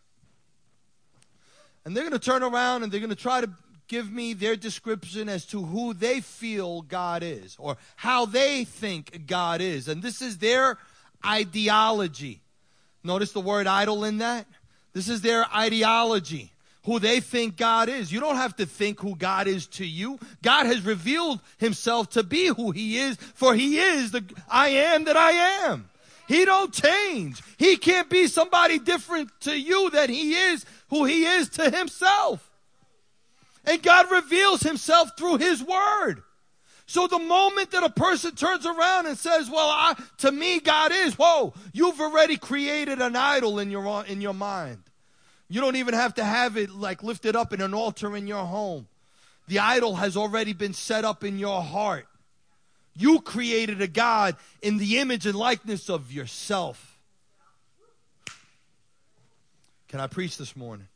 And 1.83 1.95
they're 1.95 2.03
going 2.03 2.19
to 2.19 2.19
turn 2.19 2.43
around 2.43 2.83
and 2.83 2.91
they're 2.91 2.99
going 2.99 3.09
to 3.09 3.15
try 3.15 3.41
to 3.41 3.49
give 3.87 4.11
me 4.11 4.33
their 4.33 4.55
description 4.55 5.29
as 5.29 5.45
to 5.47 5.63
who 5.63 5.93
they 5.93 6.21
feel 6.21 6.81
God 6.81 7.21
is 7.23 7.55
or 7.59 7.77
how 7.95 8.25
they 8.25 8.63
think 8.63 9.27
God 9.27 9.61
is. 9.61 9.87
And 9.87 10.01
this 10.01 10.21
is 10.21 10.39
their 10.39 10.77
ideology. 11.25 12.41
Notice 13.03 13.31
the 13.31 13.39
word 13.39 13.67
idol 13.67 14.03
in 14.03 14.17
that? 14.19 14.47
This 14.93 15.09
is 15.09 15.21
their 15.21 15.45
ideology 15.53 16.51
who 16.85 16.99
they 16.99 17.19
think 17.19 17.57
God 17.57 17.89
is. 17.89 18.11
You 18.11 18.19
don't 18.19 18.35
have 18.35 18.55
to 18.57 18.65
think 18.65 18.99
who 18.99 19.15
God 19.15 19.47
is 19.47 19.67
to 19.67 19.85
you. 19.85 20.19
God 20.41 20.65
has 20.67 20.81
revealed 20.81 21.41
himself 21.57 22.11
to 22.11 22.23
be 22.23 22.47
who 22.47 22.71
he 22.71 22.97
is, 22.97 23.17
for 23.17 23.55
he 23.55 23.77
is 23.77 24.11
the 24.11 24.23
I 24.49 24.69
am 24.69 25.05
that 25.05 25.17
I 25.17 25.31
am. 25.31 25.89
He 26.27 26.45
don't 26.45 26.73
change. 26.73 27.41
He 27.57 27.77
can't 27.77 28.09
be 28.09 28.27
somebody 28.27 28.79
different 28.79 29.29
to 29.41 29.59
you 29.59 29.89
than 29.89 30.09
he 30.09 30.33
is 30.33 30.65
who 30.89 31.05
he 31.05 31.25
is 31.25 31.49
to 31.49 31.69
himself. 31.69 32.49
And 33.65 33.81
God 33.81 34.11
reveals 34.11 34.61
himself 34.61 35.17
through 35.17 35.37
his 35.37 35.63
word. 35.63 36.21
So 36.87 37.07
the 37.07 37.19
moment 37.19 37.71
that 37.71 37.83
a 37.83 37.89
person 37.89 38.35
turns 38.35 38.65
around 38.65 39.07
and 39.07 39.17
says, 39.17 39.49
well, 39.49 39.69
I, 39.69 39.95
to 40.19 40.31
me, 40.31 40.59
God 40.59 40.91
is, 40.91 41.15
whoa, 41.17 41.53
you've 41.73 41.99
already 41.99 42.37
created 42.37 43.01
an 43.01 43.15
idol 43.15 43.57
in 43.57 43.71
your, 43.71 44.05
in 44.05 44.21
your 44.21 44.35
mind. 44.35 44.83
You 45.47 45.61
don't 45.61 45.75
even 45.75 45.93
have 45.93 46.15
to 46.15 46.23
have 46.23 46.57
it 46.57 46.71
like 46.71 47.03
lifted 47.03 47.35
up 47.35 47.53
in 47.53 47.61
an 47.61 47.73
altar 47.73 48.15
in 48.15 48.27
your 48.27 48.45
home. 48.45 48.87
The 49.47 49.59
idol 49.59 49.95
has 49.95 50.17
already 50.17 50.53
been 50.53 50.73
set 50.73 51.05
up 51.05 51.23
in 51.23 51.37
your 51.37 51.61
heart. 51.61 52.07
You 52.95 53.19
created 53.19 53.81
a 53.81 53.87
God 53.87 54.35
in 54.61 54.77
the 54.77 54.97
image 54.97 55.25
and 55.25 55.35
likeness 55.35 55.89
of 55.89 56.11
yourself. 56.11 56.97
Can 59.89 59.99
I 59.99 60.07
preach 60.07 60.37
this 60.37 60.55
morning? 60.55 60.87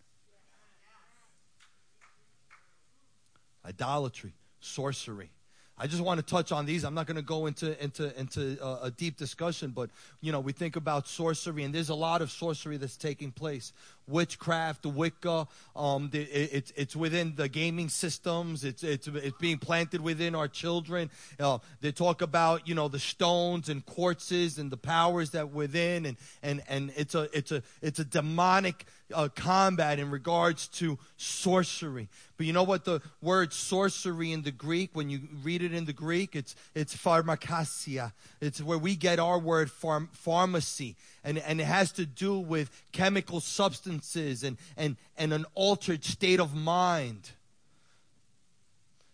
Idolatry, 3.65 4.33
sorcery. 4.61 5.29
I 5.77 5.87
just 5.87 6.01
want 6.01 6.19
to 6.19 6.25
touch 6.25 6.51
on 6.51 6.65
these. 6.65 6.83
I'm 6.83 6.93
not 6.93 7.07
going 7.07 7.15
to 7.15 7.21
go 7.21 7.45
into 7.45 7.81
into 7.81 8.17
into 8.19 8.57
a, 8.61 8.87
a 8.87 8.91
deep 8.91 9.15
discussion, 9.15 9.71
but 9.71 9.89
you 10.19 10.33
know, 10.33 10.41
we 10.41 10.51
think 10.51 10.75
about 10.75 11.07
sorcery, 11.07 11.63
and 11.63 11.73
there's 11.73 11.87
a 11.87 11.95
lot 11.95 12.21
of 12.21 12.31
sorcery 12.31 12.75
that's 12.75 12.97
taking 12.97 13.31
place. 13.31 13.71
Witchcraft, 14.09 14.85
Wicca, 14.85 15.47
um, 15.75 16.09
the, 16.11 16.21
it, 16.21 16.49
it's 16.53 16.73
it's 16.75 16.95
within 16.95 17.35
the 17.35 17.47
gaming 17.47 17.89
systems. 17.89 18.63
It's 18.63 18.83
it's 18.83 19.07
it's 19.07 19.37
being 19.37 19.57
planted 19.57 20.01
within 20.01 20.35
our 20.35 20.47
children. 20.47 21.09
Uh, 21.39 21.59
they 21.81 21.91
talk 21.91 22.21
about 22.21 22.67
you 22.67 22.75
know 22.75 22.87
the 22.87 22.99
stones 22.99 23.69
and 23.69 23.85
quartzes 23.85 24.57
and 24.57 24.71
the 24.71 24.77
powers 24.77 25.31
that 25.31 25.51
within, 25.51 26.05
and 26.05 26.17
and 26.41 26.61
and 26.67 26.91
it's 26.95 27.15
a 27.15 27.29
it's 27.33 27.51
a 27.51 27.61
it's 27.81 27.99
a 27.99 28.05
demonic 28.05 28.85
uh, 29.13 29.29
combat 29.35 29.99
in 29.99 30.11
regards 30.11 30.67
to 30.67 30.97
sorcery. 31.17 32.09
But 32.37 32.45
you 32.45 32.53
know 32.53 32.63
what 32.63 32.85
the 32.85 33.01
word 33.21 33.51
sorcery 33.51 34.31
in 34.31 34.43
the 34.43 34.51
Greek, 34.51 34.91
when 34.93 35.09
you 35.09 35.21
read 35.43 35.61
it 35.61 35.73
in 35.73 35.85
the 35.85 35.93
Greek, 35.93 36.35
it's, 36.35 36.55
it's 36.73 36.95
pharmakasia. 36.95 38.13
It's 38.39 38.61
where 38.61 38.77
we 38.77 38.95
get 38.95 39.19
our 39.19 39.37
word 39.37 39.69
pharm, 39.69 40.07
pharmacy. 40.13 40.95
And, 41.23 41.37
and 41.39 41.59
it 41.59 41.65
has 41.65 41.91
to 41.93 42.05
do 42.05 42.39
with 42.39 42.71
chemical 42.93 43.41
substances 43.41 43.98
and, 44.43 44.57
and, 44.77 44.97
and 45.17 45.33
an 45.33 45.45
altered 45.55 46.03
state 46.03 46.39
of 46.39 46.55
mind. 46.55 47.31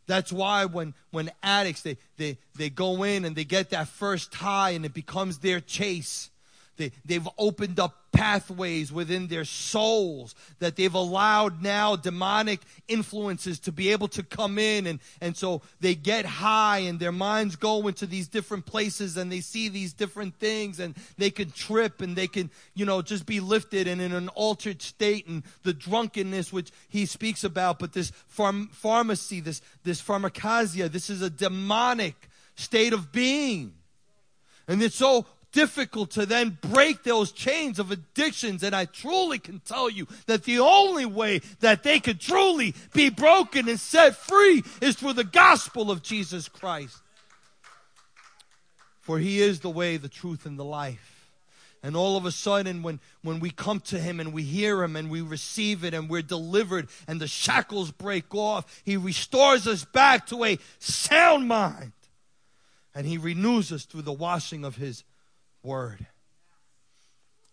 That's 0.07 0.31
why 0.31 0.65
when, 0.65 0.93
when 1.11 1.31
addicts, 1.41 1.81
they, 1.81 1.97
they, 2.17 2.37
they 2.55 2.69
go 2.69 3.03
in 3.03 3.25
and 3.25 3.35
they 3.35 3.43
get 3.43 3.71
that 3.71 3.87
first 3.87 4.33
high 4.35 4.71
and 4.71 4.85
it 4.85 4.93
becomes 4.93 5.39
their 5.39 5.59
chase. 5.59 6.29
They, 6.77 6.91
they've 7.05 7.27
opened 7.37 7.79
up 7.79 8.05
pathways 8.11 8.91
within 8.91 9.27
their 9.27 9.43
souls 9.43 10.35
that 10.59 10.75
they've 10.75 10.93
allowed 10.93 11.61
now 11.61 11.95
demonic 11.95 12.61
influences 12.87 13.59
to 13.59 13.71
be 13.71 13.91
able 13.91 14.07
to 14.07 14.23
come 14.23 14.57
in. 14.57 14.87
And, 14.87 14.99
and 15.21 15.35
so 15.35 15.61
they 15.81 15.95
get 15.95 16.25
high 16.25 16.79
and 16.79 16.99
their 16.99 17.11
minds 17.11 17.55
go 17.55 17.87
into 17.87 18.05
these 18.05 18.27
different 18.27 18.65
places 18.65 19.17
and 19.17 19.31
they 19.31 19.41
see 19.41 19.67
these 19.67 19.93
different 19.93 20.35
things 20.35 20.79
and 20.79 20.95
they 21.17 21.29
can 21.29 21.51
trip 21.51 22.01
and 22.01 22.15
they 22.15 22.27
can 22.27 22.49
you 22.73 22.85
know 22.85 23.01
just 23.01 23.25
be 23.25 23.39
lifted 23.39 23.87
and 23.87 24.01
in 24.01 24.13
an 24.13 24.29
altered 24.29 24.81
state 24.81 25.27
and 25.27 25.43
the 25.63 25.73
drunkenness 25.73 26.53
which 26.53 26.71
he 26.87 27.05
speaks 27.05 27.43
about. 27.43 27.79
But 27.79 27.93
this 27.93 28.11
pharm- 28.35 28.71
pharmacy 28.71 29.41
this 29.41 29.61
this 29.83 30.01
pharmacasia 30.01 30.89
this 30.89 31.09
is 31.09 31.21
a 31.21 31.29
demonic 31.29 32.29
state 32.55 32.93
of 32.93 33.11
being. 33.11 33.73
And 34.67 34.81
it's 34.81 34.95
so 34.95 35.25
difficult 35.55 36.11
to 36.11 36.25
then 36.25 36.57
break 36.61 37.03
those 37.03 37.31
chains 37.31 37.79
of 37.79 37.89
addictions. 37.89 38.61
And 38.61 38.75
I 38.75 38.83
truly 38.83 39.39
can 39.39 39.59
tell 39.59 39.89
you 39.89 40.05
that 40.27 40.43
the 40.43 40.59
only 40.59 41.05
way 41.05 41.39
that 41.61 41.81
they 41.81 42.01
could 42.01 42.19
truly 42.19 42.75
be 42.93 43.09
broken 43.09 43.69
and 43.69 43.79
set 43.79 44.17
free 44.17 44.63
is 44.81 44.97
through 44.97 45.13
the 45.13 45.23
gospel 45.23 45.89
of 45.89 46.03
Jesus 46.03 46.49
Christ. 46.49 46.97
For 48.99 49.17
he 49.17 49.39
is 49.39 49.61
the 49.61 49.69
way, 49.69 49.95
the 49.95 50.09
truth, 50.09 50.45
and 50.45 50.59
the 50.59 50.65
life. 50.65 51.29
And 51.81 51.95
all 51.95 52.17
of 52.17 52.25
a 52.25 52.31
sudden, 52.31 52.83
when, 52.83 52.99
when 53.21 53.39
we 53.39 53.51
come 53.51 53.79
to 53.81 53.99
Him 53.99 54.19
and 54.19 54.33
we 54.33 54.41
hear 54.41 54.83
Him 54.83 54.95
and 54.95 55.07
we 55.07 55.21
receive 55.21 55.83
it 55.83 55.93
and 55.93 56.09
we're 56.09 56.23
delivered 56.23 56.87
and 57.07 57.21
the 57.21 57.27
shackles 57.27 57.91
break 57.91 58.33
off, 58.33 58.81
He 58.83 58.97
restores 58.97 59.67
us 59.67 59.85
back 59.85 60.25
to 60.27 60.43
a 60.43 60.57
sound 60.79 61.47
mind. 61.47 61.91
And 62.95 63.05
He 63.05 63.19
renews 63.19 63.71
us 63.71 63.85
through 63.85 64.01
the 64.01 64.11
washing 64.11 64.65
of 64.65 64.77
His 64.77 65.03
word. 65.65 66.05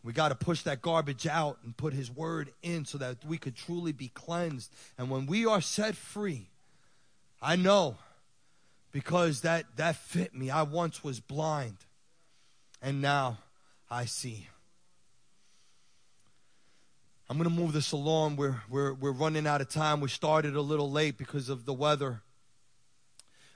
We 0.04 0.12
got 0.12 0.28
to 0.28 0.34
push 0.34 0.62
that 0.62 0.82
garbage 0.82 1.26
out 1.26 1.58
and 1.64 1.76
put 1.76 1.92
his 1.94 2.10
word 2.10 2.52
in 2.62 2.84
so 2.84 2.98
that 2.98 3.24
we 3.24 3.38
could 3.38 3.56
truly 3.56 3.92
be 3.92 4.08
cleansed. 4.08 4.72
And 4.98 5.10
when 5.10 5.26
we 5.26 5.46
are 5.46 5.60
set 5.60 5.96
free, 5.96 6.48
I 7.40 7.56
know 7.56 7.96
because 8.90 9.40
that, 9.40 9.64
that 9.76 9.96
fit 9.96 10.34
me. 10.34 10.50
I 10.50 10.62
once 10.62 11.02
was 11.02 11.20
blind 11.20 11.78
and 12.82 13.00
now 13.00 13.38
I 13.90 14.04
see. 14.04 14.48
I'm 17.30 17.38
going 17.38 17.48
to 17.48 17.54
move 17.54 17.72
this 17.72 17.92
along. 17.92 18.36
We're, 18.36 18.60
we're, 18.68 18.92
we're 18.92 19.12
running 19.12 19.46
out 19.46 19.60
of 19.60 19.70
time. 19.70 20.00
We 20.00 20.08
started 20.08 20.54
a 20.54 20.60
little 20.60 20.90
late 20.90 21.16
because 21.16 21.48
of 21.48 21.64
the 21.64 21.72
weather. 21.72 22.20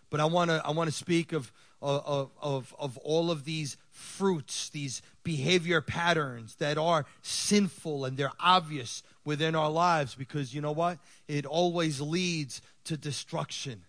But 0.08 0.20
I 0.20 0.24
want 0.24 0.50
to 0.50 0.62
I 0.64 0.70
want 0.70 0.88
to 0.88 0.96
speak 0.96 1.32
of, 1.32 1.52
of, 1.82 2.30
of, 2.40 2.74
of 2.78 2.96
all 2.98 3.30
of 3.30 3.44
these 3.44 3.76
fruits, 3.96 4.68
these 4.68 5.02
behavior 5.24 5.80
patterns 5.80 6.54
that 6.56 6.78
are 6.78 7.06
sinful 7.22 8.04
and 8.04 8.16
they're 8.16 8.30
obvious 8.38 9.02
within 9.24 9.54
our 9.54 9.70
lives 9.70 10.14
because 10.14 10.54
you 10.54 10.60
know 10.60 10.72
what? 10.72 10.98
It 11.26 11.46
always 11.46 12.00
leads 12.00 12.60
to 12.84 12.96
destruction. 12.96 13.82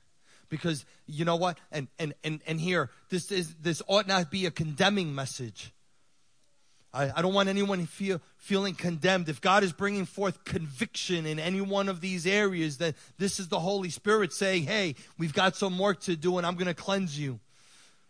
Because 0.50 0.86
you 1.06 1.26
know 1.26 1.36
what? 1.36 1.58
And 1.72 1.90
and 2.00 2.14
and, 2.24 2.42
and 2.48 2.60
here, 2.60 2.90
this 3.10 3.32
is 3.32 3.54
this 3.56 3.82
ought 3.88 4.08
not 4.08 4.32
be 4.32 4.46
a 4.46 4.52
condemning 4.52 5.14
message. 5.14 5.74
I, 6.94 7.12
I 7.18 7.22
don't 7.22 7.34
want 7.34 7.50
anyone 7.50 7.86
feel, 7.86 8.22
feeling 8.38 8.74
condemned. 8.74 9.28
If 9.28 9.42
God 9.42 9.64
is 9.64 9.74
bringing 9.74 10.06
forth 10.06 10.46
conviction 10.46 11.26
in 11.26 11.38
any 11.38 11.62
one 11.62 11.90
of 11.90 12.00
these 12.02 12.26
areas, 12.26 12.78
that 12.78 12.96
this 13.18 13.40
is 13.40 13.50
the 13.50 13.60
Holy 13.60 13.90
Spirit 13.90 14.32
saying, 14.32 14.64
hey, 14.64 14.96
we've 15.18 15.34
got 15.34 15.56
some 15.56 15.78
work 15.78 16.00
to 16.02 16.16
do 16.16 16.38
and 16.38 16.48
I'm 16.48 16.56
going 16.56 16.68
to 16.68 16.74
cleanse 16.74 17.20
you. 17.20 17.40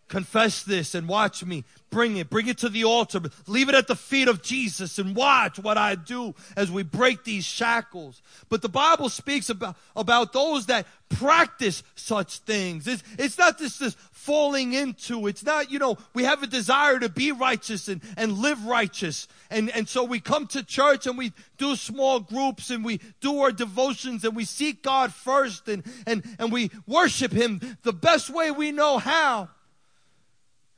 Confess 0.07 0.63
this 0.63 0.95
and 0.95 1.07
watch 1.07 1.43
me. 1.43 1.65
Bring 1.89 2.17
it. 2.17 2.29
Bring 2.29 2.47
it 2.47 2.57
to 2.59 2.69
the 2.69 2.85
altar. 2.85 3.21
Leave 3.45 3.67
it 3.67 3.75
at 3.75 3.87
the 3.87 3.95
feet 3.95 4.29
of 4.29 4.41
Jesus 4.41 4.99
and 4.99 5.15
watch 5.15 5.59
what 5.59 5.77
I 5.77 5.95
do 5.95 6.33
as 6.55 6.71
we 6.71 6.83
break 6.83 7.25
these 7.25 7.45
shackles. 7.45 8.21
But 8.47 8.61
the 8.61 8.69
Bible 8.69 9.09
speaks 9.09 9.49
about, 9.49 9.75
about 9.95 10.31
those 10.31 10.67
that 10.67 10.85
practice 11.09 11.83
such 11.95 12.39
things. 12.39 12.87
It's, 12.87 13.03
it's 13.17 13.37
not 13.37 13.57
just 13.57 13.81
this 13.81 13.95
falling 14.11 14.73
into. 14.73 15.27
It's 15.27 15.43
not, 15.43 15.71
you 15.71 15.79
know, 15.79 15.97
we 16.13 16.23
have 16.23 16.41
a 16.41 16.47
desire 16.47 16.99
to 16.99 17.09
be 17.09 17.33
righteous 17.33 17.89
and, 17.89 18.01
and 18.15 18.37
live 18.37 18.65
righteous. 18.65 19.27
And, 19.49 19.69
and 19.71 19.89
so 19.89 20.05
we 20.05 20.21
come 20.21 20.47
to 20.47 20.63
church 20.63 21.05
and 21.05 21.17
we 21.17 21.33
do 21.57 21.75
small 21.75 22.21
groups 22.21 22.69
and 22.69 22.83
we 22.83 23.01
do 23.19 23.41
our 23.41 23.51
devotions 23.51 24.23
and 24.23 24.35
we 24.35 24.45
seek 24.45 24.83
God 24.83 25.13
first 25.13 25.67
and, 25.67 25.83
and, 26.05 26.23
and 26.39 26.51
we 26.51 26.71
worship 26.85 27.31
Him 27.33 27.77
the 27.83 27.93
best 27.93 28.29
way 28.29 28.51
we 28.51 28.71
know 28.71 28.99
how. 28.99 29.49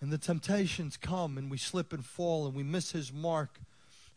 And 0.01 0.11
the 0.11 0.17
temptations 0.17 0.97
come 0.97 1.37
and 1.37 1.51
we 1.51 1.57
slip 1.57 1.91
and 1.91 2.05
fall 2.05 2.45
and 2.45 2.55
we 2.55 2.63
miss 2.63 2.91
his 2.91 3.11
mark. 3.11 3.59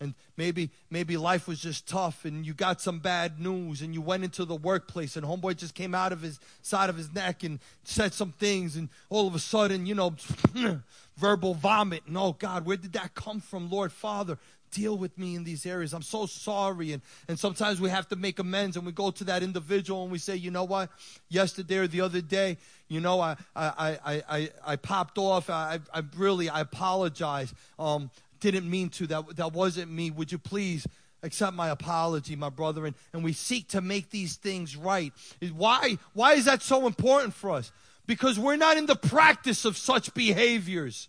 And 0.01 0.15
maybe 0.37 0.71
maybe 0.91 1.17
life 1.17 1.47
was 1.47 1.61
just 1.61 1.87
tough 1.87 2.25
and 2.25 2.45
you 2.45 2.55
got 2.55 2.81
some 2.81 2.99
bad 2.99 3.39
news 3.39 3.83
and 3.83 3.95
you 3.95 4.01
went 4.01 4.25
into 4.25 4.45
the 4.45 4.57
workplace 4.57 5.17
and 5.17 5.25
homeboy 5.25 5.57
just 5.57 5.75
came 5.77 5.95
out 5.95 6.13
of 6.13 6.23
his 6.23 6.41
side 6.61 6.91
of 6.91 6.97
his 6.97 7.13
neck 7.15 7.45
and 7.45 7.61
said 7.85 8.13
some 8.13 8.33
things 8.33 8.75
and 8.75 8.89
all 9.11 9.29
of 9.29 9.35
a 9.37 9.39
sudden, 9.39 9.87
you 9.87 9.95
know, 9.95 10.15
verbal 11.17 11.55
vomit 11.55 12.03
and 12.09 12.19
oh 12.19 12.33
God, 12.33 12.67
where 12.67 12.77
did 12.77 12.95
that 12.95 13.15
come 13.15 13.41
from, 13.41 13.71
Lord 13.71 13.93
Father? 13.93 14.39
Deal 14.73 14.99
with 14.99 15.17
me 15.17 15.37
in 15.37 15.45
these 15.45 15.65
areas. 15.65 15.93
I'm 15.93 16.03
so 16.03 16.27
sorry. 16.27 16.93
And, 16.93 17.03
and 17.29 17.39
sometimes 17.39 17.81
we 17.81 17.91
have 17.91 18.09
to 18.09 18.17
make 18.17 18.39
amends 18.41 18.77
and 18.77 18.85
we 18.85 18.93
go 18.93 19.11
to 19.13 19.25
that 19.25 19.43
individual 19.43 20.03
and 20.03 20.11
we 20.11 20.19
say, 20.19 20.35
you 20.35 20.51
know 20.51 20.65
what? 20.65 20.91
Yesterday 21.29 21.77
or 21.77 21.87
the 21.87 22.01
other 22.01 22.21
day, 22.21 22.57
you 22.89 23.01
know, 23.01 23.21
I, 23.21 23.37
I, 23.55 23.99
I, 24.05 24.23
I, 24.29 24.51
I 24.67 24.77
popped 24.77 25.19
off. 25.19 25.49
I, 25.49 25.79
I 25.95 26.03
really, 26.17 26.49
I 26.49 26.61
apologize. 26.61 27.55
Um, 27.79 28.11
didn't 28.41 28.69
mean 28.69 28.89
to. 28.91 29.07
That, 29.07 29.37
that 29.37 29.53
wasn't 29.53 29.93
me. 29.93 30.11
Would 30.11 30.33
you 30.33 30.39
please 30.39 30.87
accept 31.23 31.55
my 31.55 31.69
apology, 31.69 32.35
my 32.35 32.51
brother? 32.51 32.87
And, 32.87 32.97
and 33.13 33.23
we 33.23 33.33
seek 33.33 33.69
to 33.69 33.81
make 33.81 34.11
these 34.11 34.37
things 34.37 34.77
right. 34.77 35.13
Why, 35.55 35.99
why 36.13 36.35
is 36.35 36.47
that 36.47 36.63
so 36.63 36.87
important 36.87 37.35
for 37.35 37.51
us? 37.51 37.71
Because 38.07 38.39
we're 38.39 38.57
not 38.57 38.77
in 38.77 38.87
the 38.87 38.97
practice 38.97 39.65
of 39.65 39.77
such 39.77 40.13
behaviors. 40.13 41.09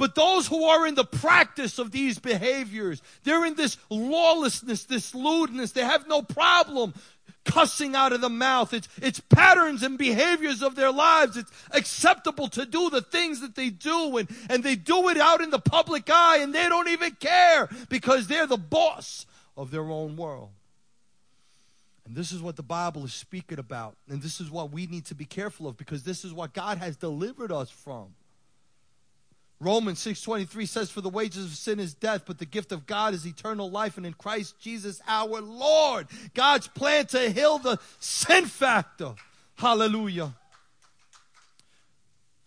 But 0.00 0.14
those 0.14 0.46
who 0.46 0.64
are 0.64 0.86
in 0.86 0.94
the 0.94 1.04
practice 1.04 1.78
of 1.78 1.90
these 1.90 2.18
behaviors, 2.18 3.02
they're 3.22 3.44
in 3.44 3.54
this 3.54 3.76
lawlessness, 3.90 4.84
this 4.84 5.14
lewdness. 5.14 5.72
They 5.72 5.84
have 5.84 6.08
no 6.08 6.22
problem 6.22 6.94
cussing 7.44 7.94
out 7.94 8.14
of 8.14 8.22
the 8.22 8.30
mouth. 8.30 8.72
It's, 8.72 8.88
it's 9.02 9.20
patterns 9.20 9.82
and 9.82 9.98
behaviors 9.98 10.62
of 10.62 10.74
their 10.74 10.90
lives. 10.90 11.36
It's 11.36 11.52
acceptable 11.72 12.48
to 12.48 12.64
do 12.64 12.88
the 12.88 13.02
things 13.02 13.42
that 13.42 13.56
they 13.56 13.68
do 13.68 14.16
and, 14.16 14.26
and 14.48 14.64
they 14.64 14.74
do 14.74 15.10
it 15.10 15.18
out 15.18 15.42
in 15.42 15.50
the 15.50 15.58
public 15.58 16.08
eye 16.08 16.38
and 16.38 16.54
they 16.54 16.70
don't 16.70 16.88
even 16.88 17.10
care 17.16 17.68
because 17.90 18.26
they're 18.26 18.46
the 18.46 18.56
boss 18.56 19.26
of 19.54 19.70
their 19.70 19.84
own 19.84 20.16
world. 20.16 20.48
And 22.06 22.16
this 22.16 22.32
is 22.32 22.40
what 22.40 22.56
the 22.56 22.62
Bible 22.62 23.04
is 23.04 23.12
speaking 23.12 23.58
about. 23.58 23.96
And 24.08 24.22
this 24.22 24.40
is 24.40 24.50
what 24.50 24.72
we 24.72 24.86
need 24.86 25.04
to 25.06 25.14
be 25.14 25.26
careful 25.26 25.68
of 25.68 25.76
because 25.76 26.04
this 26.04 26.24
is 26.24 26.32
what 26.32 26.54
God 26.54 26.78
has 26.78 26.96
delivered 26.96 27.52
us 27.52 27.68
from. 27.68 28.14
Romans 29.60 29.98
6:23 30.00 30.66
says 30.66 30.90
for 30.90 31.02
the 31.02 31.10
wages 31.10 31.44
of 31.44 31.54
sin 31.54 31.78
is 31.78 31.92
death 31.92 32.22
but 32.24 32.38
the 32.38 32.46
gift 32.46 32.72
of 32.72 32.86
God 32.86 33.12
is 33.12 33.26
eternal 33.26 33.70
life 33.70 33.98
and 33.98 34.06
in 34.06 34.14
Christ 34.14 34.58
Jesus 34.58 35.02
our 35.06 35.42
Lord. 35.42 36.08
God's 36.32 36.66
plan 36.66 37.06
to 37.08 37.30
heal 37.30 37.58
the 37.58 37.78
sin 37.98 38.46
factor. 38.46 39.14
Hallelujah. 39.56 40.34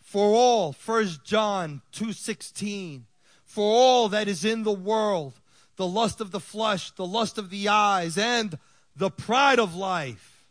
For 0.02 0.34
all, 0.34 0.74
1 0.74 1.24
John 1.24 1.84
2:16, 1.92 3.06
for 3.46 3.64
all 3.64 4.10
that 4.10 4.28
is 4.28 4.44
in 4.44 4.64
the 4.64 4.72
world, 4.72 5.34
the 5.76 5.88
lust 5.88 6.20
of 6.20 6.32
the 6.32 6.40
flesh, 6.40 6.90
the 6.92 7.06
lust 7.06 7.38
of 7.38 7.52
the 7.52 7.68
eyes 7.68 8.18
and 8.18 8.58
the 8.96 9.12
pride 9.12 9.60
of 9.60 9.76
life 9.76 10.48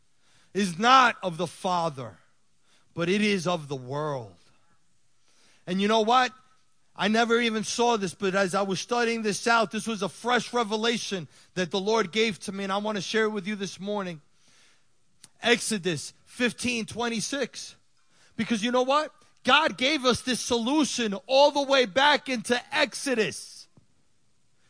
is 0.55 0.79
not 0.79 1.17
of 1.25 1.39
the 1.39 1.47
Father, 1.49 2.19
but 2.95 3.09
it 3.09 3.21
is 3.21 3.49
of 3.49 3.67
the 3.67 3.77
world. 3.77 4.35
And 5.67 5.81
you 5.81 5.89
know 5.89 6.01
what? 6.01 6.33
I 7.03 7.09
never 7.09 7.41
even 7.41 7.65
saw 7.65 7.97
this, 7.97 8.15
but 8.15 8.37
as 8.37 8.55
I 8.55 8.63
was 8.63 8.79
studying 8.79 9.23
this 9.23 9.49
out, 9.49 9.73
this 9.73 9.89
was 9.89 10.03
a 10.03 10.09
fresh 10.09 10.53
revelation 10.53 11.27
that 11.55 11.73
the 11.73 11.81
Lord 11.81 12.13
gave 12.13 12.39
to 12.43 12.53
me, 12.53 12.63
and 12.63 12.73
I 12.73 12.77
want 12.77 12.95
to 12.95 13.03
share 13.03 13.25
it 13.25 13.31
with 13.31 13.45
you 13.45 13.57
this 13.57 13.81
morning. 13.81 14.21
Exodus 15.43 16.13
15 16.27 16.87
26. 16.87 17.75
Because 18.37 18.63
you 18.63 18.71
know 18.71 18.85
what? 18.85 19.13
God 19.43 19.77
gave 19.77 20.05
us 20.05 20.21
this 20.21 20.39
solution 20.39 21.15
all 21.27 21.51
the 21.51 21.65
way 21.65 21.87
back 21.87 22.29
into 22.29 22.57
Exodus. 22.73 23.67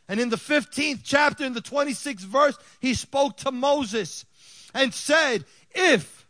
And 0.09 0.18
in 0.18 0.30
the 0.30 0.37
15th 0.37 1.01
chapter, 1.05 1.45
in 1.45 1.53
the 1.53 1.61
26th 1.61 2.20
verse, 2.20 2.57
he 2.80 2.95
spoke 2.95 3.37
to 3.37 3.53
Moses 3.53 4.24
and 4.72 4.95
said, 4.95 5.45
If, 5.72 6.26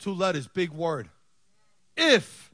two 0.00 0.14
letters, 0.14 0.48
big 0.48 0.70
word, 0.70 1.08
if 1.96 2.47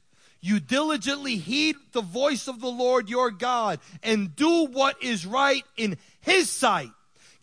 you 0.44 0.60
diligently 0.60 1.36
heed 1.36 1.74
the 1.92 2.02
voice 2.02 2.48
of 2.48 2.60
the 2.60 2.68
Lord 2.68 3.08
your 3.08 3.30
God 3.30 3.80
and 4.02 4.36
do 4.36 4.66
what 4.66 5.02
is 5.02 5.24
right 5.24 5.64
in 5.78 5.96
his 6.20 6.50
sight, 6.50 6.90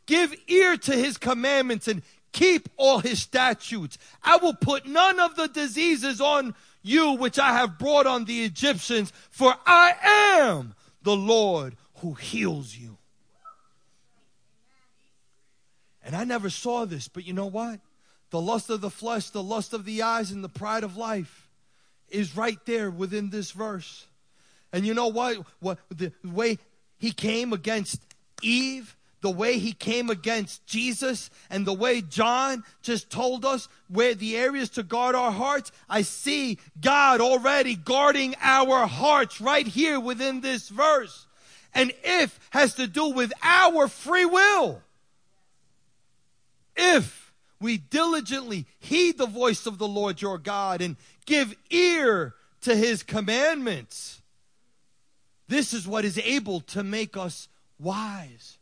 give 0.06 0.36
ear 0.48 0.78
to 0.78 0.92
his 0.92 1.18
commandments 1.18 1.88
and 1.88 2.04
keep 2.32 2.70
all 2.78 3.00
his 3.00 3.20
statutes. 3.20 3.98
I 4.24 4.38
will 4.38 4.54
put 4.54 4.86
none 4.86 5.20
of 5.20 5.36
the 5.36 5.48
diseases 5.48 6.22
on 6.22 6.54
you 6.84 7.14
which 7.14 7.40
I 7.40 7.54
have 7.54 7.80
brought 7.80 8.06
on 8.06 8.26
the 8.26 8.44
Egyptians, 8.44 9.12
for 9.32 9.56
I 9.66 9.96
am 10.40 10.76
the 11.02 11.16
Lord 11.16 11.76
who 12.02 12.14
heals 12.14 12.78
you. 12.78 12.98
And 16.06 16.16
I 16.16 16.24
never 16.24 16.52
saw 16.52 16.86
this, 16.86 17.08
but 17.08 17.26
you 17.26 17.34
know 17.34 17.48
what? 17.48 17.80
The 18.30 18.40
lust 18.40 18.70
of 18.70 18.82
the 18.82 18.92
flesh, 18.92 19.32
the 19.32 19.42
lust 19.42 19.74
of 19.74 19.86
the 19.86 20.04
eyes, 20.04 20.30
and 20.30 20.44
the 20.44 20.50
pride 20.50 20.84
of 20.84 20.98
life 20.98 21.41
is 22.12 22.36
right 22.36 22.60
there 22.66 22.92
within 22.92 23.30
this 23.30 23.52
verse. 23.52 24.06
And 24.74 24.86
you 24.86 24.94
know 24.94 25.08
what? 25.08 25.38
What 25.60 25.80
the 25.90 26.12
way 26.24 26.58
he 26.98 27.12
came 27.12 27.54
against 27.54 28.02
Eve, 28.42 28.96
the 29.22 29.32
way 29.32 29.58
he 29.58 29.74
came 29.74 30.10
against 30.10 30.66
Jesus, 30.66 31.30
and 31.50 31.66
the 31.66 31.74
way 31.74 32.02
John 32.02 32.64
just 32.82 33.10
told 33.10 33.46
us 33.46 33.68
where 33.88 34.16
the 34.16 34.38
areas 34.38 34.70
to 34.72 34.84
guard 34.84 35.16
our 35.16 35.32
hearts, 35.32 35.72
I 35.90 36.02
see 36.04 36.58
God 36.80 37.22
already 37.22 37.76
guarding 37.76 38.36
our 38.42 38.88
hearts 38.88 39.42
right 39.42 39.68
here 39.68 40.00
within 40.00 40.42
this 40.42 40.70
verse. 40.70 41.28
And 41.74 41.94
if 42.04 42.40
has 42.52 42.76
to 42.76 42.88
do 42.88 43.10
with 43.10 43.32
our 43.42 43.88
free 43.88 44.26
will. 44.26 44.82
If 46.76 47.34
we 47.60 47.78
diligently 47.78 48.66
heed 48.80 49.18
the 49.18 49.28
voice 49.28 49.66
of 49.66 49.78
the 49.78 49.88
Lord 49.88 50.22
your 50.22 50.38
God 50.38 50.82
and 50.82 50.98
give 51.26 51.56
ear 51.70 52.34
to 52.62 52.76
his 52.76 53.04
commandments, 53.04 54.22
this 55.48 55.74
is 55.74 55.88
what 55.88 56.06
is 56.06 56.18
able 56.20 56.62
to 56.62 56.84
make 56.84 57.18
us 57.18 57.48
wise. 57.80 58.58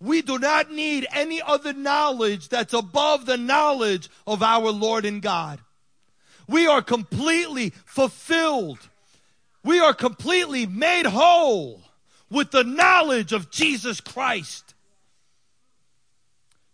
We 0.00 0.22
do 0.22 0.38
not 0.38 0.70
need 0.70 1.06
any 1.12 1.42
other 1.42 1.72
knowledge 1.72 2.48
that's 2.48 2.72
above 2.72 3.26
the 3.26 3.36
knowledge 3.36 4.08
of 4.26 4.42
our 4.42 4.70
Lord 4.70 5.04
and 5.04 5.20
God. 5.20 5.60
We 6.48 6.66
are 6.66 6.82
completely 6.82 7.70
fulfilled. 7.84 8.78
We 9.62 9.78
are 9.78 9.94
completely 9.94 10.66
made 10.66 11.06
whole 11.06 11.82
with 12.30 12.50
the 12.50 12.64
knowledge 12.64 13.32
of 13.32 13.50
Jesus 13.50 14.00
Christ. 14.00 14.74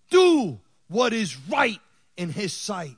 Do 0.08 0.60
what 0.88 1.12
is 1.12 1.36
right 1.48 1.80
in 2.16 2.30
his 2.30 2.52
sight. 2.52 2.96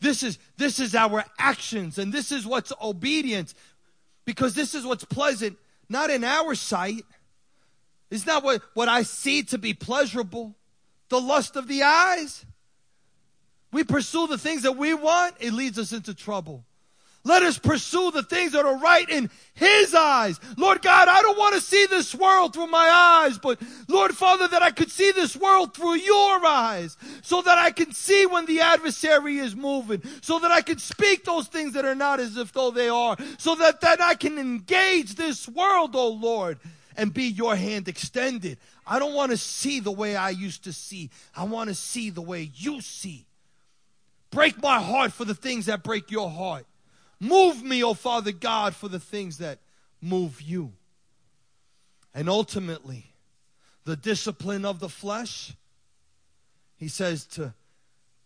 This 0.00 0.22
is, 0.22 0.38
this 0.56 0.78
is 0.78 0.94
our 0.94 1.24
actions 1.38 1.98
and 1.98 2.12
this 2.12 2.30
is 2.30 2.46
what's 2.46 2.72
obedience 2.82 3.54
because 4.24 4.54
this 4.54 4.74
is 4.74 4.84
what's 4.84 5.04
pleasant, 5.04 5.58
not 5.88 6.10
in 6.10 6.22
our 6.22 6.54
sight. 6.54 7.04
It's 8.10 8.26
not 8.26 8.44
what, 8.44 8.62
what 8.74 8.88
I 8.88 9.02
see 9.02 9.42
to 9.44 9.58
be 9.58 9.74
pleasurable. 9.74 10.54
The 11.08 11.20
lust 11.20 11.56
of 11.56 11.68
the 11.68 11.82
eyes. 11.82 12.44
We 13.72 13.84
pursue 13.84 14.26
the 14.26 14.38
things 14.38 14.62
that 14.62 14.76
we 14.76 14.94
want, 14.94 15.36
it 15.40 15.52
leads 15.52 15.78
us 15.78 15.92
into 15.92 16.14
trouble. 16.14 16.64
Let 17.24 17.42
us 17.42 17.58
pursue 17.58 18.10
the 18.10 18.22
things 18.22 18.52
that 18.52 18.64
are 18.64 18.78
right 18.78 19.08
in 19.08 19.28
His 19.52 19.94
eyes. 19.94 20.40
Lord 20.56 20.80
God, 20.80 21.08
I 21.08 21.20
don't 21.20 21.38
want 21.38 21.56
to 21.56 21.60
see 21.60 21.84
this 21.86 22.14
world 22.14 22.54
through 22.54 22.68
my 22.68 22.88
eyes, 22.88 23.38
but 23.38 23.60
Lord 23.88 24.16
Father, 24.16 24.48
that 24.48 24.62
I 24.62 24.70
could 24.70 24.90
see 24.90 25.12
this 25.12 25.36
world 25.36 25.74
through 25.74 25.96
your 25.96 26.46
eyes, 26.46 26.96
so 27.22 27.42
that 27.42 27.58
I 27.58 27.70
can 27.70 27.92
see 27.92 28.24
when 28.24 28.46
the 28.46 28.60
adversary 28.60 29.38
is 29.38 29.54
moving, 29.54 30.02
so 30.22 30.38
that 30.38 30.50
I 30.50 30.62
can 30.62 30.78
speak 30.78 31.24
those 31.24 31.48
things 31.48 31.74
that 31.74 31.84
are 31.84 31.94
not 31.94 32.20
as 32.20 32.36
if 32.36 32.52
though 32.52 32.70
they 32.70 32.88
are, 32.88 33.16
so 33.36 33.56
that 33.56 33.80
then 33.80 34.00
I 34.00 34.14
can 34.14 34.38
engage 34.38 35.16
this 35.16 35.48
world, 35.48 35.90
oh 35.94 36.08
Lord, 36.12 36.58
and 36.96 37.12
be 37.12 37.24
your 37.24 37.56
hand 37.56 37.88
extended. 37.88 38.58
I 38.86 38.98
don't 38.98 39.14
want 39.14 39.32
to 39.32 39.36
see 39.36 39.80
the 39.80 39.92
way 39.92 40.16
I 40.16 40.30
used 40.30 40.64
to 40.64 40.72
see. 40.72 41.10
I 41.36 41.44
want 41.44 41.68
to 41.68 41.74
see 41.74 42.10
the 42.10 42.22
way 42.22 42.50
you 42.54 42.80
see. 42.80 43.26
Break 44.30 44.62
my 44.62 44.80
heart 44.80 45.12
for 45.12 45.24
the 45.24 45.34
things 45.34 45.66
that 45.66 45.82
break 45.82 46.10
your 46.10 46.30
heart. 46.30 46.64
Move 47.20 47.62
me, 47.62 47.82
O 47.82 47.94
Father 47.94 48.32
God, 48.32 48.74
for 48.74 48.88
the 48.88 49.00
things 49.00 49.38
that 49.38 49.58
move 50.00 50.40
you. 50.40 50.72
And 52.14 52.28
ultimately, 52.28 53.12
the 53.84 53.96
discipline 53.96 54.64
of 54.64 54.80
the 54.80 54.88
flesh, 54.88 55.54
he 56.76 56.88
says 56.88 57.24
to 57.26 57.54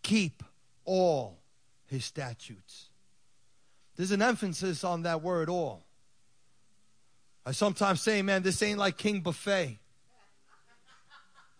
keep 0.02 0.42
all 0.84 1.38
his 1.86 2.04
statutes. 2.04 2.88
There's 3.96 4.10
an 4.10 4.22
emphasis 4.22 4.84
on 4.84 5.02
that 5.02 5.22
word 5.22 5.48
all. 5.48 5.84
I 7.44 7.52
sometimes 7.52 8.00
say, 8.00 8.22
man, 8.22 8.42
this 8.42 8.62
ain't 8.62 8.78
like 8.78 8.96
King 8.96 9.20
Buffet. 9.20 9.78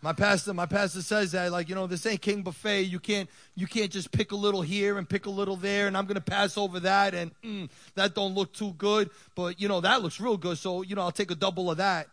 My 0.05 0.12
pastor, 0.12 0.53
my 0.53 0.66
pastor 0.66 1.00
says 1.00 1.30
that, 1.30 1.53
like, 1.53 1.68
you 1.68 1.76
know, 1.76 1.86
this 1.86 2.05
ain't 2.07 2.20
king 2.20 2.42
buffet. 2.42 2.82
You 2.82 2.98
can't, 2.98 3.30
you 3.55 3.68
can't 3.68 3.90
just 3.90 4.11
pick 4.11 4.32
a 4.32 4.36
little 4.36 4.61
here 4.61 4.98
and 4.98 5.09
pick 5.09 5.26
a 5.26 5.30
little 5.30 5.55
there, 5.55 5.86
and 5.86 5.96
I'm 5.96 6.07
gonna 6.07 6.20
pass 6.20 6.59
over 6.59 6.80
that, 6.80 7.14
and 7.14 7.30
mm, 7.42 7.70
that 7.94 8.12
don't 8.16 8.34
look 8.34 8.53
too 8.53 8.72
good, 8.72 9.11
but 9.36 9.61
you 9.61 9.68
know 9.68 9.80
that 9.80 10.03
looks 10.03 10.18
real 10.18 10.36
good, 10.36 10.59
so 10.59 10.82
you 10.82 10.96
know 10.96 11.03
I'll 11.03 11.12
take 11.12 11.30
a 11.30 11.36
double 11.36 11.70
of 11.70 11.76
that. 11.76 12.09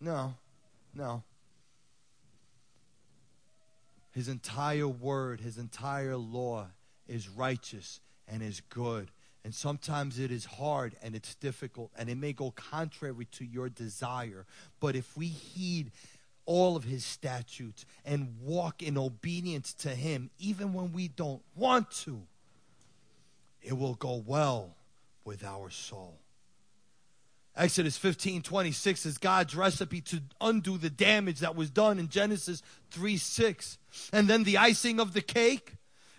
No, 0.00 0.34
no. 0.94 1.24
His 4.12 4.28
entire 4.28 4.86
word, 4.86 5.40
his 5.40 5.58
entire 5.58 6.16
law 6.16 6.68
is 7.08 7.28
righteous 7.28 7.98
and 8.28 8.40
is 8.40 8.60
good. 8.70 9.10
And 9.44 9.54
sometimes 9.54 10.18
it 10.18 10.30
is 10.30 10.46
hard 10.46 10.96
and 11.02 11.14
it's 11.14 11.34
difficult 11.34 11.90
and 11.98 12.08
it 12.08 12.16
may 12.16 12.32
go 12.32 12.50
contrary 12.50 13.26
to 13.32 13.44
your 13.44 13.68
desire. 13.68 14.46
But 14.80 14.96
if 14.96 15.16
we 15.16 15.26
heed 15.26 15.90
all 16.46 16.76
of 16.76 16.84
his 16.84 17.04
statutes 17.04 17.86
and 18.04 18.36
walk 18.42 18.82
in 18.82 18.98
obedience 18.98 19.72
to 19.74 19.90
him, 19.90 20.30
even 20.38 20.72
when 20.72 20.92
we 20.92 21.08
don't 21.08 21.42
want 21.54 21.90
to, 21.90 22.22
it 23.62 23.76
will 23.76 23.94
go 23.94 24.22
well 24.26 24.76
with 25.24 25.44
our 25.44 25.70
soul. 25.70 26.18
Exodus 27.56 27.96
15 27.96 28.42
26 28.42 29.06
is 29.06 29.18
God's 29.18 29.54
recipe 29.54 30.00
to 30.02 30.22
undo 30.40 30.76
the 30.76 30.90
damage 30.90 31.38
that 31.38 31.54
was 31.54 31.70
done 31.70 31.98
in 31.98 32.08
Genesis 32.08 32.62
3 32.90 33.16
6. 33.16 33.78
And 34.12 34.28
then 34.28 34.42
the 34.42 34.58
icing 34.58 34.98
of 34.98 35.12
the 35.12 35.20
cake 35.20 35.74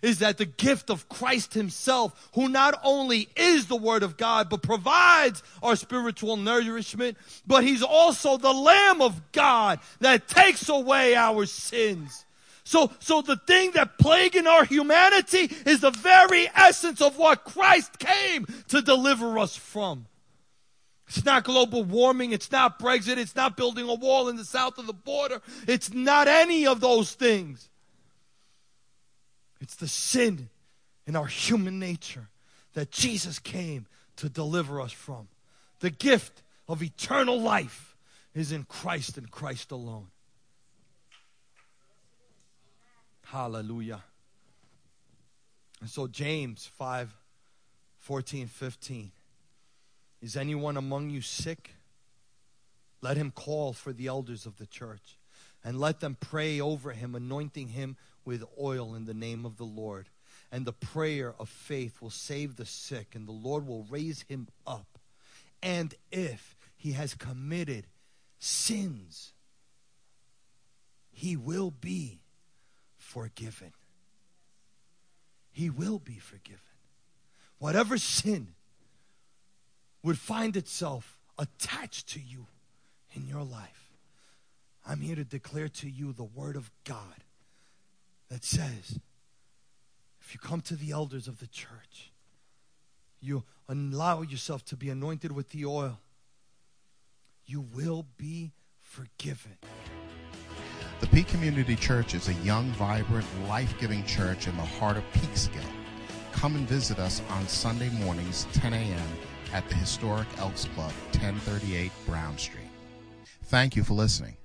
is 0.05 0.19
that 0.19 0.37
the 0.37 0.45
gift 0.45 0.91
of 0.91 1.09
Christ 1.09 1.55
Himself, 1.55 2.29
who 2.35 2.47
not 2.47 2.79
only 2.83 3.27
is 3.35 3.65
the 3.65 3.75
Word 3.75 4.03
of 4.03 4.17
God, 4.17 4.49
but 4.49 4.61
provides 4.61 5.41
our 5.63 5.75
spiritual 5.75 6.37
nourishment, 6.37 7.17
but 7.47 7.63
He's 7.63 7.81
also 7.81 8.37
the 8.37 8.53
Lamb 8.53 9.01
of 9.01 9.31
God 9.31 9.79
that 10.01 10.27
takes 10.27 10.69
away 10.69 11.15
our 11.15 11.47
sins. 11.47 12.25
So, 12.63 12.91
so 12.99 13.23
the 13.23 13.37
thing 13.47 13.71
that 13.71 13.97
plaguing 13.97 14.45
our 14.45 14.63
humanity 14.63 15.51
is 15.65 15.81
the 15.81 15.91
very 15.91 16.49
essence 16.53 17.01
of 17.01 17.17
what 17.17 17.43
Christ 17.43 17.97
came 17.97 18.45
to 18.67 18.83
deliver 18.83 19.39
us 19.39 19.55
from. 19.55 20.05
It's 21.07 21.25
not 21.25 21.43
global 21.43 21.83
warming. 21.83 22.31
It's 22.31 22.51
not 22.51 22.79
Brexit. 22.79 23.17
It's 23.17 23.35
not 23.35 23.57
building 23.57 23.89
a 23.89 23.95
wall 23.95 24.29
in 24.29 24.35
the 24.35 24.45
south 24.45 24.77
of 24.77 24.85
the 24.85 24.93
border. 24.93 25.41
It's 25.67 25.91
not 25.91 26.27
any 26.27 26.67
of 26.67 26.79
those 26.79 27.13
things. 27.13 27.69
It's 29.59 29.75
the 29.75 29.87
sin 29.87 30.49
in 31.07 31.15
our 31.15 31.27
human 31.27 31.79
nature 31.79 32.27
that 32.73 32.91
Jesus 32.91 33.39
came 33.39 33.85
to 34.17 34.29
deliver 34.29 34.81
us 34.81 34.91
from. 34.91 35.27
The 35.79 35.89
gift 35.89 36.41
of 36.67 36.81
eternal 36.81 37.39
life 37.39 37.95
is 38.33 38.51
in 38.51 38.63
Christ 38.63 39.17
and 39.17 39.29
Christ 39.29 39.71
alone. 39.71 40.07
Hallelujah. 43.23 44.03
And 45.81 45.89
so, 45.89 46.07
James 46.07 46.69
5 46.77 47.15
14, 47.99 48.47
15. 48.47 49.11
Is 50.21 50.37
anyone 50.37 50.77
among 50.77 51.09
you 51.09 51.21
sick? 51.21 51.71
Let 53.01 53.17
him 53.17 53.31
call 53.31 53.73
for 53.73 53.93
the 53.93 54.07
elders 54.07 54.45
of 54.45 54.57
the 54.57 54.67
church 54.67 55.17
and 55.63 55.79
let 55.79 55.99
them 55.99 56.15
pray 56.19 56.61
over 56.61 56.91
him, 56.91 57.15
anointing 57.15 57.69
him 57.69 57.97
with 58.25 58.43
oil 58.59 58.95
in 58.95 59.05
the 59.05 59.13
name 59.13 59.45
of 59.45 59.57
the 59.57 59.63
Lord. 59.63 60.09
and 60.51 60.65
the 60.65 60.73
prayer 60.73 61.33
of 61.37 61.49
faith 61.49 62.01
will 62.01 62.09
save 62.09 62.55
the 62.55 62.65
sick, 62.65 63.13
and 63.13 63.27
the 63.27 63.31
Lord 63.31 63.67
will 63.67 63.85
raise 63.89 64.21
him 64.29 64.47
up. 64.65 64.99
And 65.61 65.93
if 66.11 66.55
he 66.77 66.93
has 66.93 67.13
committed 67.13 67.87
sins, 68.39 69.33
he 71.11 71.35
will 71.35 71.71
be 71.71 72.21
forgiven. 72.97 73.73
He 75.51 75.69
will 75.69 75.99
be 75.99 76.19
forgiven. 76.19 76.59
Whatever 77.57 77.97
sin 77.97 78.53
would 80.03 80.19
find 80.19 80.55
itself 80.55 81.17
attached 81.37 82.07
to 82.09 82.19
you 82.19 82.47
in 83.13 83.27
your 83.27 83.43
life, 83.43 83.91
I'm 84.85 85.01
here 85.01 85.15
to 85.15 85.23
declare 85.23 85.69
to 85.69 85.89
you 85.89 86.13
the 86.13 86.23
word 86.23 86.55
of 86.55 86.69
God 86.83 87.23
that 88.35 88.43
says, 88.43 88.99
if 90.19 90.33
you 90.33 90.39
come 90.41 90.59
to 90.59 90.75
the 90.75 90.91
elders 90.91 91.25
of 91.29 91.39
the 91.39 91.47
church, 91.47 92.11
you 93.21 93.45
allow 93.69 94.23
yourself 94.23 94.65
to 94.65 94.75
be 94.75 94.89
anointed 94.89 95.31
with 95.31 95.51
the 95.51 95.63
oil, 95.65 96.01
you 97.45 97.61
will 97.61 98.05
be 98.17 98.51
forgiven. 98.81 99.57
The 100.99 101.07
Peak 101.07 101.29
Community 101.29 101.77
Church 101.77 102.13
is 102.13 102.27
a 102.27 102.33
young, 102.33 102.71
vibrant, 102.71 103.25
life 103.47 103.73
giving 103.79 104.03
church 104.03 104.47
in 104.47 104.57
the 104.57 104.63
heart 104.63 104.97
of 104.97 105.03
Peekskill. 105.13 105.63
Come 106.33 106.57
and 106.57 106.67
visit 106.67 106.99
us 106.99 107.21
on 107.29 107.47
Sunday 107.47 107.89
mornings, 107.89 108.47
10 108.51 108.73
a.m., 108.73 109.07
at 109.53 109.65
the 109.69 109.75
historic 109.75 110.27
Elks 110.39 110.65
Club, 110.75 110.91
1038 111.13 111.89
Brown 112.05 112.37
Street. 112.37 112.67
Thank 113.45 113.77
you 113.77 113.83
for 113.85 113.93
listening. 113.93 114.35